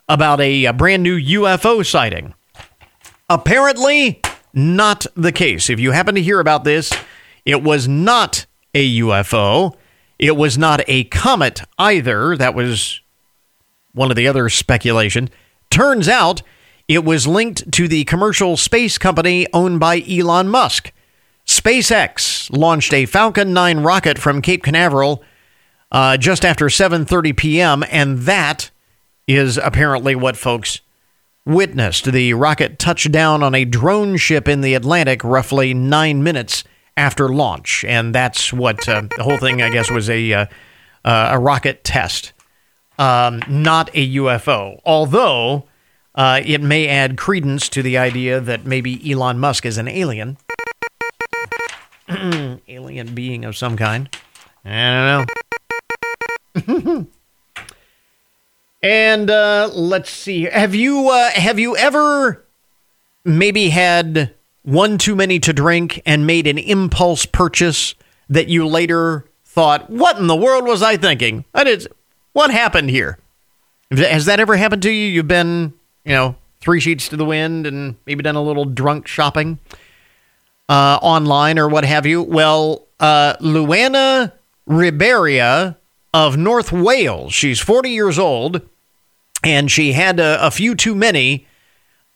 about 0.08 0.40
a, 0.40 0.66
a 0.66 0.74
brand 0.74 1.04
new 1.04 1.20
UFO 1.20 1.86
sighting. 1.86 2.34
Apparently, 3.30 4.22
not 4.54 5.06
the 5.16 5.32
case. 5.32 5.70
If 5.70 5.80
you 5.80 5.92
happen 5.92 6.16
to 6.16 6.22
hear 6.22 6.40
about 6.40 6.64
this, 6.64 6.92
it 7.50 7.64
was 7.64 7.88
not 7.88 8.46
a 8.76 9.00
UFO. 9.00 9.76
It 10.20 10.38
was 10.38 10.56
not 10.56 10.82
a 10.88 11.06
comet 11.06 11.64
either. 11.80 12.38
That 12.38 12.54
was 12.54 13.02
one 13.92 14.12
of 14.12 14.16
the 14.16 14.28
other 14.28 14.50
speculation. 14.50 15.32
Turns 15.72 16.08
out 16.08 16.44
it 16.88 17.04
was 17.04 17.26
linked 17.26 17.72
to 17.72 17.88
the 17.88 18.04
commercial 18.04 18.56
space 18.56 19.00
company 19.00 19.48
owned 19.52 19.80
by 19.80 20.04
Elon 20.08 20.48
Musk. 20.48 20.92
SpaceX 21.48 22.56
launched 22.56 22.94
a 22.94 23.08
Falcon 23.08 23.52
9 23.52 23.80
rocket 23.80 24.20
from 24.20 24.44
Cape 24.44 24.62
Canaveral 24.62 25.24
uh, 25.92 26.18
just 26.18 26.46
after 26.46 26.68
7:30 26.68 27.36
p.m. 27.36 27.84
and 27.90 28.20
that 28.20 28.70
is 29.28 29.58
apparently 29.58 30.14
what 30.14 30.38
folks 30.38 30.82
witnessed. 31.48 32.12
The 32.12 32.36
rocket 32.36 32.78
touched 32.78 33.12
down 33.12 33.42
on 33.42 33.56
a 33.56 33.66
drone 33.66 34.18
ship 34.18 34.48
in 34.48 34.62
the 34.62 34.76
Atlantic 34.76 35.24
roughly 35.24 35.74
nine 35.74 36.22
minutes 36.22 36.64
after 37.00 37.30
launch, 37.30 37.86
and 37.86 38.14
that's 38.14 38.52
what 38.52 38.88
uh, 38.88 39.04
the 39.16 39.24
whole 39.24 39.38
thing, 39.38 39.62
I 39.62 39.70
guess, 39.70 39.90
was 39.90 40.10
a 40.10 40.34
uh, 40.34 40.46
uh, 41.06 41.30
a 41.32 41.40
rocket 41.40 41.84
test, 41.84 42.34
um, 43.00 43.42
not 43.48 43.90
a 43.96 44.16
UFO. 44.16 44.82
Although 44.86 45.64
uh, 46.14 46.42
it 46.46 46.62
may 46.62 46.88
add 46.88 47.18
credence 47.18 47.70
to 47.70 47.82
the 47.82 47.98
idea 47.98 48.42
that 48.42 48.66
maybe 48.66 49.10
Elon 49.10 49.40
Musk 49.40 49.66
is 49.66 49.78
an 49.78 49.88
alien, 49.88 50.38
alien 52.68 53.16
being 53.16 53.46
of 53.46 53.56
some 53.56 53.78
kind. 53.78 54.10
I 54.66 55.26
don't 56.56 56.68
know. 56.68 57.08
and 58.84 59.30
uh, 59.30 59.70
let's 59.74 60.12
see. 60.12 60.44
Have 60.44 60.76
you 60.76 61.10
uh, 61.10 61.30
have 61.30 61.60
you 61.60 61.78
ever 61.78 62.46
maybe 63.24 63.70
had 63.70 64.34
one 64.64 64.98
too 64.98 65.16
many 65.16 65.40
to 65.40 65.54
drink 65.54 66.02
and 66.06 66.28
made 66.28 66.48
an 66.48 66.58
impulse 66.58 67.26
purchase 67.26 67.96
that 68.30 68.48
you 68.48 68.68
later 68.68 69.26
thought, 69.46 69.90
"What 69.90 70.18
in 70.18 70.28
the 70.28 70.36
world 70.36 70.66
was 70.66 70.82
I 70.82 70.98
thinking? 70.98 71.46
What 71.52 71.68
is 71.68 71.88
what 72.34 72.52
happened 72.52 72.90
here?" 72.90 73.18
Has 73.92 74.26
that 74.26 74.40
ever 74.40 74.56
happened 74.56 74.84
to 74.84 74.92
you? 74.92 75.08
You've 75.08 75.28
been, 75.28 75.74
you 76.06 76.12
know, 76.12 76.36
three 76.62 76.80
sheets 76.80 77.08
to 77.10 77.18
the 77.18 77.26
wind 77.26 77.66
and 77.66 77.96
maybe 78.06 78.22
done 78.22 78.36
a 78.36 78.44
little 78.44 78.66
drunk 78.66 79.08
shopping 79.08 79.58
uh, 80.68 81.00
online 81.02 81.58
or 81.58 81.68
what 81.68 81.86
have 81.86 82.06
you. 82.06 82.22
Well, 82.22 82.84
uh, 83.00 83.36
Luana 83.38 84.34
Ribeira 84.68 85.78
of 86.14 86.38
North 86.38 86.72
Wales, 86.72 87.34
she's 87.34 87.60
40 87.60 87.90
years 87.90 88.20
old, 88.20 88.62
and 89.44 89.72
she 89.72 89.94
had 89.94 90.20
a, 90.20 90.46
a 90.46 90.52
few 90.52 90.76
too 90.76 90.96
many 90.96 91.48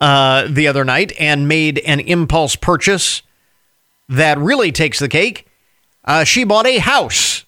uh, 0.03 0.47
the 0.49 0.67
other 0.67 0.83
night 0.83 1.13
and 1.17 1.47
made 1.47 1.79
an 1.79 2.01
impulse 2.01 2.57
purchase 2.57 3.21
that 4.09 4.37
really 4.37 4.69
takes 4.69 4.99
the 4.99 5.07
cake. 5.07 5.47
Uh, 6.03 6.25
she 6.25 6.43
bought 6.43 6.67
a 6.67 6.79
house. 6.79 7.45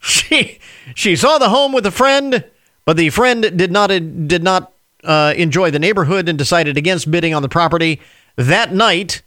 she 0.00 0.60
she 0.94 1.16
saw 1.16 1.38
the 1.38 1.48
home 1.48 1.72
with 1.72 1.84
a 1.84 1.90
friend, 1.90 2.44
but 2.84 2.96
the 2.96 3.10
friend 3.10 3.58
did 3.58 3.72
not 3.72 3.88
did 3.88 4.44
not 4.44 4.72
uh, 5.02 5.34
enjoy 5.36 5.72
the 5.72 5.80
neighborhood 5.80 6.28
and 6.28 6.38
decided 6.38 6.76
against 6.76 7.10
bidding 7.10 7.34
on 7.34 7.42
the 7.42 7.48
property. 7.48 8.00
That 8.36 8.72
night, 8.72 9.22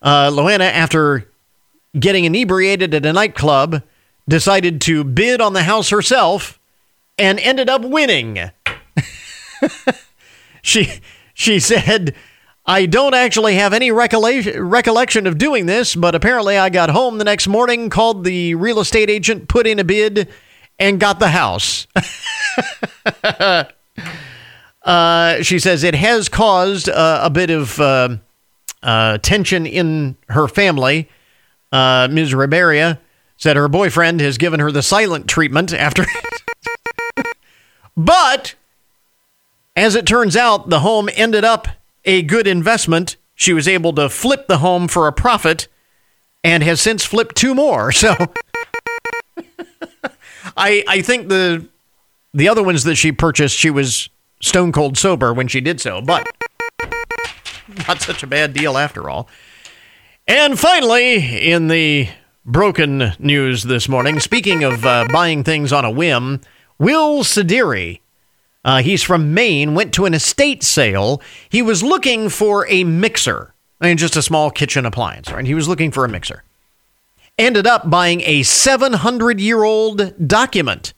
uh, 0.00 0.30
Loanna, 0.30 0.70
after 0.72 1.30
getting 2.00 2.24
inebriated 2.24 2.94
at 2.94 3.04
a 3.04 3.12
nightclub, 3.12 3.82
decided 4.26 4.80
to 4.82 5.04
bid 5.04 5.42
on 5.42 5.52
the 5.52 5.64
house 5.64 5.90
herself 5.90 6.58
and 7.18 7.38
ended 7.40 7.68
up 7.68 7.82
winning. 7.82 8.50
she 10.62 11.00
she 11.34 11.60
said, 11.60 12.14
"I 12.66 12.86
don't 12.86 13.14
actually 13.14 13.54
have 13.56 13.72
any 13.72 13.90
recollection 13.90 14.62
recollection 14.62 15.26
of 15.26 15.38
doing 15.38 15.66
this, 15.66 15.94
but 15.94 16.14
apparently 16.14 16.56
I 16.58 16.70
got 16.70 16.90
home 16.90 17.18
the 17.18 17.24
next 17.24 17.48
morning, 17.48 17.90
called 17.90 18.24
the 18.24 18.54
real 18.54 18.80
estate 18.80 19.10
agent, 19.10 19.48
put 19.48 19.66
in 19.66 19.78
a 19.78 19.84
bid, 19.84 20.28
and 20.78 21.00
got 21.00 21.18
the 21.18 21.28
house." 21.28 21.86
uh, 24.82 25.42
she 25.42 25.58
says 25.58 25.84
it 25.84 25.94
has 25.94 26.28
caused 26.28 26.88
uh, 26.88 27.20
a 27.22 27.30
bit 27.30 27.50
of 27.50 27.80
uh, 27.80 28.16
uh 28.82 29.18
tension 29.18 29.66
in 29.66 30.16
her 30.28 30.48
family. 30.48 31.08
Uh, 31.70 32.06
Ms. 32.10 32.34
Ribeira 32.34 32.98
said 33.42 33.56
her 33.56 33.66
boyfriend 33.66 34.20
has 34.20 34.38
given 34.38 34.60
her 34.60 34.70
the 34.70 34.82
silent 34.82 35.26
treatment 35.26 35.72
after. 35.72 36.04
but 37.96 38.54
as 39.76 39.94
it 39.94 40.06
turns 40.06 40.36
out, 40.36 40.68
the 40.68 40.80
home 40.80 41.08
ended 41.14 41.44
up 41.44 41.68
a 42.04 42.22
good 42.22 42.46
investment. 42.46 43.16
She 43.34 43.52
was 43.52 43.66
able 43.66 43.92
to 43.94 44.08
flip 44.08 44.46
the 44.46 44.58
home 44.58 44.88
for 44.88 45.06
a 45.06 45.12
profit 45.12 45.68
and 46.44 46.62
has 46.62 46.80
since 46.80 47.04
flipped 47.04 47.36
two 47.36 47.54
more. 47.54 47.92
So 48.02 48.14
I 50.56 50.84
I 50.88 51.02
think 51.02 51.28
the 51.28 51.66
the 52.34 52.48
other 52.48 52.62
ones 52.62 52.84
that 52.84 52.96
she 52.96 53.12
purchased, 53.12 53.56
she 53.56 53.70
was 53.70 54.08
stone 54.40 54.72
cold 54.72 54.98
sober 54.98 55.32
when 55.32 55.48
she 55.48 55.60
did 55.60 55.80
so, 55.80 56.00
but 56.02 56.28
not 57.88 58.00
such 58.00 58.22
a 58.22 58.26
bad 58.26 58.52
deal 58.52 58.76
after 58.76 59.08
all. 59.08 59.28
And 60.26 60.58
finally, 60.58 61.50
in 61.50 61.68
the 61.68 62.08
broken 62.44 63.12
news 63.18 63.62
this 63.64 63.88
morning, 63.88 64.18
speaking 64.20 64.64
of 64.64 64.84
uh, 64.84 65.06
buying 65.12 65.44
things 65.44 65.72
on 65.72 65.84
a 65.84 65.90
whim, 65.90 66.40
Will 66.78 67.22
Sideri, 67.22 68.00
uh, 68.64 68.82
he's 68.82 69.02
from 69.02 69.34
Maine, 69.34 69.74
went 69.74 69.92
to 69.94 70.04
an 70.04 70.14
estate 70.14 70.62
sale. 70.62 71.20
He 71.48 71.62
was 71.62 71.82
looking 71.82 72.28
for 72.28 72.66
a 72.68 72.84
mixer, 72.84 73.54
I 73.80 73.88
mean, 73.88 73.96
just 73.96 74.16
a 74.16 74.22
small 74.22 74.50
kitchen 74.50 74.86
appliance, 74.86 75.30
right? 75.30 75.46
He 75.46 75.54
was 75.54 75.68
looking 75.68 75.90
for 75.90 76.04
a 76.04 76.08
mixer. 76.08 76.44
Ended 77.38 77.66
up 77.66 77.90
buying 77.90 78.20
a 78.22 78.42
700 78.42 79.40
year 79.40 79.64
old 79.64 80.28
document. 80.28 80.92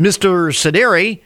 Mr. 0.00 0.48
Sideri 0.50 1.22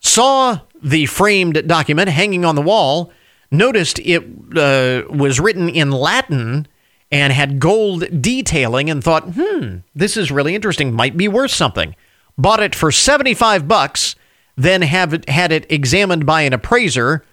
saw 0.00 0.60
the 0.82 1.06
framed 1.06 1.66
document 1.66 2.08
hanging 2.08 2.44
on 2.44 2.54
the 2.54 2.62
wall, 2.62 3.12
noticed 3.50 3.98
it 4.00 4.22
uh, 4.56 5.02
was 5.10 5.40
written 5.40 5.68
in 5.68 5.90
Latin 5.90 6.66
and 7.10 7.32
had 7.32 7.58
gold 7.58 8.22
detailing 8.22 8.88
and 8.88 9.02
thought, 9.02 9.24
hmm, 9.34 9.78
this 9.94 10.16
is 10.16 10.30
really 10.30 10.54
interesting. 10.54 10.92
Might 10.92 11.16
be 11.16 11.28
worth 11.28 11.50
something. 11.50 11.96
Bought 12.38 12.62
it 12.62 12.74
for 12.74 12.92
75 12.92 13.66
bucks, 13.66 14.14
then 14.62 14.82
have 14.82 15.14
it, 15.14 15.28
had 15.28 15.50
it 15.52 15.70
examined 15.70 16.26
by 16.26 16.42
an 16.42 16.52
appraiser. 16.52 17.24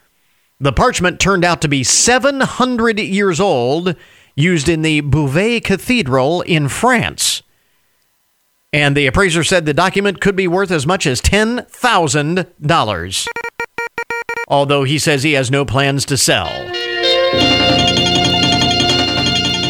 The 0.59 0.73
parchment 0.73 1.19
turned 1.19 1.43
out 1.43 1.61
to 1.61 1.67
be 1.67 1.83
700 1.83 2.99
years 2.99 3.39
old, 3.39 3.95
used 4.35 4.69
in 4.69 4.81
the 4.81 5.01
Beauvais 5.01 5.59
Cathedral 5.59 6.41
in 6.41 6.67
France. 6.69 7.43
And 8.73 8.97
the 8.97 9.05
appraiser 9.07 9.43
said 9.43 9.65
the 9.65 9.73
document 9.73 10.21
could 10.21 10.35
be 10.35 10.47
worth 10.47 10.69
as 10.71 10.85
much 10.85 11.07
as 11.07 11.21
$10,000. 11.21 13.27
Although 14.47 14.83
he 14.83 14.99
says 14.99 15.23
he 15.23 15.33
has 15.33 15.51
no 15.51 15.65
plans 15.65 16.05
to 16.05 16.15
sell. 16.17 16.47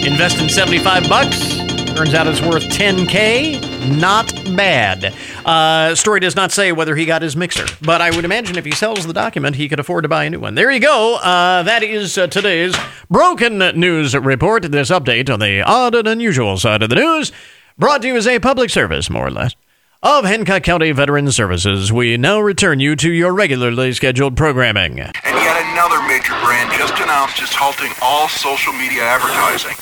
Invest 0.05 0.39
in 0.39 0.49
75 0.49 1.09
bucks. 1.09 1.66
Turns 1.97 2.13
out 2.13 2.27
it's 2.27 2.41
worth 2.41 2.61
10K. 2.65 3.99
Not 3.99 4.31
bad. 4.55 5.15
Uh, 5.43 5.95
story 5.95 6.19
does 6.19 6.35
not 6.35 6.51
say 6.51 6.71
whether 6.71 6.95
he 6.95 7.05
got 7.05 7.23
his 7.23 7.35
mixer, 7.35 7.65
but 7.81 8.01
I 8.01 8.11
would 8.15 8.23
imagine 8.23 8.55
if 8.55 8.65
he 8.65 8.71
sells 8.71 9.07
the 9.07 9.13
document, 9.13 9.55
he 9.55 9.67
could 9.67 9.79
afford 9.79 10.03
to 10.03 10.07
buy 10.07 10.25
a 10.25 10.29
new 10.29 10.39
one. 10.39 10.53
There 10.53 10.69
you 10.69 10.79
go. 10.79 11.15
Uh, 11.15 11.63
that 11.63 11.81
is 11.81 12.15
uh, 12.15 12.27
today's 12.27 12.75
broken 13.09 13.57
news 13.57 14.15
report. 14.15 14.71
This 14.71 14.91
update 14.91 15.27
on 15.27 15.39
the 15.39 15.63
odd 15.63 15.95
and 15.95 16.07
unusual 16.07 16.57
side 16.57 16.83
of 16.83 16.89
the 16.89 16.97
news, 16.97 17.31
brought 17.79 18.03
to 18.03 18.09
you 18.09 18.15
as 18.15 18.27
a 18.27 18.37
public 18.37 18.69
service, 18.69 19.09
more 19.09 19.25
or 19.25 19.31
less, 19.31 19.55
of 20.03 20.23
Hancock 20.23 20.61
County 20.61 20.91
Veterans 20.91 21.35
Services. 21.35 21.91
We 21.91 22.15
now 22.15 22.39
return 22.39 22.79
you 22.79 22.95
to 22.95 23.11
your 23.11 23.33
regularly 23.33 23.91
scheduled 23.93 24.37
programming. 24.37 24.99
And 24.99 25.15
yet 25.23 25.73
another 25.73 25.99
major 26.07 26.39
brand 26.45 26.71
just 26.77 26.93
announced 27.01 27.41
it's 27.41 27.55
halting 27.55 27.93
all 28.03 28.27
social 28.27 28.73
media 28.73 29.01
advertising. 29.01 29.75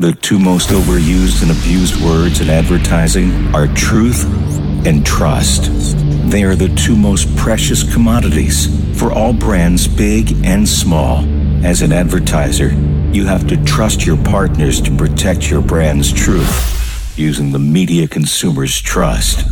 The 0.00 0.12
two 0.12 0.38
most 0.38 0.70
overused 0.70 1.42
and 1.42 1.50
abused 1.50 2.02
words 2.02 2.40
in 2.40 2.48
advertising 2.48 3.54
are 3.54 3.66
truth 3.66 4.24
and 4.86 5.04
trust. 5.04 5.68
They 6.30 6.42
are 6.42 6.54
the 6.54 6.74
two 6.74 6.96
most 6.96 7.36
precious 7.36 7.82
commodities 7.92 8.66
for 8.98 9.12
all 9.12 9.34
brands, 9.34 9.86
big 9.86 10.42
and 10.42 10.66
small. 10.66 11.18
As 11.62 11.82
an 11.82 11.92
advertiser, 11.92 12.70
you 13.12 13.26
have 13.26 13.46
to 13.48 13.62
trust 13.64 14.06
your 14.06 14.16
partners 14.16 14.80
to 14.80 14.96
protect 14.96 15.50
your 15.50 15.60
brand's 15.60 16.10
truth 16.10 17.18
using 17.18 17.52
the 17.52 17.58
media 17.58 18.08
consumers 18.08 18.80
trust. 18.80 19.46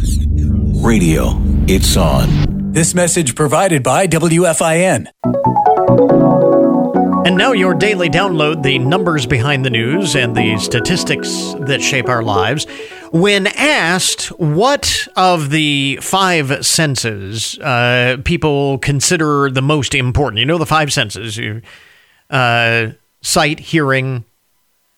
Radio, 0.82 1.42
it's 1.66 1.94
on. 1.98 2.72
This 2.72 2.94
message 2.94 3.34
provided 3.34 3.82
by 3.82 4.06
WFIN. 4.06 5.08
And 7.28 7.36
now, 7.36 7.52
your 7.52 7.74
daily 7.74 8.08
download 8.08 8.62
the 8.62 8.78
numbers 8.78 9.26
behind 9.26 9.62
the 9.62 9.68
news 9.68 10.16
and 10.16 10.34
the 10.34 10.56
statistics 10.56 11.52
that 11.58 11.82
shape 11.82 12.08
our 12.08 12.22
lives. 12.22 12.64
When 13.12 13.48
asked 13.48 14.28
what 14.38 15.06
of 15.14 15.50
the 15.50 15.98
five 16.00 16.64
senses 16.64 17.58
uh, 17.58 18.16
people 18.24 18.78
consider 18.78 19.50
the 19.50 19.60
most 19.60 19.94
important, 19.94 20.40
you 20.40 20.46
know 20.46 20.56
the 20.56 20.64
five 20.64 20.90
senses 20.90 21.36
you, 21.36 21.60
uh, 22.30 22.92
sight, 23.20 23.60
hearing, 23.60 24.24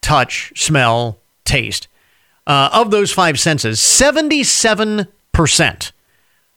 touch, 0.00 0.52
smell, 0.54 1.18
taste. 1.44 1.88
Uh, 2.46 2.70
of 2.72 2.92
those 2.92 3.10
five 3.10 3.40
senses, 3.40 3.80
77% 3.80 5.92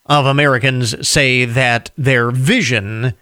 of 0.06 0.26
Americans 0.28 1.08
say 1.08 1.46
that 1.46 1.90
their 1.98 2.30
vision 2.30 3.16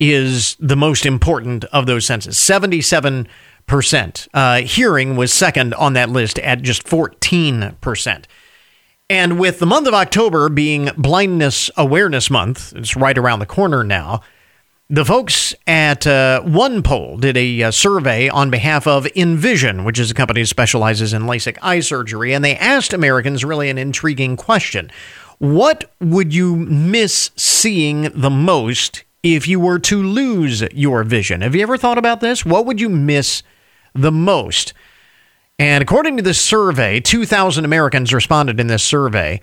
is 0.00 0.56
the 0.60 0.76
most 0.76 1.04
important 1.04 1.64
of 1.66 1.86
those 1.86 2.06
senses. 2.06 2.36
77%. 2.36 4.28
Uh, 4.32 4.60
hearing 4.62 5.16
was 5.16 5.32
second 5.32 5.74
on 5.74 5.92
that 5.94 6.10
list 6.10 6.38
at 6.38 6.62
just 6.62 6.84
14%. 6.84 8.24
And 9.10 9.40
with 9.40 9.58
the 9.58 9.66
month 9.66 9.86
of 9.86 9.94
October 9.94 10.48
being 10.48 10.90
Blindness 10.98 11.70
Awareness 11.76 12.30
Month, 12.30 12.74
it's 12.76 12.94
right 12.94 13.16
around 13.16 13.38
the 13.38 13.46
corner 13.46 13.82
now. 13.82 14.20
The 14.90 15.04
folks 15.04 15.54
at 15.66 16.06
uh, 16.06 16.42
OnePoll 16.44 17.20
did 17.20 17.36
a 17.36 17.64
uh, 17.64 17.70
survey 17.70 18.30
on 18.30 18.50
behalf 18.50 18.86
of 18.86 19.04
NVISION, 19.04 19.84
which 19.84 19.98
is 19.98 20.10
a 20.10 20.14
company 20.14 20.40
that 20.40 20.46
specializes 20.46 21.12
in 21.12 21.22
LASIK 21.22 21.58
eye 21.60 21.80
surgery, 21.80 22.32
and 22.32 22.42
they 22.42 22.56
asked 22.56 22.94
Americans 22.94 23.44
really 23.44 23.68
an 23.68 23.76
intriguing 23.76 24.36
question. 24.36 24.90
What 25.38 25.90
would 26.00 26.34
you 26.34 26.56
miss 26.56 27.30
seeing 27.36 28.10
the 28.14 28.30
most 28.30 29.04
if 29.34 29.48
you 29.48 29.60
were 29.60 29.78
to 29.80 30.02
lose 30.02 30.62
your 30.72 31.04
vision? 31.04 31.40
Have 31.40 31.54
you 31.54 31.62
ever 31.62 31.76
thought 31.76 31.98
about 31.98 32.20
this? 32.20 32.44
What 32.44 32.66
would 32.66 32.80
you 32.80 32.88
miss 32.88 33.42
the 33.94 34.12
most? 34.12 34.74
And 35.58 35.82
according 35.82 36.16
to 36.18 36.22
this 36.22 36.40
survey, 36.40 37.00
2,000 37.00 37.64
Americans 37.64 38.14
responded 38.14 38.60
in 38.60 38.68
this 38.68 38.84
survey. 38.84 39.40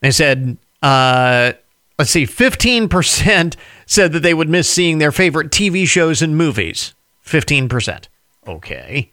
They 0.00 0.10
said, 0.10 0.56
uh, 0.82 1.52
let's 1.98 2.10
see, 2.10 2.24
15% 2.24 3.56
said 3.86 4.12
that 4.12 4.20
they 4.20 4.34
would 4.34 4.48
miss 4.48 4.68
seeing 4.68 4.98
their 4.98 5.12
favorite 5.12 5.50
TV 5.50 5.86
shows 5.86 6.22
and 6.22 6.36
movies. 6.36 6.94
15%. 7.24 8.08
Okay. 8.46 9.12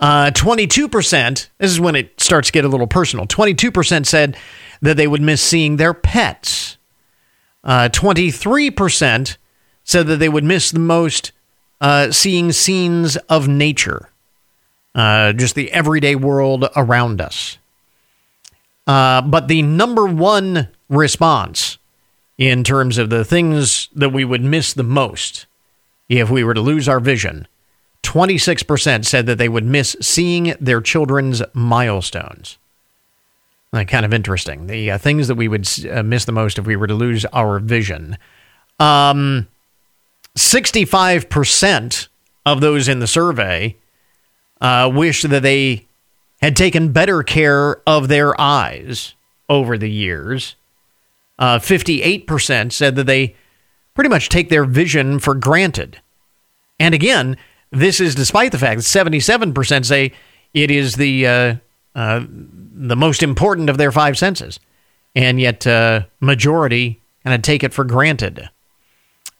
Uh, 0.00 0.30
22%, 0.30 1.48
this 1.58 1.70
is 1.70 1.80
when 1.80 1.94
it 1.94 2.20
starts 2.20 2.48
to 2.48 2.52
get 2.52 2.64
a 2.64 2.68
little 2.68 2.86
personal. 2.86 3.26
22% 3.26 4.06
said 4.06 4.36
that 4.80 4.96
they 4.96 5.06
would 5.06 5.22
miss 5.22 5.42
seeing 5.42 5.76
their 5.76 5.94
pets. 5.94 6.78
Uh, 7.62 7.88
23% 7.90 9.36
said 9.84 10.06
that 10.06 10.16
they 10.16 10.28
would 10.28 10.44
miss 10.44 10.70
the 10.70 10.78
most 10.78 11.32
uh, 11.80 12.10
seeing 12.10 12.52
scenes 12.52 13.16
of 13.28 13.46
nature, 13.46 14.10
uh, 14.94 15.32
just 15.32 15.54
the 15.54 15.70
everyday 15.72 16.16
world 16.16 16.66
around 16.74 17.20
us. 17.20 17.58
Uh, 18.86 19.22
but 19.22 19.48
the 19.48 19.62
number 19.62 20.06
one 20.06 20.68
response 20.88 21.78
in 22.36 22.64
terms 22.64 22.98
of 22.98 23.10
the 23.10 23.24
things 23.24 23.88
that 23.94 24.10
we 24.10 24.24
would 24.24 24.42
miss 24.42 24.72
the 24.72 24.82
most 24.82 25.46
if 26.08 26.30
we 26.30 26.44
were 26.44 26.54
to 26.54 26.60
lose 26.60 26.88
our 26.88 27.00
vision 27.00 27.46
26% 28.04 29.04
said 29.04 29.26
that 29.26 29.38
they 29.38 29.48
would 29.48 29.64
miss 29.64 29.96
seeing 30.00 30.54
their 30.60 30.80
children's 30.80 31.42
milestones. 31.52 32.58
Uh, 33.72 33.82
kind 33.84 34.04
of 34.04 34.14
interesting. 34.14 34.68
The 34.68 34.92
uh, 34.92 34.98
things 34.98 35.26
that 35.26 35.34
we 35.34 35.48
would 35.48 35.66
uh, 35.90 36.02
miss 36.04 36.26
the 36.26 36.32
most 36.32 36.58
if 36.58 36.66
we 36.66 36.76
were 36.76 36.86
to 36.86 36.94
lose 36.94 37.24
our 37.26 37.58
vision. 37.58 38.16
Um, 38.78 39.48
65% 40.36 42.08
of 42.46 42.60
those 42.60 42.88
in 42.88 42.98
the 42.98 43.06
survey 43.06 43.76
uh, 44.60 44.90
wish 44.92 45.22
that 45.22 45.42
they 45.42 45.86
had 46.40 46.56
taken 46.56 46.92
better 46.92 47.22
care 47.22 47.80
of 47.86 48.08
their 48.08 48.38
eyes 48.40 49.14
over 49.48 49.78
the 49.78 49.90
years. 49.90 50.56
Uh, 51.38 51.58
58% 51.58 52.72
said 52.72 52.96
that 52.96 53.06
they 53.06 53.34
pretty 53.94 54.10
much 54.10 54.28
take 54.28 54.48
their 54.48 54.64
vision 54.64 55.18
for 55.18 55.34
granted. 55.34 56.00
And 56.78 56.94
again, 56.94 57.36
this 57.70 58.00
is 58.00 58.14
despite 58.14 58.52
the 58.52 58.58
fact 58.58 58.78
that 58.78 58.84
77% 58.84 59.84
say 59.84 60.12
it 60.52 60.70
is 60.70 60.94
the 60.94 61.26
uh, 61.26 61.54
uh, 61.94 62.24
the 62.28 62.96
most 62.96 63.22
important 63.22 63.70
of 63.70 63.78
their 63.78 63.92
five 63.92 64.18
senses, 64.18 64.58
and 65.14 65.40
yet 65.40 65.66
uh, 65.66 66.02
majority 66.20 67.00
kind 67.22 67.34
of 67.34 67.42
take 67.42 67.62
it 67.62 67.72
for 67.72 67.84
granted. 67.84 68.50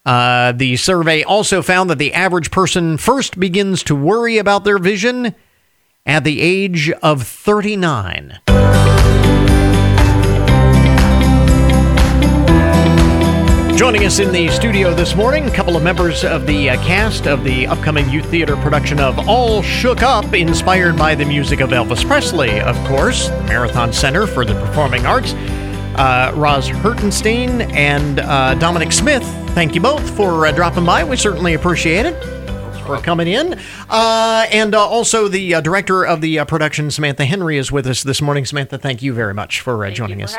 Uh, 0.05 0.51
the 0.51 0.75
survey 0.75 1.23
also 1.23 1.61
found 1.61 1.89
that 1.89 1.97
the 1.97 2.13
average 2.13 2.51
person 2.51 2.97
first 2.97 3.39
begins 3.39 3.81
to 3.83 3.95
worry 3.95 4.37
about 4.37 4.63
their 4.63 4.77
vision 4.77 5.33
at 6.05 6.23
the 6.23 6.41
age 6.41 6.91
of 7.01 7.23
39. 7.23 8.39
Joining 13.75 14.05
us 14.05 14.19
in 14.19 14.31
the 14.31 14.47
studio 14.49 14.93
this 14.93 15.15
morning, 15.15 15.47
a 15.47 15.51
couple 15.51 15.75
of 15.75 15.83
members 15.83 16.23
of 16.23 16.47
the 16.47 16.69
uh, 16.69 16.83
cast 16.85 17.27
of 17.27 17.43
the 17.43 17.67
upcoming 17.67 18.09
youth 18.09 18.25
theater 18.31 18.55
production 18.55 19.01
of 19.01 19.27
All 19.27 19.61
Shook 19.61 20.01
Up, 20.01 20.33
inspired 20.33 20.95
by 20.95 21.13
the 21.13 21.25
music 21.25 21.59
of 21.59 21.71
Elvis 21.71 22.07
Presley, 22.07 22.61
of 22.61 22.77
course, 22.87 23.27
the 23.27 23.43
Marathon 23.43 23.91
Center 23.91 24.27
for 24.27 24.45
the 24.45 24.53
Performing 24.53 25.05
Arts. 25.05 25.33
Uh, 25.97 26.31
Roz 26.35 26.67
Hertenstein 26.67 27.71
and 27.73 28.19
uh, 28.19 28.55
Dominic 28.55 28.91
Smith, 28.91 29.23
thank 29.51 29.75
you 29.75 29.81
both 29.81 30.07
for 30.15 30.45
uh, 30.45 30.51
dropping 30.51 30.85
by. 30.85 31.03
We 31.03 31.15
certainly 31.15 31.53
appreciate 31.53 32.05
it 32.05 32.21
for 32.85 32.97
coming 32.97 33.27
in. 33.27 33.59
Uh, 33.89 34.45
and 34.51 34.75
uh, 34.75 34.79
also 34.79 35.27
the 35.27 35.55
uh, 35.55 35.61
director 35.61 36.05
of 36.05 36.21
the 36.21 36.39
uh, 36.39 36.45
production, 36.45 36.91
Samantha 36.91 37.25
Henry, 37.25 37.57
is 37.57 37.71
with 37.71 37.87
us 37.87 38.03
this 38.03 38.21
morning. 38.21 38.45
Samantha, 38.45 38.77
thank 38.77 39.01
you 39.01 39.13
very 39.13 39.33
much 39.33 39.61
for 39.61 39.85
uh, 39.85 39.89
joining 39.91 40.21
us, 40.21 40.35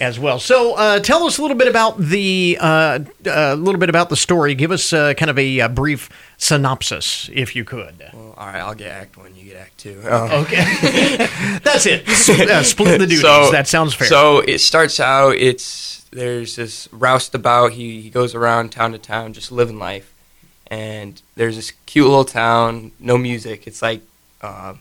as 0.00 0.18
well. 0.18 0.38
So, 0.38 0.74
uh, 0.76 1.00
tell 1.00 1.24
us 1.24 1.38
a 1.38 1.42
little 1.42 1.56
bit 1.56 1.68
about 1.68 1.98
the 1.98 2.56
a 2.60 3.04
little 3.56 3.78
bit 3.78 3.90
about 3.90 4.08
the 4.08 4.16
story. 4.16 4.54
Give 4.54 4.70
us 4.70 4.90
kind 4.90 5.28
of 5.28 5.38
a, 5.38 5.68
brief 5.68 6.08
synopsis, 6.36 7.28
if 7.32 7.54
you 7.54 7.64
could. 7.64 8.10
Well, 8.12 8.34
all 8.36 8.46
right, 8.46 8.60
I'll 8.60 8.74
get 8.74 8.90
Act 8.90 9.16
One. 9.16 9.34
You 9.84 9.94
get 9.94 10.12
Act 10.12 10.22
Two. 10.30 10.36
Okay, 10.54 11.58
that's 11.64 11.86
it. 11.86 12.06
split 12.66 12.98
the 12.98 13.06
duties. 13.06 13.20
So, 13.20 13.50
that 13.50 13.68
sounds 13.68 13.94
fair. 13.94 14.08
So 14.08 14.38
it 14.40 14.58
starts 14.60 15.00
out. 15.00 15.36
It's 15.36 16.06
there's 16.12 16.56
this 16.56 16.88
roustabout. 16.92 17.72
He 17.72 18.00
he 18.00 18.10
goes 18.10 18.34
around 18.34 18.70
town 18.70 18.92
to 18.92 18.98
town, 18.98 19.32
just 19.32 19.52
living 19.52 19.78
life 19.78 20.14
and 20.70 21.20
there's 21.34 21.56
this 21.56 21.72
cute 21.84 22.06
little 22.06 22.24
town, 22.24 22.92
no 23.00 23.18
music. 23.18 23.66
It's 23.66 23.82
like 23.82 24.02
uh, 24.40 24.74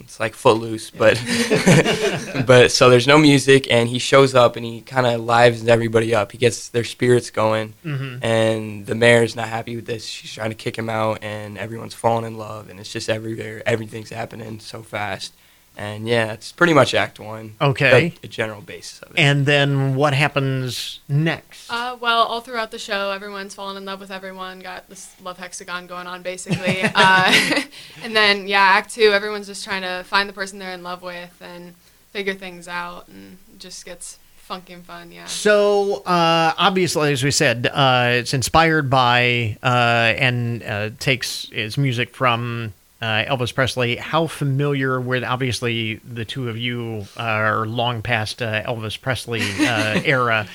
it's 0.00 0.20
like 0.20 0.34
Footloose, 0.34 0.90
but 0.90 1.20
but 2.46 2.70
so 2.70 2.88
there's 2.90 3.06
no 3.06 3.18
music, 3.18 3.70
and 3.70 3.88
he 3.88 3.98
shows 3.98 4.34
up 4.34 4.56
and 4.56 4.64
he 4.64 4.80
kind 4.80 5.06
of 5.06 5.20
lives 5.20 5.66
everybody 5.66 6.14
up. 6.14 6.32
He 6.32 6.38
gets 6.38 6.68
their 6.68 6.84
spirits 6.84 7.30
going, 7.30 7.74
Mhm. 7.84 8.22
and 8.22 8.86
the 8.86 8.94
mayor's 8.94 9.34
not 9.36 9.48
happy 9.48 9.76
with 9.76 9.86
this. 9.86 10.04
She's 10.06 10.32
trying 10.32 10.50
to 10.50 10.54
kick 10.56 10.76
him 10.76 10.88
out, 10.88 11.18
and 11.22 11.58
everyone's 11.58 11.94
falling 11.94 12.24
in 12.24 12.38
love, 12.38 12.68
and 12.68 12.78
it's 12.80 12.92
just 12.92 13.08
everywhere. 13.08 13.62
Everything's 13.66 14.10
happening 14.10 14.60
so 14.60 14.82
fast, 14.82 15.32
and 15.76 16.08
yeah, 16.08 16.32
it's 16.32 16.52
pretty 16.52 16.72
much 16.72 16.94
Act 16.94 17.20
One. 17.20 17.54
Okay. 17.60 18.08
the, 18.10 18.20
the 18.22 18.28
general 18.28 18.60
basis 18.60 19.00
of 19.00 19.12
it. 19.12 19.18
and 19.18 19.44
then 19.44 19.94
what 19.94 20.14
happens 20.14 21.00
next? 21.08 21.70
Uh, 21.70 21.96
well, 22.00 22.22
all 22.22 22.40
throughout 22.40 22.70
the 22.70 22.78
show, 22.78 23.10
everyone's 23.10 23.54
fallen 23.54 23.76
in 23.76 23.84
love 23.84 24.00
with 24.00 24.10
everyone. 24.10 24.60
Got 24.60 24.88
this 24.88 25.14
love 25.22 25.38
hexagon 25.38 25.86
going 25.86 26.06
on, 26.06 26.22
basically. 26.22 26.82
uh, 26.94 27.60
and 28.02 28.16
then, 28.16 28.48
yeah, 28.48 28.60
Act 28.60 28.94
Two, 28.94 29.10
everyone's 29.12 29.46
just 29.46 29.64
trying 29.64 29.82
to 29.82 30.04
find 30.04 30.28
the 30.28 30.32
person 30.32 30.58
they're 30.58 30.72
in 30.72 30.82
love 30.82 31.02
with 31.02 31.36
and 31.40 31.74
figure 32.12 32.34
things 32.34 32.68
out, 32.68 33.08
and 33.08 33.36
just 33.58 33.84
gets 33.84 34.18
funky 34.46 34.72
and 34.72 34.84
fun. 34.84 35.10
Yeah. 35.10 35.26
So 35.26 35.96
uh, 36.04 36.54
obviously, 36.56 37.12
as 37.12 37.22
we 37.22 37.32
said, 37.32 37.66
uh, 37.66 38.10
it's 38.12 38.32
inspired 38.32 38.88
by 38.88 39.58
uh, 39.62 40.14
and 40.16 40.62
uh, 40.62 40.90
takes 40.98 41.48
its 41.52 41.76
music 41.76 42.14
from 42.14 42.72
uh, 43.00 43.24
Elvis 43.24 43.54
Presley. 43.54 43.96
How 43.96 44.26
familiar 44.26 45.00
with? 45.00 45.24
Obviously, 45.24 45.96
the 45.96 46.24
two 46.24 46.48
of 46.48 46.56
you 46.56 47.06
are 47.16 47.66
long 47.66 48.02
past 48.02 48.42
uh, 48.42 48.62
Elvis 48.62 49.00
Presley 49.00 49.42
uh, 49.66 50.00
era. 50.04 50.46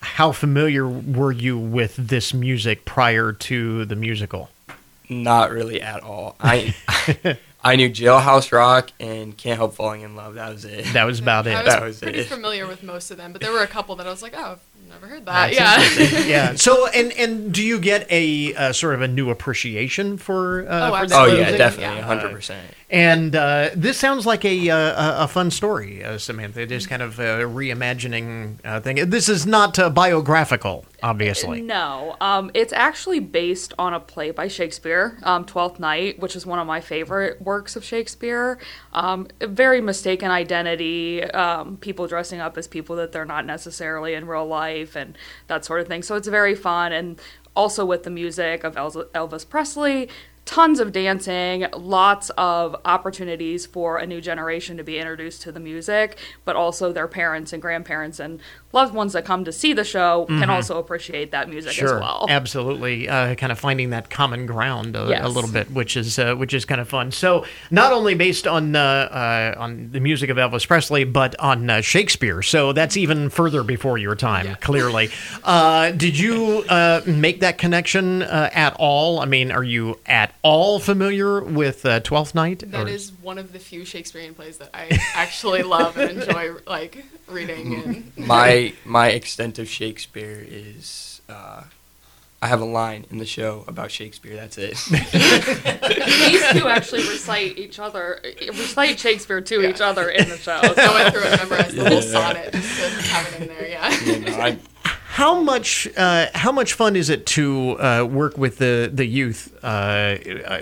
How 0.00 0.32
familiar 0.32 0.88
were 0.88 1.32
you 1.32 1.58
with 1.58 1.96
this 1.96 2.32
music 2.32 2.84
prior 2.84 3.32
to 3.32 3.84
the 3.84 3.96
musical? 3.96 4.48
Not 5.10 5.50
really 5.50 5.82
at 5.82 6.02
all. 6.02 6.36
I 6.40 6.74
I 7.62 7.76
knew 7.76 7.90
Jailhouse 7.90 8.52
Rock 8.52 8.92
and 8.98 9.36
Can't 9.36 9.58
Help 9.58 9.74
Falling 9.74 10.00
in 10.00 10.16
Love. 10.16 10.34
That 10.34 10.50
was 10.50 10.64
it. 10.64 10.86
That 10.94 11.04
was 11.04 11.20
about 11.20 11.46
it. 11.46 11.54
I 11.54 11.62
was, 11.62 11.74
that 11.74 11.82
was 11.82 11.98
pretty 11.98 12.20
it. 12.20 12.26
familiar 12.26 12.66
with 12.66 12.82
most 12.82 13.10
of 13.10 13.18
them, 13.18 13.32
but 13.32 13.42
there 13.42 13.52
were 13.52 13.62
a 13.62 13.66
couple 13.66 13.96
that 13.96 14.06
I 14.06 14.10
was 14.10 14.22
like, 14.22 14.32
oh, 14.34 14.52
I've 14.52 14.69
never 14.90 15.06
heard 15.06 15.24
that. 15.26 15.52
That's 15.54 15.98
yeah. 15.98 16.18
yeah. 16.24 16.54
So, 16.56 16.86
and 16.88 17.12
and 17.12 17.52
do 17.52 17.62
you 17.62 17.78
get 17.80 18.06
a 18.10 18.54
uh, 18.54 18.72
sort 18.72 18.94
of 18.94 19.02
a 19.02 19.08
new 19.08 19.30
appreciation 19.30 20.16
for? 20.18 20.68
Uh, 20.68 20.88
Oh, 20.88 20.90
for 20.90 20.96
absolutely. 21.02 21.36
Oh, 21.38 21.40
yeah, 21.50 21.56
definitely, 21.56 22.00
Uh, 22.00 22.28
100%. 22.30 22.56
And 22.92 23.36
uh, 23.36 23.70
this 23.76 23.98
sounds 23.98 24.26
like 24.26 24.44
a 24.44 24.68
uh, 24.68 24.76
a- 24.76 25.24
a 25.24 25.28
fun 25.28 25.52
story, 25.52 26.02
uh, 26.02 26.18
Samantha. 26.18 26.62
Is 26.62 26.88
kind 26.88 27.02
of 27.02 27.20
a 27.20 27.44
reimagining 27.44 28.58
uh, 28.64 28.80
thing. 28.80 28.96
This 29.10 29.28
is 29.28 29.46
not 29.46 29.78
uh, 29.78 29.90
biographical, 29.90 30.84
obviously. 31.00 31.60
No, 31.62 32.16
um, 32.20 32.50
it's 32.52 32.72
actually 32.72 33.20
based 33.20 33.72
on 33.78 33.94
a 33.94 34.00
play 34.00 34.32
by 34.32 34.48
Shakespeare, 34.48 35.18
um, 35.22 35.44
Twelfth 35.44 35.78
Night, 35.78 36.18
which 36.18 36.34
is 36.34 36.44
one 36.44 36.58
of 36.58 36.66
my 36.66 36.80
favorite 36.80 37.40
works 37.40 37.76
of 37.76 37.84
Shakespeare. 37.84 38.58
Um, 38.92 39.28
very 39.40 39.80
mistaken 39.80 40.32
identity, 40.32 41.22
um, 41.22 41.76
people 41.76 42.08
dressing 42.08 42.40
up 42.40 42.58
as 42.58 42.66
people 42.66 42.96
that 42.96 43.12
they're 43.12 43.24
not 43.24 43.46
necessarily 43.46 44.14
in 44.14 44.26
real 44.26 44.46
life, 44.46 44.96
and 44.96 45.16
that 45.46 45.64
sort 45.64 45.80
of 45.80 45.86
thing. 45.86 46.02
So 46.02 46.16
it's 46.16 46.26
very 46.26 46.56
fun, 46.56 46.92
and 46.92 47.20
also 47.54 47.84
with 47.84 48.02
the 48.02 48.10
music 48.10 48.64
of 48.64 48.74
Elvis 48.74 49.48
Presley. 49.48 50.08
Tons 50.50 50.80
of 50.80 50.90
dancing, 50.90 51.64
lots 51.76 52.28
of 52.30 52.74
opportunities 52.84 53.66
for 53.66 53.98
a 53.98 54.04
new 54.06 54.20
generation 54.20 54.76
to 54.78 54.82
be 54.82 54.98
introduced 54.98 55.42
to 55.42 55.52
the 55.52 55.60
music, 55.60 56.18
but 56.44 56.56
also 56.56 56.90
their 56.92 57.06
parents 57.06 57.52
and 57.52 57.62
grandparents 57.62 58.18
and 58.18 58.40
loved 58.72 58.92
ones 58.92 59.12
that 59.12 59.24
come 59.24 59.44
to 59.44 59.52
see 59.52 59.72
the 59.72 59.84
show 59.84 60.26
Mhm. 60.28 60.40
can 60.40 60.50
also 60.50 60.78
appreciate 60.78 61.30
that 61.30 61.48
music 61.48 61.70
Sure, 61.72 61.94
as 61.96 62.00
well. 62.00 62.26
absolutely. 62.28 63.08
Uh, 63.08 63.36
kind 63.36 63.52
of 63.52 63.60
finding 63.60 63.90
that 63.90 64.10
common 64.10 64.46
ground 64.46 64.96
a, 64.96 65.24
a 65.24 65.28
little 65.28 65.50
bit, 65.50 65.70
which 65.70 65.96
is 65.96 66.18
uh, 66.18 66.34
which 66.34 66.52
is 66.52 66.64
kind 66.64 66.80
of 66.80 66.88
fun. 66.88 67.12
So, 67.12 67.44
not 67.70 67.92
only 67.92 68.14
based 68.14 68.48
on 68.48 68.74
uh, 68.74 69.54
uh, 69.56 69.60
on 69.60 69.90
the 69.92 70.00
music 70.00 70.30
of 70.30 70.36
Elvis 70.36 70.66
Presley, 70.66 71.04
but 71.04 71.38
on 71.38 71.70
uh, 71.70 71.80
Shakespeare. 71.80 72.42
So 72.42 72.72
that's 72.72 72.96
even 72.96 73.30
further 73.30 73.62
before 73.62 73.98
your 73.98 74.16
time. 74.16 74.56
Clearly, 74.60 75.10
uh, 75.44 75.92
did 75.92 76.18
you 76.18 76.64
uh, 76.68 77.02
make 77.06 77.38
that 77.38 77.56
connection 77.56 78.22
uh, 78.22 78.50
at 78.52 78.74
all? 78.80 79.20
I 79.20 79.26
mean, 79.26 79.52
are 79.52 79.62
you 79.64 79.98
at 80.06 80.32
all 80.42 80.78
familiar 80.78 81.42
with 81.42 81.84
uh, 81.84 82.00
Twelfth 82.00 82.34
Night? 82.34 82.62
That 82.70 82.86
or- 82.86 82.88
is 82.88 83.12
one 83.22 83.38
of 83.38 83.52
the 83.52 83.58
few 83.58 83.84
Shakespearean 83.84 84.34
plays 84.34 84.58
that 84.58 84.70
I 84.74 84.98
actually 85.14 85.62
love 85.76 85.96
and 85.96 86.22
enjoy, 86.22 86.52
like 86.66 87.04
reading 87.28 87.74
and 87.74 88.12
my 88.26 88.72
my 88.84 89.08
extent 89.08 89.58
of 89.58 89.68
Shakespeare 89.68 90.44
is 90.48 91.20
uh, 91.28 91.64
I 92.42 92.46
have 92.46 92.60
a 92.62 92.64
line 92.64 93.04
in 93.10 93.18
the 93.18 93.26
show 93.26 93.64
about 93.68 93.90
Shakespeare. 93.90 94.34
That's 94.34 94.56
it. 94.56 94.70
These 94.90 96.48
two 96.52 96.68
actually 96.68 97.02
recite 97.02 97.58
each 97.58 97.78
other, 97.78 98.20
recite 98.48 98.98
Shakespeare 98.98 99.40
to 99.42 99.68
each 99.68 99.80
other 99.82 100.08
in 100.08 100.28
the 100.28 100.38
show. 100.38 100.58
I 100.62 100.94
went 100.94 101.14
through 101.14 101.24
and 101.24 101.38
memorized 101.38 101.76
the 101.76 101.82
whole 101.84 102.00
Yeah. 102.00 102.00
sonnet 102.00 102.52
just 102.54 102.78
to 102.78 103.02
have 103.12 103.34
it 103.34 103.42
in 103.42 103.48
there. 103.48 103.68
Yeah. 103.68 104.56
How 105.12 105.40
much 105.40 105.88
uh, 105.96 106.26
how 106.34 106.52
much 106.52 106.74
fun 106.74 106.94
is 106.94 107.10
it 107.10 107.26
to 107.26 107.76
uh, 107.80 108.04
work 108.04 108.38
with 108.38 108.58
the 108.58 108.88
the 108.94 109.04
youth 109.04 109.52
uh, 109.64 110.16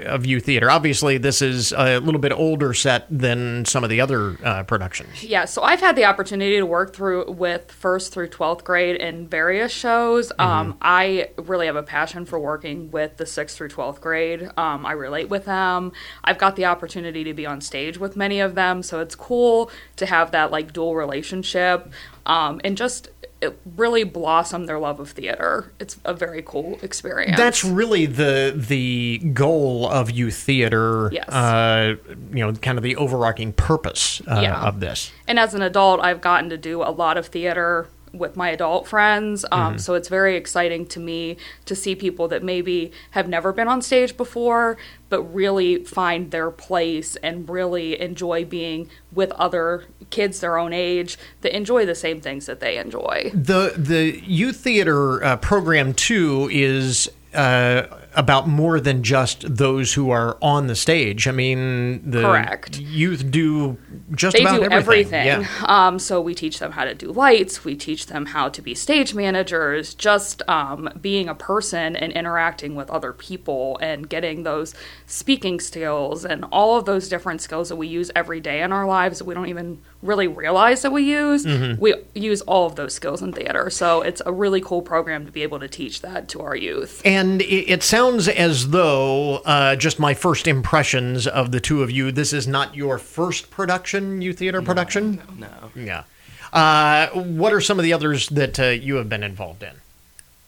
of 0.06 0.24
youth 0.24 0.46
theater? 0.46 0.70
Obviously, 0.70 1.18
this 1.18 1.42
is 1.42 1.72
a 1.72 2.00
little 2.00 2.20
bit 2.20 2.32
older 2.32 2.72
set 2.72 3.06
than 3.10 3.66
some 3.66 3.84
of 3.84 3.90
the 3.90 4.00
other 4.00 4.38
uh, 4.42 4.62
productions. 4.62 5.22
Yeah, 5.22 5.44
so 5.44 5.62
I've 5.62 5.80
had 5.80 5.96
the 5.96 6.06
opportunity 6.06 6.56
to 6.56 6.64
work 6.64 6.94
through 6.94 7.30
with 7.30 7.70
first 7.70 8.14
through 8.14 8.28
12th 8.28 8.64
grade 8.64 8.96
in 8.96 9.28
various 9.28 9.70
shows. 9.70 10.32
Um, 10.38 10.78
I 10.80 11.28
really 11.36 11.66
have 11.66 11.76
a 11.76 11.82
passion 11.82 12.24
for 12.24 12.40
working 12.40 12.90
with 12.90 13.18
the 13.18 13.24
6th 13.24 13.54
through 13.54 13.68
12th 13.68 14.00
grade. 14.00 14.50
Um, 14.56 14.86
I 14.86 14.92
relate 14.92 15.28
with 15.28 15.44
them. 15.44 15.92
I've 16.24 16.38
got 16.38 16.56
the 16.56 16.64
opportunity 16.64 17.22
to 17.22 17.34
be 17.34 17.44
on 17.44 17.60
stage 17.60 17.98
with 17.98 18.16
many 18.16 18.40
of 18.40 18.54
them, 18.54 18.82
so 18.82 19.00
it's 19.00 19.14
cool 19.14 19.70
to 19.96 20.06
have 20.06 20.30
that 20.30 20.50
like 20.50 20.72
dual 20.72 20.96
relationship 20.96 21.92
um, 22.28 22.60
and 22.62 22.76
just 22.76 23.08
it 23.40 23.58
really 23.76 24.04
blossom 24.04 24.66
their 24.66 24.78
love 24.78 24.98
of 25.00 25.10
theater. 25.10 25.72
It's 25.78 25.96
a 26.04 26.12
very 26.12 26.42
cool 26.42 26.78
experience. 26.82 27.36
That's 27.36 27.64
really 27.64 28.06
the 28.06 28.52
the 28.56 29.18
goal 29.32 29.88
of 29.88 30.10
youth 30.10 30.34
theater. 30.36 31.10
Yes. 31.12 31.28
Uh, 31.28 31.96
you 32.32 32.44
know, 32.44 32.52
kind 32.54 32.78
of 32.78 32.82
the 32.84 32.96
overarching 32.96 33.52
purpose 33.52 34.20
uh, 34.26 34.40
Yeah. 34.42 34.60
of 34.60 34.80
this. 34.80 35.12
And 35.26 35.38
as 35.38 35.54
an 35.54 35.62
adult, 35.62 36.00
I've 36.00 36.20
gotten 36.20 36.50
to 36.50 36.56
do 36.56 36.82
a 36.82 36.90
lot 36.90 37.16
of 37.16 37.26
theater 37.26 37.86
with 38.18 38.36
my 38.36 38.50
adult 38.50 38.86
friends. 38.86 39.44
Um, 39.52 39.74
Mhm. 39.74 39.80
So 39.80 39.94
it's 39.94 40.08
very 40.08 40.36
exciting 40.36 40.86
to 40.86 41.00
me 41.00 41.36
to 41.64 41.74
see 41.74 41.94
people 41.94 42.28
that 42.28 42.42
maybe 42.42 42.90
have 43.12 43.28
never 43.28 43.52
been 43.52 43.68
on 43.68 43.80
stage 43.82 44.16
before, 44.16 44.76
but 45.08 45.22
really 45.22 45.84
find 45.84 46.30
their 46.30 46.50
place 46.50 47.16
and 47.22 47.48
really 47.48 48.00
enjoy 48.00 48.44
being 48.44 48.88
with 49.14 49.30
other 49.32 49.84
kids 50.10 50.40
their 50.40 50.58
own 50.58 50.72
age 50.72 51.18
that 51.40 51.54
enjoy 51.56 51.86
the 51.86 51.94
same 51.94 52.20
things 52.20 52.46
that 52.46 52.60
they 52.60 52.76
enjoy. 52.78 53.30
The 53.34 53.74
the 53.76 54.20
youth 54.26 54.56
theater 54.56 55.22
uh, 55.24 55.36
program 55.36 55.94
too 55.94 56.48
is 56.52 57.10
uh, 57.34 57.82
about 58.18 58.48
more 58.48 58.80
than 58.80 59.02
just 59.04 59.56
those 59.56 59.94
who 59.94 60.10
are 60.10 60.36
on 60.42 60.66
the 60.66 60.74
stage. 60.74 61.28
I 61.28 61.30
mean, 61.30 62.10
the 62.10 62.20
Correct. 62.22 62.78
youth 62.80 63.30
do 63.30 63.78
just 64.14 64.36
they 64.36 64.42
about 64.42 64.56
do 64.56 64.62
everything. 64.64 65.14
everything. 65.14 65.26
Yeah. 65.26 65.46
Um, 65.78 65.98
so 65.98 66.20
we 66.20 66.34
teach 66.34 66.58
them 66.58 66.72
how 66.72 66.84
to 66.84 66.94
do 66.94 67.12
lights. 67.12 67.64
We 67.64 67.76
teach 67.76 68.06
them 68.06 68.26
how 68.26 68.48
to 68.48 68.60
be 68.62 68.74
stage 68.74 69.14
managers. 69.14 69.94
Just 69.94 70.42
um, 70.48 70.88
being 71.00 71.28
a 71.28 71.34
person 71.34 71.94
and 71.94 72.10
interacting 72.12 72.74
with 72.74 72.90
other 72.90 73.12
people 73.12 73.78
and 73.80 74.08
getting 74.08 74.42
those 74.42 74.74
speaking 75.06 75.60
skills 75.60 76.24
and 76.24 76.44
all 76.50 76.76
of 76.76 76.84
those 76.86 77.08
different 77.08 77.40
skills 77.42 77.68
that 77.68 77.76
we 77.76 77.86
use 77.86 78.10
every 78.16 78.40
day 78.40 78.62
in 78.62 78.72
our 78.72 78.86
lives 78.86 79.18
that 79.18 79.24
we 79.26 79.34
don't 79.34 79.48
even 79.48 79.78
really 80.02 80.26
realize 80.26 80.82
that 80.82 80.90
we 80.92 81.02
use. 81.02 81.44
Mhm. 81.44 81.78
We 81.78 81.94
use 82.14 82.40
all 82.42 82.66
of 82.66 82.76
those 82.76 82.94
skills 82.94 83.20
in 83.22 83.32
theater. 83.32 83.68
So 83.70 84.00
it's 84.02 84.22
a 84.26 84.32
really 84.32 84.60
cool 84.60 84.82
program 84.82 85.26
to 85.26 85.32
be 85.32 85.42
able 85.42 85.60
to 85.60 85.68
teach 85.68 86.00
that 86.02 86.28
to 86.30 86.40
our 86.40 86.56
youth. 86.56 87.02
And 87.04 87.42
it, 87.42 87.70
it 87.70 87.82
sounds 87.82 88.07
as 88.16 88.68
though, 88.70 89.36
uh, 89.38 89.76
just 89.76 89.98
my 89.98 90.14
first 90.14 90.46
impressions 90.46 91.26
of 91.26 91.52
the 91.52 91.60
two 91.60 91.82
of 91.82 91.90
you, 91.90 92.10
this 92.10 92.32
is 92.32 92.46
not 92.48 92.74
your 92.74 92.96
first 92.98 93.50
production, 93.50 94.22
you 94.22 94.32
theater 94.32 94.62
production? 94.62 95.20
No. 95.36 95.48
Yeah. 95.74 96.04
Uh, 96.52 97.08
what 97.10 97.52
are 97.52 97.60
some 97.60 97.78
of 97.78 97.82
the 97.82 97.92
others 97.92 98.28
that 98.30 98.58
uh, 98.58 98.64
you 98.68 98.94
have 98.96 99.08
been 99.08 99.22
involved 99.22 99.62
in? 99.62 99.74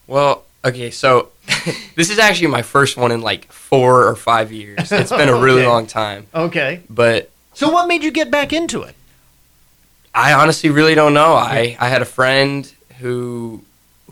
Well, 0.07 0.45
okay, 0.65 0.91
so 0.91 1.29
this 1.97 2.09
is 2.11 2.19
actually 2.19 2.47
my 2.49 2.63
first 2.63 2.97
one 2.97 3.13
in 3.13 3.21
like 3.21 3.51
four 3.53 4.07
or 4.07 4.17
five 4.17 4.51
years. 4.51 4.91
It's 4.93 5.11
been 5.11 5.29
a 5.29 5.35
really 5.39 5.61
Okay. 5.63 5.69
long 5.69 5.87
time. 5.87 6.27
Okay. 6.35 6.81
But 6.89 7.31
So, 7.53 7.69
what 7.71 7.87
made 7.87 8.03
you 8.03 8.11
get 8.11 8.31
back 8.31 8.53
into 8.53 8.83
it? 8.83 8.95
I 10.15 10.33
honestly 10.33 10.71
really 10.71 10.95
don't 10.95 11.15
know. 11.15 11.35
I, 11.35 11.77
I 11.79 11.89
had 11.89 12.01
a 12.03 12.07
friend 12.07 12.73
who 12.99 13.63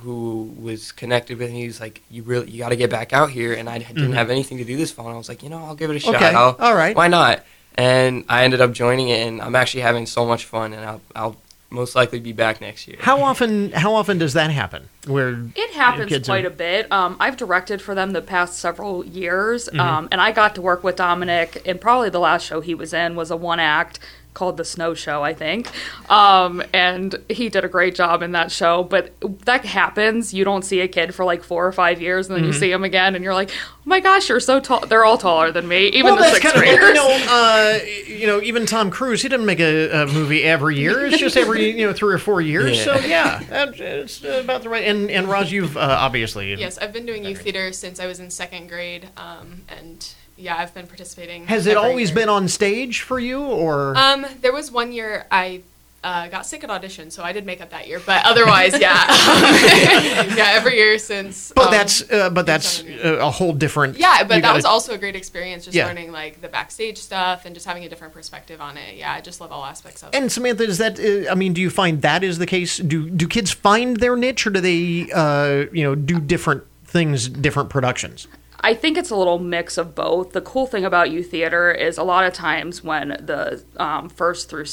who 0.01 0.55
was 0.61 0.92
connected 0.92 1.38
with 1.38 1.51
me. 1.51 1.61
He 1.62 1.66
was 1.66 1.80
like, 1.80 2.03
"You 2.11 2.22
really 2.22 2.51
you 2.51 2.59
got 2.59 2.70
to 2.70 2.76
get 2.76 2.90
back 2.90 3.12
out 3.12 3.30
here," 3.30 3.53
and 3.53 3.68
I 3.68 3.78
didn't 3.78 3.96
Mhm. 4.11 4.14
have 4.14 4.30
anything 4.30 4.59
to 4.59 4.64
do 4.64 4.76
this 4.76 4.90
fall. 4.92 5.07
And 5.07 5.14
I 5.14 5.18
was 5.18 5.28
like, 5.28 5.42
"You 5.42 5.49
know, 5.51 5.64
I'll 5.64 5.74
give 5.74 5.90
it 5.90 5.96
a 5.96 6.01
shot. 6.01 6.14
Okay, 6.16 6.26
I'll, 6.34 6.57
all 6.59 6.74
right. 6.74 6.94
why 6.96 7.09
not?" 7.09 7.44
And 7.76 8.24
I 8.28 8.44
ended 8.44 8.61
up 8.61 8.72
joining 8.72 9.09
it, 9.09 9.26
and 9.26 9.40
I'm 9.40 9.55
actually 9.55 9.82
having 9.82 10.07
so 10.07 10.26
much 10.26 10.44
fun. 10.44 10.72
And 10.72 10.84
I'll 10.84 11.01
I'll 11.14 11.36
most 11.70 11.94
likely 11.94 12.18
be 12.18 12.32
back 12.32 12.61
next 12.62 12.88
year. 12.88 12.96
How 13.01 13.22
often? 13.30 13.72
How 13.72 13.94
often 13.94 14.18
does 14.18 14.32
that 14.32 14.51
happen? 14.51 14.88
Where 15.07 15.38
It 15.55 15.70
happens 15.74 16.09
kids 16.09 16.28
quite 16.28 16.44
are- 16.44 16.49
a 16.49 16.51
bit. 16.51 16.90
Um, 16.90 17.16
I've 17.20 17.36
directed 17.36 17.80
for 17.82 17.94
them 17.94 18.12
the 18.12 18.22
past 18.22 18.59
several 18.59 19.05
years, 19.05 19.68
Mhm. 19.72 19.80
um, 19.80 20.09
and 20.11 20.20
I 20.20 20.32
got 20.32 20.55
to 20.57 20.62
work 20.62 20.82
with 20.82 20.96
Dominic. 20.96 21.62
And 21.66 21.80
probably 21.80 22.11
the 22.11 22.20
last 22.20 22.46
show 22.46 22.61
he 22.61 22.74
was 22.74 22.92
in 22.92 23.16
was 23.16 23.30
a 23.30 23.36
one 23.36 23.61
act 23.61 23.99
called 24.39 24.57
The 24.57 24.64
Snow 24.64 24.95
Show, 24.95 25.22
I 25.24 25.34
think. 25.34 25.68
Um, 26.11 26.62
and 26.72 27.16
he 27.28 27.49
did 27.49 27.64
a 27.64 27.68
great 27.68 27.95
job 27.95 28.22
in 28.22 28.32
that 28.32 28.51
show. 28.53 28.84
But 28.84 29.12
that 29.45 29.64
happens. 29.64 30.32
You 30.32 30.45
don't 30.45 30.64
see 30.64 30.80
a 30.80 30.89
kid 30.89 31.14
for 31.14 31.24
like 31.24 31.43
four 31.43 31.66
or 31.66 31.72
five 31.72 32.01
years, 32.01 32.28
and 32.28 32.36
then 32.36 32.45
you 32.45 32.51
Mhm. 32.51 32.61
see 32.61 32.70
him 32.72 32.84
again, 32.84 33.14
and 33.14 33.24
you're 33.24 33.34
like, 33.34 33.51
"Oh 33.51 33.80
my 33.84 34.01
gosh, 34.01 34.28
you're 34.28 34.41
so 34.41 34.61
tall." 34.61 34.80
They're 34.86 35.05
all 35.05 35.18
taller 35.18 35.51
than 35.51 35.66
me, 35.66 35.89
even 35.89 36.05
well, 36.14 36.16
the 36.16 36.24
sixth 36.30 36.43
kind 36.43 36.57
of 36.57 36.62
graders. 36.62 36.89
you 36.89 36.95
know, 36.95 37.26
uh, 37.28 37.78
you 38.07 38.26
know, 38.26 38.41
even 38.41 38.64
Tom 38.66 38.91
Cruise, 38.91 39.22
he 39.22 39.28
doesn't 39.28 39.45
make 39.47 39.61
a, 39.61 39.91
a 40.03 40.07
movie 40.07 40.45
every 40.45 40.76
year. 40.78 41.05
It's 41.07 41.18
just 41.18 41.36
every 41.36 41.76
you 41.78 41.86
know 41.86 41.93
three 41.93 42.14
or 42.14 42.18
four 42.18 42.41
years. 42.41 42.78
Yeah. 42.78 42.84
So 42.84 42.95
yeah, 43.07 43.43
that- 43.51 43.78
it's 43.80 44.22
about 44.24 44.62
the 44.62 44.68
right. 44.68 44.84
And 44.84 45.11
and 45.11 45.28
Roz, 45.28 45.51
you've 45.51 45.76
uh, 45.76 45.80
obviously 45.80 46.55
Yes, 46.55 46.78
I've 46.78 46.93
been 46.93 47.07
doing 47.07 47.24
youth 47.24 47.43
theater 47.43 47.72
since 47.72 47.99
I 48.01 48.07
was 48.07 48.20
in 48.20 48.30
second 48.30 48.68
grade, 48.68 49.09
um, 49.16 49.62
and 49.68 50.07
yeah, 50.39 50.57
I've 50.57 50.72
been 50.72 50.86
participating. 50.86 51.47
Has 51.49 51.66
it 51.66 51.76
always 51.76 52.11
year. 52.11 52.14
been 52.16 52.28
on 52.28 52.49
stage 52.49 53.03
for 53.03 53.18
you, 53.18 53.43
or 53.43 53.97
Um, 53.97 54.24
there 54.41 54.53
was 54.53 54.70
one 54.70 54.93
year 54.93 55.26
I 55.30 55.62
uh, 56.05 56.28
got 56.28 56.47
sick 56.47 56.62
at 56.62 56.70
audition, 56.70 57.11
so 57.11 57.24
I 57.24 57.32
did 57.32 57.45
makeup 57.45 57.70
that 57.70 57.89
year. 57.89 57.99
But 57.99 58.24
otherwise, 58.24 58.78
yeah, 58.78 59.05
yeah, 60.36 60.53
every 60.55 60.76
year 60.76 60.97
since. 60.99 61.53
but 61.57 61.66
um, 61.66 61.70
that's 61.72 62.09
uh, 62.11 62.30
but 62.30 62.47
that's 62.47 62.84
a 63.03 63.28
whole 63.30 63.53
different. 63.53 63.99
yeah, 63.99 64.22
but 64.22 64.41
that 64.43 64.55
was 64.55 64.62
gotta- 64.62 64.72
also 64.72 64.95
a 64.95 64.99
great 64.99 65.16
experience, 65.16 65.64
just 65.64 65.74
Yeah. 65.76 65.86
learning 65.86 66.12
like 66.12 66.41
the 66.41 66.49
backstage 66.49 66.99
stuff 66.99 67.45
and 67.47 67.55
just 67.55 67.66
having 67.66 67.84
a 67.84 67.89
different 67.89 68.14
perspective 68.14 68.61
on 68.61 68.76
it. 68.76 68.97
Yeah, 68.97 69.12
I 69.12 69.20
just 69.20 69.41
love 69.41 69.51
all 69.51 69.64
aspects 69.64 70.03
of 70.05 70.11
it. 70.11 70.16
And 70.16 70.30
Samantha, 70.30 70.62
is 70.64 70.78
that? 70.78 71.01
Uh, 71.01 71.30
I 71.32 71.34
mean, 71.34 71.53
do 71.53 71.61
you 71.61 71.68
find 71.70 72.01
that 72.03 72.22
is 72.22 72.39
the 72.39 72.47
case? 72.47 72.76
Do 72.78 73.11
do 73.11 73.26
kids 73.26 73.51
find 73.51 73.97
their 73.97 74.14
niche, 74.14 74.47
or 74.47 74.51
do 74.51 74.61
they, 74.61 75.11
uh, 75.12 75.66
you 75.72 75.82
know, 75.82 75.97
do 75.97 76.20
different 76.20 76.62
things, 76.86 77.28
different 77.28 77.70
productions? 77.70 78.28
I 78.61 78.74
think 78.74 78.98
it's 78.98 79.11
a 79.11 79.16
little 79.16 79.38
mix 79.38 79.78
of 79.78 79.94
both. 79.94 80.32
The 80.32 80.40
cool 80.40 80.66
thing 80.66 80.84
about 80.84 81.11
youth 81.11 81.30
theater 81.30 81.70
is 81.70 81.96
a 81.98 82.02
lot 82.02 82.24
of 82.24 82.32
times 82.32 82.82
when 82.82 83.09
the 83.11 83.62
um, 83.76 84.09
first 84.09 84.48
through 84.50 84.66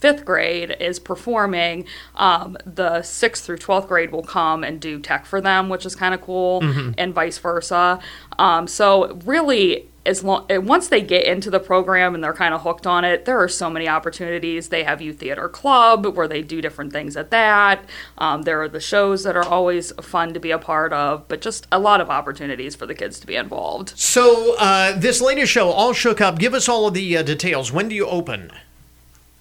fifth 0.00 0.24
grade 0.24 0.76
is 0.80 0.98
performing, 0.98 1.84
um, 2.16 2.56
the 2.64 3.02
sixth 3.02 3.44
through 3.44 3.58
twelfth 3.58 3.88
grade 3.88 4.10
will 4.12 4.22
come 4.22 4.62
and 4.64 4.80
do 4.80 4.98
tech 5.00 5.26
for 5.26 5.40
them, 5.40 5.68
which 5.68 5.84
is 5.86 5.94
kind 5.96 6.14
of 6.14 6.20
cool, 6.22 6.60
Mhm. 6.60 6.94
and 6.98 7.14
vice 7.14 7.38
versa. 7.38 7.98
Um, 8.38 8.66
so 8.66 9.18
really. 9.24 9.88
As 10.08 10.24
long 10.24 10.46
once 10.48 10.88
they 10.88 11.02
get 11.02 11.26
into 11.26 11.50
the 11.50 11.60
program 11.60 12.14
and 12.14 12.24
they're 12.24 12.32
kind 12.32 12.54
of 12.54 12.62
hooked 12.62 12.86
on 12.86 13.04
it, 13.04 13.26
there 13.26 13.38
are 13.40 13.48
so 13.48 13.68
many 13.68 13.86
opportunities. 13.86 14.70
They 14.70 14.82
have 14.82 15.02
youth 15.02 15.18
theater 15.18 15.48
club 15.48 16.06
where 16.06 16.26
they 16.26 16.40
do 16.42 16.62
different 16.62 16.92
things 16.92 17.16
at 17.16 17.30
that. 17.30 17.84
Um, 18.16 18.42
there 18.42 18.60
are 18.62 18.68
the 18.68 18.80
shows 18.80 19.22
that 19.24 19.36
are 19.36 19.44
always 19.44 19.92
fun 20.00 20.32
to 20.32 20.40
be 20.40 20.50
a 20.50 20.58
part 20.58 20.94
of, 20.94 21.28
but 21.28 21.42
just 21.42 21.66
a 21.70 21.78
lot 21.78 22.00
of 22.00 22.08
opportunities 22.08 22.74
for 22.74 22.86
the 22.86 22.94
kids 22.94 23.20
to 23.20 23.26
be 23.26 23.36
involved. 23.36 23.92
So, 23.98 24.56
uh, 24.58 24.98
this 24.98 25.20
latest 25.20 25.52
show, 25.52 25.70
All 25.70 25.92
Shook 25.92 26.22
Up, 26.22 26.38
give 26.38 26.54
us 26.54 26.68
all 26.68 26.86
of 26.86 26.94
the 26.94 27.18
uh, 27.18 27.22
details. 27.22 27.70
When 27.70 27.88
do 27.88 27.94
you 27.94 28.06
open? 28.06 28.50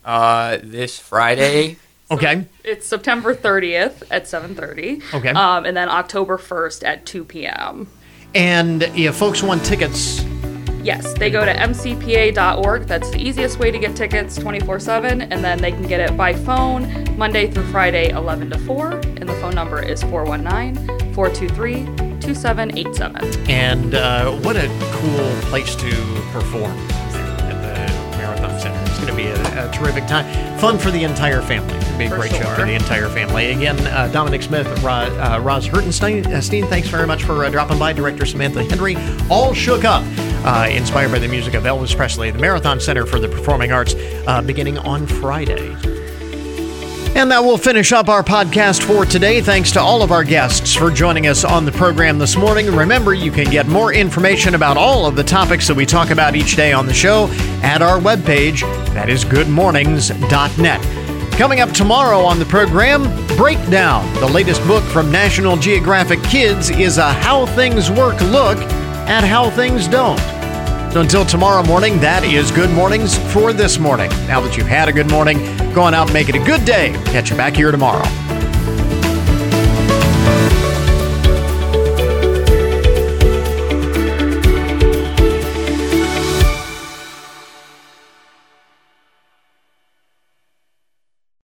Uh, 0.03 0.59
this 0.61 0.99
Friday. 0.99 1.78
Okay. 2.09 2.45
It's 2.63 2.88
September 2.88 3.36
30th 3.36 4.01
at 4.09 4.24
7:30. 4.24 5.13
Okay. 5.13 5.28
Um, 5.32 5.65
and 5.65 5.76
then 5.76 5.89
October 5.89 6.38
1st 6.38 6.88
at 6.88 7.05
2 7.05 7.26
p.m. 7.26 7.89
And 8.34 8.84
if 8.84 9.15
folks 9.15 9.43
want 9.43 9.65
tickets, 9.65 10.24
Yes, 10.88 11.14
they 11.16 11.30
go 11.30 11.44
to 11.44 11.54
mcpa.org. 11.54 12.84
That's 12.84 13.10
the 13.10 13.18
easiest 13.18 13.60
way 13.60 13.72
to 13.72 13.78
get 13.78 13.94
tickets 13.94 14.38
24 14.38 14.80
7. 14.80 15.22
And 15.22 15.44
then 15.44 15.58
they 15.58 15.74
can 15.74 15.86
get 15.86 16.00
it 16.00 16.16
by 16.16 16.34
phone 16.34 17.14
Monday 17.18 17.52
through 17.52 17.70
Friday, 17.74 18.12
11 18.12 18.52
to 18.52 18.58
4. 18.60 18.92
And 18.92 19.28
the 19.28 19.34
phone 19.42 19.54
number 19.54 19.84
is 19.84 20.02
419 20.04 21.14
423 21.14 21.86
2787. 22.22 23.50
and 23.50 23.96
uh, 23.96 24.32
what 24.40 24.56
a 24.56 24.68
cool 24.94 25.50
place 25.50 25.76
to 25.76 25.92
perform 26.32 26.72
It's 28.98 29.06
going 29.06 29.16
to 29.16 29.24
be 29.24 29.30
a, 29.30 29.70
a 29.70 29.72
terrific 29.72 30.08
time. 30.08 30.26
Fun 30.58 30.80
for 30.80 30.89
the 30.89 31.04
entire 31.04 31.39
family. 31.43 31.76
It'll 31.76 31.98
be 32.00 32.06
a 32.06 32.10
For 32.10 32.16
great 32.16 32.32
show 32.32 32.56
for 32.56 32.66
the 32.66 32.74
entire 32.74 33.08
family. 33.10 33.52
Again, 33.52 33.78
uh, 33.86 34.08
Dominic 34.12 34.41
Smith, 34.41 34.66
Ro- 34.82 34.91
uh, 34.91 35.39
Roz 35.39 35.68
Hertenstein, 35.68 36.26
uh, 36.26 36.68
thanks 36.68 36.88
very 36.88 37.06
much 37.06 37.24
for 37.24 37.45
uh, 37.45 37.50
dropping 37.52 37.78
by. 37.78 37.93
Director 37.93 38.26
Samantha 38.26 38.64
Henry, 38.64 38.95
all 39.30 39.54
shook 39.54 39.86
up. 39.86 40.04
Uh, 40.43 40.68
inspired 40.72 41.12
by 41.12 41.20
the 41.20 41.28
music 41.28 41.54
of 41.54 41.64
Elvis 41.64 41.95
Presley, 41.95 42.32
the 42.32 42.39
Marathon 42.39 42.80
Center 42.80 43.06
for 43.06 43.20
the 43.20 43.28
Performing 43.28 43.72
Arts, 43.72 43.93
uh, 44.28 44.41
beginning 44.41 44.78
on 44.80 45.06
Friday. 45.06 45.76
And 47.18 47.32
that 47.32 47.43
will 47.43 47.57
finish 47.57 47.93
up 47.93 48.09
our 48.09 48.22
podcast 48.22 48.84
for 48.84 49.03
today. 49.03 49.41
Thanks 49.41 49.72
to 49.72 49.82
all 49.82 50.03
of 50.03 50.11
our 50.11 50.24
guests 50.24 50.76
for 50.76 50.91
joining 50.91 51.26
us 51.26 51.43
on 51.43 51.65
the 51.65 51.72
program 51.72 52.20
this 52.20 52.38
morning. 52.38 52.68
Remember, 52.68 53.15
you 53.15 53.32
can 53.32 53.49
get 53.49 53.65
more 53.65 53.91
information 53.91 54.53
about 54.53 54.78
all 54.78 55.07
of 55.07 55.15
the 55.15 55.24
topics 55.24 55.68
that 55.68 55.74
we 55.74 55.84
talk 55.84 56.11
about 56.11 56.36
each 56.36 56.55
day 56.55 56.74
on 56.74 56.86
the 56.86 56.93
show 56.93 57.28
at 57.63 57.82
our 57.82 57.97
webpage. 57.97 58.61
That 58.93 59.09
is 59.09 59.26
goodmornings.net. 59.26 61.34
Coming 61.39 61.59
up 61.59 61.72
tomorrow 61.72 62.20
on 62.20 62.38
the 62.38 62.45
program, 62.45 63.05
Breakdown. 63.36 64.13
The 64.20 64.28
latest 64.28 64.61
book 64.68 64.84
from 64.84 65.11
National 65.11 65.57
Geographic 65.57 66.22
Kids 66.22 66.70
is 66.70 66.99
a 66.99 67.11
How 67.11 67.47
Things 67.47 67.89
Work 67.89 68.22
look 68.22 68.59
at 69.09 69.24
how 69.24 69.49
things 69.49 69.88
don't. 69.88 70.20
So 70.92 71.02
until 71.02 71.26
tomorrow 71.26 71.64
morning, 71.64 72.00
that 72.00 72.24
is 72.24 72.50
Good 72.50 72.72
Mornings 72.72 73.18
for 73.32 73.54
this 73.54 73.78
morning. 73.78 74.10
Now 74.28 74.42
that 74.42 74.58
you've 74.58 74.68
had 74.68 74.88
a 74.88 74.94
good 74.94 75.12
morning, 75.12 75.38
go 75.74 75.84
on 75.84 75.94
out 75.94 76.08
and 76.08 76.14
make 76.14 76.30
it 76.30 76.36
a 76.36 76.44
good 76.44 76.66
day. 76.66 76.94
Catch 77.06 77.30
you 77.30 77.38
back 77.38 77.56
here 77.56 77.72
tomorrow. 77.72 78.08